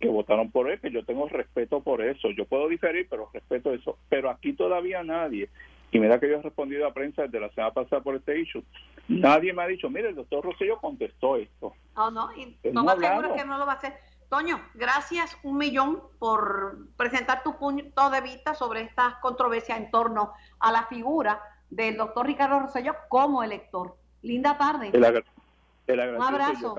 que 0.01 0.09
votaron 0.09 0.51
por 0.51 0.71
él, 0.71 0.81
que 0.81 0.91
yo 0.91 1.05
tengo 1.05 1.29
respeto 1.29 1.81
por 1.83 2.03
eso. 2.03 2.31
Yo 2.31 2.47
puedo 2.47 2.69
diferir, 2.69 3.07
pero 3.09 3.29
respeto 3.33 3.73
eso. 3.73 3.99
Pero 4.09 4.31
aquí 4.31 4.55
todavía 4.55 5.05
nadie, 5.05 5.51
y 5.93 5.99
mira 5.99 6.19
que 6.19 6.29
yo 6.29 6.37
he 6.37 6.43
respondido 6.43 6.87
a 6.87 6.95
prensa 6.95 7.23
desde 7.23 7.39
la 7.39 7.51
semana 7.51 7.75
pasada 7.75 8.03
por 8.03 8.17
este 8.17 8.41
issue, 8.41 8.65
nadie 9.09 9.53
me 9.53 9.63
ha 9.63 9.67
dicho, 9.67 9.91
mire, 9.91 10.09
el 10.09 10.15
doctor 10.15 10.43
Rosselló 10.43 10.79
contestó 10.79 11.37
esto. 11.37 11.75
Oh, 11.97 12.11
no, 12.11 12.31
y 12.35 12.57
no 12.73 12.83
me 12.83 12.93
aseguro 12.93 13.35
que 13.35 13.45
no 13.45 13.59
lo 13.59 13.67
va 13.67 13.73
a 13.73 13.77
hacer. 13.77 13.93
Toño, 14.31 14.61
gracias 14.75 15.37
un 15.43 15.59
millón 15.59 16.01
por 16.21 16.87
presentar 16.97 17.43
tu 17.43 17.59
punto 17.59 18.11
de 18.11 18.21
vista 18.21 18.55
sobre 18.55 18.83
estas 18.83 19.17
controversias 19.17 19.77
en 19.77 19.91
torno 19.91 20.33
a 20.61 20.71
la 20.71 20.87
figura 20.87 21.43
del 21.69 21.97
doctor 21.97 22.27
Ricardo 22.27 22.61
Rosselló 22.61 22.95
como 23.09 23.43
elector. 23.43 23.97
Linda 24.23 24.57
tarde. 24.57 24.93
un 24.95 26.23
abrazo. 26.23 26.77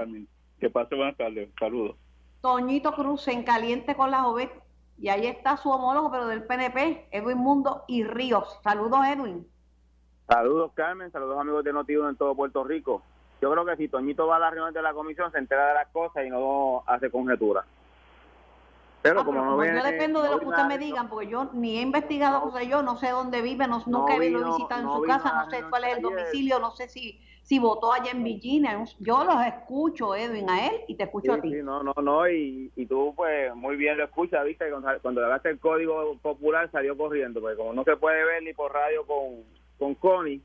que 0.61 0.69
pase 0.69 0.95
buenas 0.95 1.17
tardes. 1.17 1.49
Saludos. 1.59 1.97
Toñito 2.39 2.93
Cruz 2.93 3.27
en 3.27 3.43
Caliente 3.43 3.95
con 3.95 4.11
la 4.11 4.21
Jovet. 4.21 4.51
Y 4.97 5.09
ahí 5.09 5.27
está 5.27 5.57
su 5.57 5.69
homólogo, 5.69 6.09
pero 6.09 6.27
del 6.27 6.45
PNP, 6.45 7.09
Edwin 7.11 7.37
Mundo 7.37 7.83
y 7.87 8.05
Ríos. 8.05 8.59
Saludos, 8.63 9.01
Edwin. 9.07 9.45
Saludos, 10.25 10.71
Carmen. 10.73 11.11
Saludos, 11.11 11.37
amigos 11.37 11.65
de 11.65 11.73
Notiuno 11.73 12.07
en 12.07 12.15
todo 12.15 12.33
Puerto 12.33 12.63
Rico 12.63 13.03
yo 13.41 13.51
creo 13.51 13.65
que 13.65 13.75
si 13.77 13.87
Toñito 13.87 14.27
va 14.27 14.35
a 14.35 14.39
las 14.39 14.51
reuniones 14.51 14.75
de 14.75 14.81
la 14.81 14.93
comisión 14.93 15.31
se 15.31 15.39
entera 15.39 15.67
de 15.69 15.73
las 15.73 15.87
cosas 15.89 16.25
y 16.25 16.29
no 16.29 16.83
hace 16.85 17.09
conjeturas. 17.09 17.65
Pero 19.01 19.21
Ah, 19.21 19.25
como 19.25 19.39
pero 19.41 19.51
no 19.51 19.57
viene- 19.57 19.77
yo 19.79 19.83
dependo 19.83 20.21
de 20.21 20.27
no 20.27 20.33
lo 20.35 20.39
que 20.39 20.45
vino 20.45 20.51
usted 20.55 20.63
a- 20.63 20.67
me 20.67 20.77
digan, 20.77 21.09
porque 21.09 21.27
yo 21.27 21.49
ni 21.53 21.79
he 21.79 21.81
investigado, 21.81 22.43
o 22.43 22.51
sea, 22.51 22.61
yo 22.61 22.83
no 22.83 22.97
sé 22.97 23.09
dónde 23.09 23.41
vive, 23.41 23.67
no, 23.67 23.79
No 23.79 23.83
nunca 23.87 24.15
lo 24.15 24.21
he 24.21 24.27
vino- 24.29 24.45
visitado 24.45 24.81
en 24.81 24.85
no 24.87 24.93
su 24.95 25.01
casa, 25.01 25.33
no 25.33 25.49
sé 25.49 25.63
cuál 25.71 25.83
es 25.85 25.97
el 25.97 26.03
domicilio, 26.03 26.59
no 26.59 26.69
sé 26.69 26.87
si, 26.87 27.19
si 27.41 27.57
votó 27.57 27.91
allá 27.91 28.11
en 28.11 28.23
Virginia. 28.23 28.77
Yo 28.99 29.23
los 29.23 29.43
escucho, 29.43 30.13
Edwin, 30.13 30.47
a 30.47 30.67
él 30.67 30.81
y 30.87 30.95
te 30.95 31.05
escucho 31.05 31.33
Sí, 31.33 31.39
a 31.39 31.41
ti. 31.41 31.49
sí, 31.51 31.63
no, 31.63 31.81
no, 31.81 31.95
no, 31.99 32.29
y, 32.29 32.71
y 32.75 32.85
tú 32.85 33.15
pues 33.15 33.55
muy 33.55 33.75
bien 33.75 33.97
lo 33.97 34.03
escuchas, 34.03 34.45
viste, 34.45 34.69
cuando, 34.69 34.89
cuando 35.01 35.19
le 35.21 35.25
hablaste 35.25 35.49
el 35.49 35.59
código 35.59 36.15
popular 36.21 36.69
salió 36.71 36.95
corriendo, 36.95 37.41
porque 37.41 37.57
como 37.57 37.73
no 37.73 37.83
se 37.83 37.97
puede 37.97 38.23
ver 38.23 38.43
ni 38.43 38.53
por 38.53 38.71
radio 38.71 39.03
con, 39.07 39.43
con 39.79 39.95
Connie, 39.95 40.43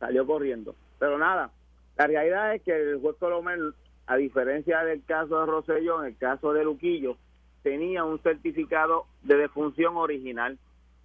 salió 0.00 0.26
corriendo. 0.26 0.74
Pero 0.98 1.18
nada, 1.18 1.50
la 1.98 2.06
realidad 2.06 2.54
es 2.54 2.62
que 2.62 2.74
el 2.74 3.00
juez 3.00 3.16
Colomel, 3.18 3.74
a 4.06 4.16
diferencia 4.16 4.84
del 4.84 5.04
caso 5.04 5.40
de 5.40 5.46
Rosselló, 5.46 6.00
en 6.00 6.10
el 6.10 6.16
caso 6.16 6.52
de 6.52 6.62
Luquillo, 6.62 7.16
tenía 7.64 8.04
un 8.04 8.20
certificado 8.22 9.06
de 9.24 9.36
defunción 9.36 9.96
original 9.96 10.58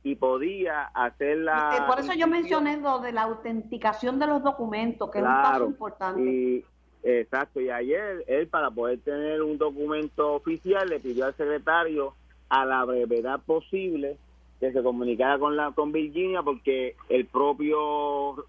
y 0.03 0.15
podía 0.15 0.83
hacer 0.93 1.39
la... 1.39 1.77
Eh, 1.77 1.81
Por 1.87 1.99
eso 1.99 2.13
yo 2.13 2.27
mencioné 2.27 2.77
lo 2.77 2.99
de 2.99 3.11
la 3.11 3.23
autenticación 3.23 4.19
de 4.19 4.27
los 4.27 4.43
documentos, 4.43 5.09
que 5.09 5.17
es 5.17 5.25
un 5.25 5.31
paso 5.31 5.65
importante. 5.65 6.21
Y, 6.21 6.65
exacto, 7.01 7.59
y 7.59 7.71
ayer 7.71 8.23
él 8.27 8.47
para 8.47 8.69
poder 8.69 8.99
tener 8.99 9.41
un 9.41 9.57
documento 9.57 10.33
oficial 10.33 10.87
le 10.89 10.99
pidió 10.99 11.25
al 11.25 11.35
secretario 11.35 12.13
a 12.49 12.65
la 12.65 12.85
brevedad 12.85 13.39
posible 13.39 14.17
que 14.59 14.71
se 14.71 14.83
comunicara 14.83 15.39
con 15.39 15.57
la 15.57 15.71
con 15.71 15.91
Virginia 15.91 16.43
porque 16.43 16.95
el 17.09 17.25
propio 17.25 18.45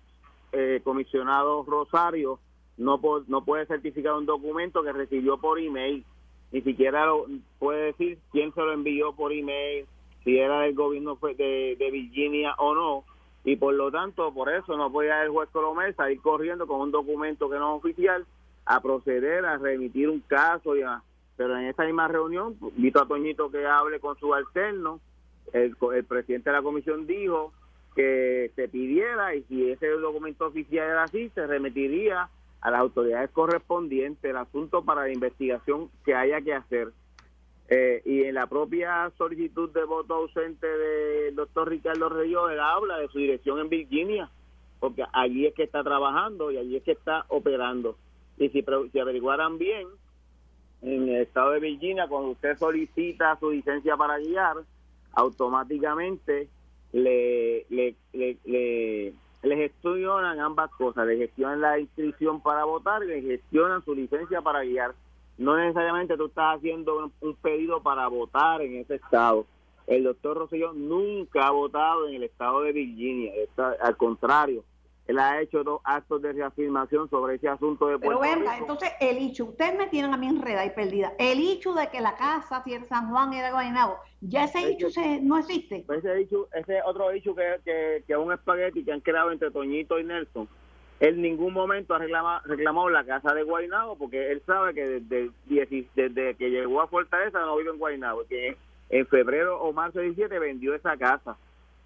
eh, 0.55 0.81
comisionado 0.83 1.65
Rosario 1.67 2.39
no 2.77 3.01
no 3.29 3.45
puede 3.45 3.67
certificar 3.67 4.15
un 4.15 4.27
documento 4.27 4.83
que 4.83 4.93
recibió 4.93 5.39
por 5.39 5.59
email. 5.59 6.05
Ni 6.53 6.61
siquiera 6.63 7.07
lo- 7.07 7.27
puede 7.59 7.87
decir 7.87 8.19
quién 8.33 8.53
se 8.55 8.61
lo 8.61 8.73
envió 8.73 9.13
por 9.15 9.33
email 9.33 9.87
si 10.25 10.39
era 10.39 10.61
del 10.61 10.75
gobierno 10.75 11.19
de, 11.21 11.77
de 11.79 11.91
Virginia 11.91 12.55
o 12.59 12.75
no. 12.75 13.05
Y 13.45 13.57
por 13.57 13.75
lo 13.75 13.91
tanto 13.91 14.33
por 14.33 14.49
eso 14.51 14.77
no 14.77 14.91
podía 14.91 15.23
el 15.23 15.31
juez 15.31 15.49
Colomel 15.51 15.95
salir 15.95 16.21
corriendo 16.21 16.67
con 16.67 16.81
un 16.81 16.91
documento 16.91 17.51
que 17.51 17.59
no 17.59 17.77
es 17.77 17.85
oficial 17.85 18.25
a 18.65 18.81
proceder 18.81 19.45
a 19.45 19.59
remitir 19.59 20.09
un 20.09 20.21
caso 20.21 20.75
y 20.77 20.83
pero 21.37 21.57
en 21.59 21.67
esa 21.67 21.85
misma 21.85 22.07
reunión 22.09 22.57
invito 22.77 23.03
a 23.03 23.07
Toñito 23.09 23.51
que 23.51 23.67
hable 23.67 23.99
con 24.01 24.17
su 24.19 24.33
alterno. 24.33 25.01
El, 25.53 25.77
el 25.95 26.05
presidente 26.05 26.49
de 26.51 26.57
la 26.57 26.63
comisión 26.63 27.07
dijo 27.07 27.53
que 27.95 28.51
se 28.57 28.69
pidiera 28.69 29.35
y 29.35 29.43
si 29.45 29.71
ese 29.71 29.89
documento 29.89 30.47
oficial 30.47 30.89
era 30.89 31.05
así 31.05 31.31
se 31.31 31.47
remitiría 31.47 32.29
a 32.61 32.71
las 32.71 32.81
autoridades 32.81 33.31
correspondientes 33.31 34.25
el 34.25 34.37
asunto 34.37 34.85
para 34.85 35.03
la 35.03 35.13
investigación 35.13 35.91
que 36.05 36.15
haya 36.15 36.41
que 36.41 36.55
hacer 36.55 36.93
eh, 37.69 38.03
y 38.05 38.25
en 38.25 38.35
la 38.35 38.47
propia 38.47 39.11
solicitud 39.17 39.71
de 39.71 39.85
voto 39.85 40.15
ausente 40.15 40.67
del 40.67 41.35
doctor 41.35 41.69
Ricardo 41.69 42.09
Reyes, 42.11 42.39
él 42.51 42.61
habla 42.61 42.99
de 42.99 43.09
su 43.09 43.19
dirección 43.19 43.59
en 43.59 43.71
Virginia, 43.71 44.31
porque 44.81 45.05
allí 45.13 45.47
es 45.47 45.55
que 45.55 45.63
está 45.63 45.83
trabajando 45.83 46.51
y 46.51 46.59
allí 46.59 46.77
es 46.77 46.83
que 46.83 46.93
está 46.93 47.25
operando. 47.29 47.97
Y 48.37 48.51
si, 48.51 48.65
si 48.93 48.99
averiguaran 48.99 49.57
bien, 49.57 49.89
en 50.83 51.09
el 51.09 51.23
estado 51.23 51.53
de 51.53 51.61
Virginia, 51.61 52.07
cuando 52.07 52.31
usted 52.31 52.59
solicita 52.59 53.39
su 53.41 53.51
licencia 53.51 53.97
para 53.97 54.19
guiar, 54.19 54.57
automáticamente 55.13 56.49
le, 56.95 57.67
le, 57.71 57.97
le, 58.13 58.37
le, 58.45 59.13
le 59.43 59.57
gestionan 59.57 60.39
ambas 60.39 60.71
cosas, 60.71 61.07
le 61.07 61.17
gestionan 61.17 61.61
la 61.61 61.79
inscripción 61.81 62.41
para 62.41 62.65
votar 62.65 63.03
y 63.03 63.09
le 63.09 63.21
gestionan 63.21 63.85
su 63.85 63.95
licencia 63.95 64.41
para 64.43 64.63
guiar. 64.63 64.95
No 65.37 65.57
necesariamente 65.57 66.17
tú 66.17 66.27
estás 66.27 66.57
haciendo 66.57 67.11
un, 67.21 67.35
pedido 67.35 67.83
para 67.83 68.07
votar 68.07 68.63
en 68.63 68.77
ese 68.77 68.95
estado. 68.95 69.45
El 69.89 70.05
doctor 70.05 70.39
Rosselló 70.39 70.73
nunca 70.73 71.49
ha 71.49 71.51
votado 71.51 72.09
en 72.09 72.15
el 72.15 72.23
estado 72.23 72.63
de 72.63 72.73
Virginia, 72.73 73.33
al 73.83 73.97
contrario, 73.97 74.65
él 75.07 75.19
ha 75.19 75.41
hecho 75.41 75.63
dos 75.63 75.81
actos 75.85 76.23
de 76.23 76.33
reafirmación 76.33 77.11
sobre 77.11 77.35
ese 77.35 77.49
asunto 77.49 77.87
de 77.89 77.99
Pero 77.99 78.17
Puerto 78.19 78.37
venga, 78.39 78.53
Rico. 78.53 78.65
entonces 78.65 78.91
el 79.01 79.19
hecho, 79.19 79.45
ustedes 79.45 79.77
me 79.77 79.87
tienen 79.89 80.15
a 80.15 80.17
mí 80.17 80.27
enredada 80.29 80.65
y 80.65 80.71
perdida. 80.71 81.13
El 81.19 81.41
hecho 81.47 81.75
de 81.75 81.89
que 81.89 82.01
la 82.01 82.17
casa, 82.17 82.63
si 82.65 82.73
era 82.73 82.85
San 82.85 83.11
Juan 83.11 83.33
era 83.35 83.51
Guaynabo, 83.51 83.97
ya 84.23 84.45
ese 84.45 84.61
Es 84.61 84.65
hecho 84.71 84.91
se, 84.91 85.21
no 85.21 85.37
existe. 85.39 85.85
ese 85.95 86.15
dicho, 86.15 86.49
ese 86.55 86.81
otro 86.87 87.11
dicho 87.11 87.35
que, 87.35 87.43
que, 87.65 88.05
que 88.07 88.13
es 88.15 88.19
un 88.19 88.33
espagueti 88.33 88.83
que 88.85 88.93
han 88.93 89.01
creado 89.01 89.31
entre 89.31 89.51
Toñito 89.51 89.99
y 89.99 90.05
Nelson, 90.05 90.49
él 91.01 91.17
en 91.17 91.23
ningún 91.23 91.53
momento 91.53 91.93
ha 91.95 91.99
reclama- 91.99 92.41
reclamado 92.47 92.89
la 92.89 93.05
casa 93.05 93.35
de 93.35 93.43
Guaynabo 93.43 93.99
porque 93.99 94.31
él 94.33 94.41
sabe 94.47 94.73
que 94.73 94.87
desde, 95.01 95.31
dieci- 95.49 95.89
desde 95.95 96.35
que 96.37 96.49
llegó 96.51 96.81
a 96.81 96.87
Fortaleza 96.89 97.41
no 97.41 97.57
vive 97.57 97.73
en 97.73 97.79
Guaynabo, 97.79 98.25
que 98.27 98.57
en 98.89 99.07
febrero 99.09 99.61
o 99.61 99.73
marzo 99.73 99.99
de 99.99 100.07
17 100.07 100.39
vendió 100.39 100.75
esa 100.75 100.97
casa 100.97 101.37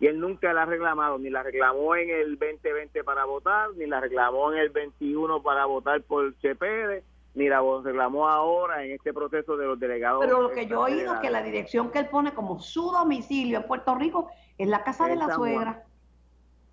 y 0.00 0.06
él 0.06 0.20
nunca 0.20 0.52
la 0.52 0.62
ha 0.62 0.66
reclamado, 0.66 1.18
ni 1.18 1.28
la 1.28 1.42
reclamó 1.42 1.96
en 1.96 2.10
el 2.10 2.38
2020 2.38 3.02
para 3.02 3.24
votar, 3.24 3.70
ni 3.76 3.86
la 3.86 4.00
reclamó 4.00 4.52
en 4.52 4.58
el 4.58 4.70
21 4.70 5.42
para 5.42 5.64
votar 5.64 6.02
por 6.02 6.36
Che 6.38 6.54
Pérez, 6.54 7.04
ni 7.34 7.48
la 7.48 7.60
reclamó 7.82 8.28
ahora 8.28 8.84
en 8.84 8.92
este 8.92 9.12
proceso 9.12 9.56
de 9.56 9.66
los 9.66 9.78
delegados. 9.78 10.20
Pero 10.24 10.42
lo 10.42 10.50
que 10.50 10.66
yo 10.66 10.86
he 10.86 10.92
oído 10.92 11.14
es 11.14 11.20
que 11.20 11.30
la 11.30 11.42
dirección 11.42 11.90
que 11.90 11.98
él 12.00 12.06
pone 12.06 12.32
como 12.32 12.60
su 12.60 12.90
domicilio 12.90 13.58
en 13.58 13.66
Puerto 13.66 13.94
Rico 13.96 14.30
es 14.56 14.68
la 14.68 14.84
casa 14.84 15.08
de 15.08 15.16
la 15.16 15.34
suegra. 15.34 15.84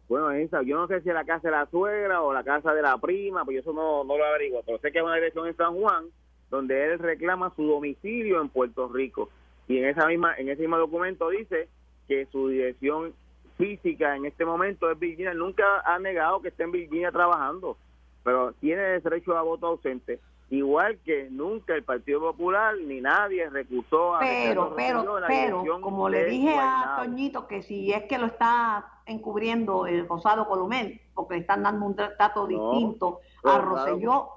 Bueno, 0.07 0.29
esa, 0.31 0.61
yo 0.61 0.77
no 0.77 0.87
sé 0.87 1.01
si 1.01 1.09
es 1.09 1.15
la 1.15 1.25
casa 1.25 1.47
de 1.47 1.55
la 1.55 1.65
suegra 1.65 2.21
o 2.21 2.31
la 2.31 2.43
casa 2.43 2.75
de 2.75 2.81
la 2.83 2.95
prima, 2.99 3.43
pues 3.43 3.57
eso 3.57 3.73
no, 3.73 4.03
no 4.03 4.17
lo 4.17 4.23
averiguo, 4.25 4.61
pero 4.63 4.77
sé 4.77 4.91
que 4.91 4.99
es 4.99 5.03
una 5.03 5.15
dirección 5.15 5.47
en 5.47 5.57
San 5.57 5.73
Juan 5.73 6.05
donde 6.51 6.85
él 6.85 6.99
reclama 6.99 7.51
su 7.55 7.65
domicilio 7.65 8.39
en 8.39 8.49
Puerto 8.49 8.87
Rico 8.87 9.29
y 9.67 9.79
en 9.79 9.85
esa 9.85 10.05
misma 10.05 10.35
en 10.37 10.49
ese 10.49 10.61
mismo 10.61 10.77
documento 10.77 11.29
dice 11.29 11.67
que 12.07 12.25
su 12.27 12.49
dirección 12.49 13.13
física 13.57 14.15
en 14.15 14.25
este 14.25 14.45
momento 14.45 14.89
es 14.91 14.99
Virginia, 14.99 15.33
nunca 15.33 15.81
ha 15.85 15.97
negado 15.99 16.41
que 16.41 16.49
esté 16.49 16.63
en 16.63 16.71
Virginia 16.71 17.11
trabajando, 17.11 17.77
pero 18.23 18.53
tiene 18.53 18.99
derecho 18.99 19.37
a 19.37 19.41
voto 19.41 19.67
ausente, 19.67 20.19
igual 20.49 20.99
que 21.05 21.29
nunca 21.29 21.73
el 21.73 21.83
Partido 21.83 22.19
Popular 22.19 22.75
ni 22.77 23.01
nadie 23.01 23.49
recusó 23.49 24.15
a 24.15 24.19
Pero, 24.19 24.75
Ricardo 24.75 24.75
pero, 24.75 25.03
Rosselló 25.19 25.61
pero, 25.63 25.81
como 25.81 26.09
le 26.09 26.25
dije 26.25 26.55
a. 26.59 26.97
Toñito 26.97 27.47
que 27.47 27.61
si 27.63 27.91
es 27.93 28.03
que 28.03 28.17
lo 28.17 28.27
está 28.27 28.85
encubriendo 29.05 29.85
el 29.87 30.07
Rosado 30.07 30.47
Columel, 30.47 31.01
porque 31.13 31.35
le 31.35 31.41
están 31.41 31.63
dando 31.63 31.85
un 31.85 31.95
trato 31.95 32.41
No, 32.41 32.47
distinto 32.47 33.19
a 33.43 33.57
Rosado. 33.57 33.87
Rosselló 33.87 34.29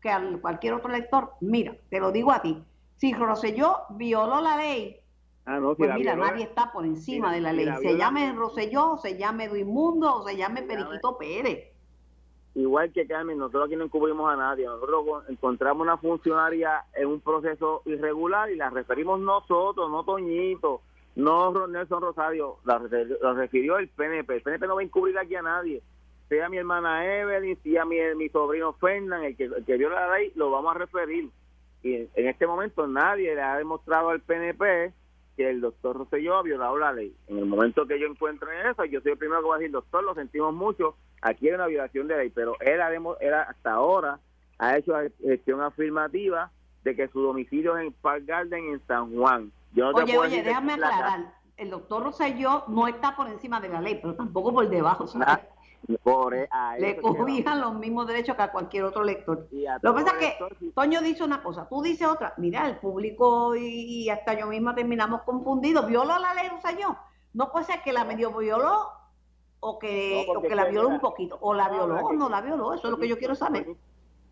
que 0.00 0.10
a 0.10 0.22
cualquier 0.40 0.74
otro 0.74 0.90
lector, 0.90 1.32
mira, 1.40 1.74
te 1.88 2.00
lo 2.00 2.12
digo 2.12 2.32
a 2.32 2.42
ti, 2.42 2.62
si 2.96 3.12
Rosselló 3.14 3.84
violó 3.90 4.40
la 4.40 4.56
ley, 4.56 5.00
Ah, 5.46 5.60
no, 5.60 5.72
si 5.74 5.82
pues 5.82 5.94
mira, 5.96 6.16
nadie 6.16 6.44
está 6.44 6.72
por 6.72 6.86
encima 6.86 7.28
si- 7.30 7.34
de 7.36 7.40
la 7.42 7.50
si 7.50 7.56
ley. 7.56 7.64
la 7.66 7.76
Se 7.78 7.96
llame 7.96 8.32
Rosselló, 8.32 8.96
se 8.96 9.18
llame 9.18 9.48
Duimundo, 9.48 10.16
o 10.16 10.26
se 10.26 10.36
llame 10.36 10.62
Periquito 10.62 11.18
Pérez. 11.18 11.70
igual 12.54 12.92
que 12.92 13.06
Carmen, 13.06 13.36
nosotros 13.36 13.66
aquí 13.66 13.76
no 13.76 13.84
encubrimos 13.84 14.32
a 14.32 14.36
nadie, 14.36 14.64
nosotros 14.64 15.04
con- 15.06 15.24
encontramos 15.28 15.82
una 15.82 15.96
funcionaria 15.98 16.84
en 16.94 17.08
un 17.08 17.20
proceso 17.20 17.82
irregular 17.84 18.48
y 18.50 18.56
la 18.56 18.70
referimos 18.70 19.18
nosotros, 19.20 19.90
no 19.90 20.04
Toñito, 20.04 20.80
no 21.16 21.66
Nelson 21.66 22.00
Rosario, 22.00 22.58
la, 22.64 22.78
refirió 23.34 23.78
el 23.78 23.88
PNP, 23.88 24.36
el 24.36 24.42
PNP 24.42 24.66
no 24.68 24.76
va 24.76 24.80
a 24.82 24.84
encubrir 24.84 25.18
aquí 25.18 25.34
a 25.34 25.42
nadie, 25.42 25.82
sea 26.28 26.48
mi 26.48 26.56
hermana 26.56 27.04
Evelyn, 27.04 27.58
sea 27.62 27.84
mi, 27.84 27.96
mi 28.16 28.28
sobrino 28.28 28.72
Fernán, 28.74 29.24
el 29.24 29.36
que, 29.36 29.44
el 29.44 29.64
que 29.64 29.76
viola 29.76 30.06
la 30.08 30.16
ley, 30.18 30.32
lo 30.36 30.50
vamos 30.52 30.74
a 30.74 30.78
referir. 30.78 31.28
Y 31.82 31.94
en, 31.96 32.08
en 32.14 32.28
este 32.28 32.46
momento 32.46 32.86
nadie 32.86 33.34
le 33.34 33.42
ha 33.42 33.58
demostrado 33.58 34.08
al 34.10 34.20
PNP 34.20 34.92
que 35.36 35.48
el 35.50 35.60
doctor 35.60 35.96
Rosselló 35.96 36.36
ha 36.36 36.42
violado 36.42 36.76
la 36.78 36.92
ley. 36.92 37.14
En 37.28 37.38
el 37.38 37.46
momento 37.46 37.86
que 37.86 37.98
yo 37.98 38.06
encuentre 38.06 38.48
eso, 38.70 38.84
yo 38.84 39.00
soy 39.00 39.12
el 39.12 39.18
primero 39.18 39.42
que 39.42 39.48
va 39.48 39.54
a 39.56 39.58
decir, 39.58 39.72
doctor, 39.72 40.04
lo 40.04 40.14
sentimos 40.14 40.54
mucho, 40.54 40.96
aquí 41.22 41.48
hay 41.48 41.54
una 41.54 41.66
violación 41.66 42.06
de 42.08 42.16
ley, 42.16 42.30
pero 42.30 42.56
él, 42.60 42.80
ha 42.80 42.92
él 42.94 43.34
ha- 43.34 43.42
hasta 43.42 43.72
ahora 43.72 44.18
ha 44.58 44.76
hecho 44.76 44.94
gestión 45.20 45.60
afirmativa 45.60 46.50
de 46.84 46.94
que 46.94 47.08
su 47.08 47.20
domicilio 47.20 47.76
es 47.76 47.86
en 47.86 47.92
Park 47.94 48.24
Garden, 48.26 48.64
en 48.72 48.86
San 48.86 49.14
Juan. 49.16 49.50
Yo 49.72 49.90
no 49.90 49.98
Oye, 49.98 50.16
oye, 50.18 50.42
déjame 50.42 50.76
la- 50.76 50.86
aclarar. 50.88 51.34
El 51.56 51.70
doctor 51.70 52.02
Rosselló 52.02 52.64
no 52.68 52.86
está 52.88 53.14
por 53.16 53.28
encima 53.28 53.60
de 53.60 53.68
la 53.68 53.80
ley, 53.80 53.98
pero 54.02 54.14
tampoco 54.14 54.52
por 54.52 54.68
debajo. 54.68 55.06
¿sabes? 55.06 55.44
Por 56.02 56.34
e- 56.34 56.48
a 56.50 56.76
Le 56.78 56.96
cobijan 57.00 57.60
los 57.60 57.74
mismos 57.74 58.06
derechos 58.06 58.36
que 58.36 58.42
a 58.42 58.50
cualquier 58.52 58.84
otro 58.84 59.04
lector. 59.04 59.46
Lo 59.82 59.94
que 59.94 60.02
pasa 60.04 60.18
es 60.18 60.34
que 60.60 60.70
Toño 60.74 61.00
dice 61.02 61.22
una 61.24 61.42
cosa, 61.42 61.68
tú 61.68 61.82
dices 61.82 62.06
otra. 62.08 62.32
Mira, 62.38 62.66
el 62.68 62.76
público 62.78 63.54
y, 63.54 63.66
y 64.04 64.08
hasta 64.10 64.32
yo 64.38 64.46
misma 64.46 64.74
terminamos 64.74 65.22
confundidos. 65.22 65.86
¿Violó 65.86 66.18
la 66.18 66.32
ley 66.34 66.48
Rosselló? 66.48 66.96
No 67.34 67.50
puede 67.52 67.66
ser 67.66 67.82
que 67.82 67.92
la 67.92 68.04
medio 68.04 68.32
violó 68.32 68.88
o 69.60 69.78
que, 69.78 70.24
No, 70.26 70.32
o 70.38 70.42
que 70.42 70.54
la 70.54 70.64
violó 70.66 70.88
un 70.88 71.00
poquito. 71.00 71.38
O 71.40 71.52
la 71.54 71.68
violó 71.68 71.94
o 72.06 72.12
no 72.12 72.28
la 72.28 72.40
violó. 72.40 72.72
Eso 72.74 72.86
es 72.86 72.90
lo 72.90 72.98
que 72.98 73.08
yo 73.08 73.18
quiero 73.18 73.34
saber. 73.34 73.64
Toñito- 73.66 73.78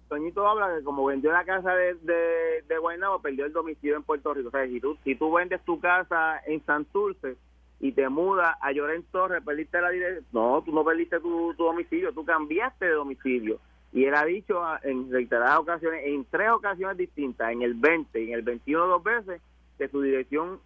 Toñito 0.09 0.47
habla 0.47 0.77
que 0.77 0.85
como 0.85 1.05
vendió 1.07 1.33
la 1.33 1.45
casa 1.45 1.75
de, 1.75 1.95
de, 1.95 2.63
de 2.69 2.79
Guaynabo, 2.79 3.21
perdió 3.21 3.45
el 3.47 3.53
domicilio 3.53 3.97
en 3.97 4.03
Puerto 4.03 4.33
Rico. 4.35 4.49
O 4.49 4.51
sea, 4.51 4.67
si 4.67 4.79
tú, 4.81 4.97
si 5.05 5.15
tú 5.17 5.33
vendes 5.33 5.63
tu 5.65 5.81
casa 5.81 6.39
en 6.47 6.65
Santurce 6.67 7.37
y 7.83 7.91
te 7.91 8.09
mudas 8.09 8.57
a 8.61 8.71
Llorén 8.71 9.03
Torres, 9.11 9.43
perdiste 9.45 9.81
la 9.81 9.91
dirección. 9.91 10.25
No, 10.33 10.63
tú 10.63 10.73
no 10.73 10.85
perdiste 10.85 11.19
tu, 11.19 11.53
tu 11.55 11.65
domicilio, 11.65 12.13
tú 12.13 12.25
cambiaste 12.25 12.87
de 12.87 12.93
domicilio. 12.93 13.59
Y 13.93 14.05
él 14.05 14.15
ha 14.15 14.25
dicho 14.25 14.63
ah, 14.63 14.79
en 14.85 15.11
reiteradas 15.11 15.59
ocasiones, 15.59 16.03
en 16.07 16.25
tres 16.27 16.51
ocasiones 16.51 16.97
distintas, 16.97 17.51
en 17.51 17.63
el 17.63 17.75
20 17.75 18.23
y 18.23 18.29
en 18.29 18.35
el 18.35 18.43
21 18.43 18.87
dos 18.87 19.03
veces, 19.03 19.43
que 19.79 19.89
su 19.89 20.01
dirección 20.01 20.61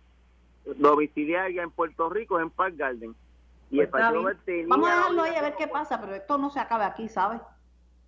domiciliaria 0.77 1.63
en 1.63 1.71
Puerto 1.71 2.11
Rico 2.11 2.39
es 2.39 2.43
en 2.43 2.51
Park 2.51 2.75
Garden. 2.77 3.17
Y 3.71 3.81
el 3.81 3.89
Pues 3.89 4.37
tenía 4.45 4.67
Vamos 4.69 4.91
a 4.91 4.95
dejarlo 4.95 5.23
ahí 5.23 5.35
a 5.37 5.43
ver 5.43 5.57
qué 5.57 5.69
pasa, 5.69 5.99
pero 5.99 6.15
esto 6.15 6.37
no 6.37 6.51
se 6.51 6.61
acaba 6.61 6.85
aquí, 6.85 7.09
¿sabes? 7.09 7.41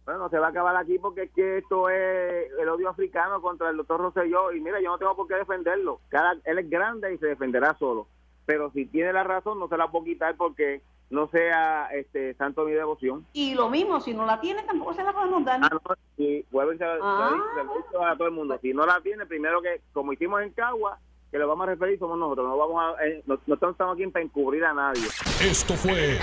Bueno, 0.04 0.20
no 0.20 0.28
se 0.28 0.38
va 0.38 0.48
a 0.48 0.50
acabar 0.50 0.76
aquí 0.76 0.98
porque 0.98 1.22
es 1.22 1.30
que 1.32 1.58
esto 1.58 1.88
es 1.88 2.50
el 2.60 2.68
odio 2.68 2.90
africano 2.90 3.40
contra 3.40 3.70
el 3.70 3.78
doctor 3.78 4.00
Rosselló. 4.00 4.52
Y 4.52 4.60
mira, 4.60 4.80
yo 4.82 4.90
no 4.90 4.98
tengo 4.98 5.16
por 5.16 5.26
qué 5.28 5.36
defenderlo. 5.36 6.00
Cada, 6.10 6.36
él 6.44 6.58
es 6.58 6.68
grande 6.68 7.14
y 7.14 7.18
se 7.18 7.26
defenderá 7.26 7.74
solo. 7.78 8.06
Pero 8.48 8.70
si 8.70 8.86
tiene 8.86 9.12
la 9.12 9.24
razón, 9.24 9.58
no 9.58 9.68
se 9.68 9.76
la 9.76 9.90
puedo 9.90 10.06
quitar 10.06 10.34
porque 10.38 10.80
no 11.10 11.28
sea 11.28 11.88
este 11.92 12.32
santo 12.36 12.64
mi 12.64 12.72
devoción. 12.72 13.26
Y 13.34 13.54
lo 13.54 13.68
mismo, 13.68 14.00
si 14.00 14.14
no 14.14 14.24
la 14.24 14.40
tiene, 14.40 14.62
tampoco 14.62 14.94
se 14.94 15.02
la 15.04 15.12
podemos 15.12 15.44
dar. 15.44 15.60
Ah, 15.62 15.68
no, 15.70 15.80
y 16.16 16.46
vuelvo 16.50 16.72
y 16.72 16.78
se, 16.78 16.84
lo- 16.86 17.04
Ah. 17.04 17.36
se 17.54 17.90
se 17.98 18.02
a 18.04 18.16
todo 18.16 18.26
el 18.28 18.32
mundo. 18.32 18.58
Si 18.62 18.72
no 18.72 18.86
la 18.86 19.02
tiene, 19.02 19.26
primero 19.26 19.60
que, 19.60 19.82
como 19.92 20.14
hicimos 20.14 20.40
en 20.40 20.50
Cagua, 20.52 20.98
que 21.30 21.38
lo 21.38 21.46
vamos 21.46 21.66
a 21.66 21.70
referir 21.70 21.98
somos 21.98 22.18
nosotros. 22.18 22.48
No 22.48 22.56
vamos 22.56 22.96
eh, 23.04 23.22
no, 23.26 23.38
no 23.46 23.54
estamos 23.54 23.94
aquí 23.94 24.06
para 24.06 24.24
encubrir 24.24 24.64
a 24.64 24.72
nadie. 24.72 25.06
Esto 25.42 25.74
fue 25.74 26.18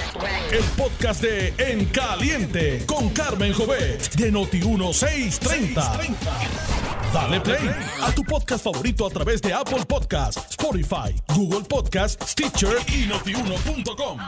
el 0.51 0.64
podcast 0.78 1.22
de 1.22 1.53
En 1.58 1.86
Caliente 1.86 2.86
con 2.86 3.10
Carmen 3.10 3.53
Jovet 3.53 4.16
de 4.16 4.32
Noti1630. 4.32 6.16
Dale 7.14 7.39
play 7.39 7.70
a 8.01 8.12
tu 8.14 8.24
podcast 8.24 8.64
favorito 8.64 9.06
a 9.06 9.10
través 9.10 9.41
de 9.41 9.53
Apple 9.53 9.86
Podcasts, 9.88 10.49
Spotify, 10.49 11.16
Google 11.34 11.64
Podcasts, 11.68 12.32
Stitcher 12.32 12.78
y 12.88 13.08
notiuno.com. 13.08 14.20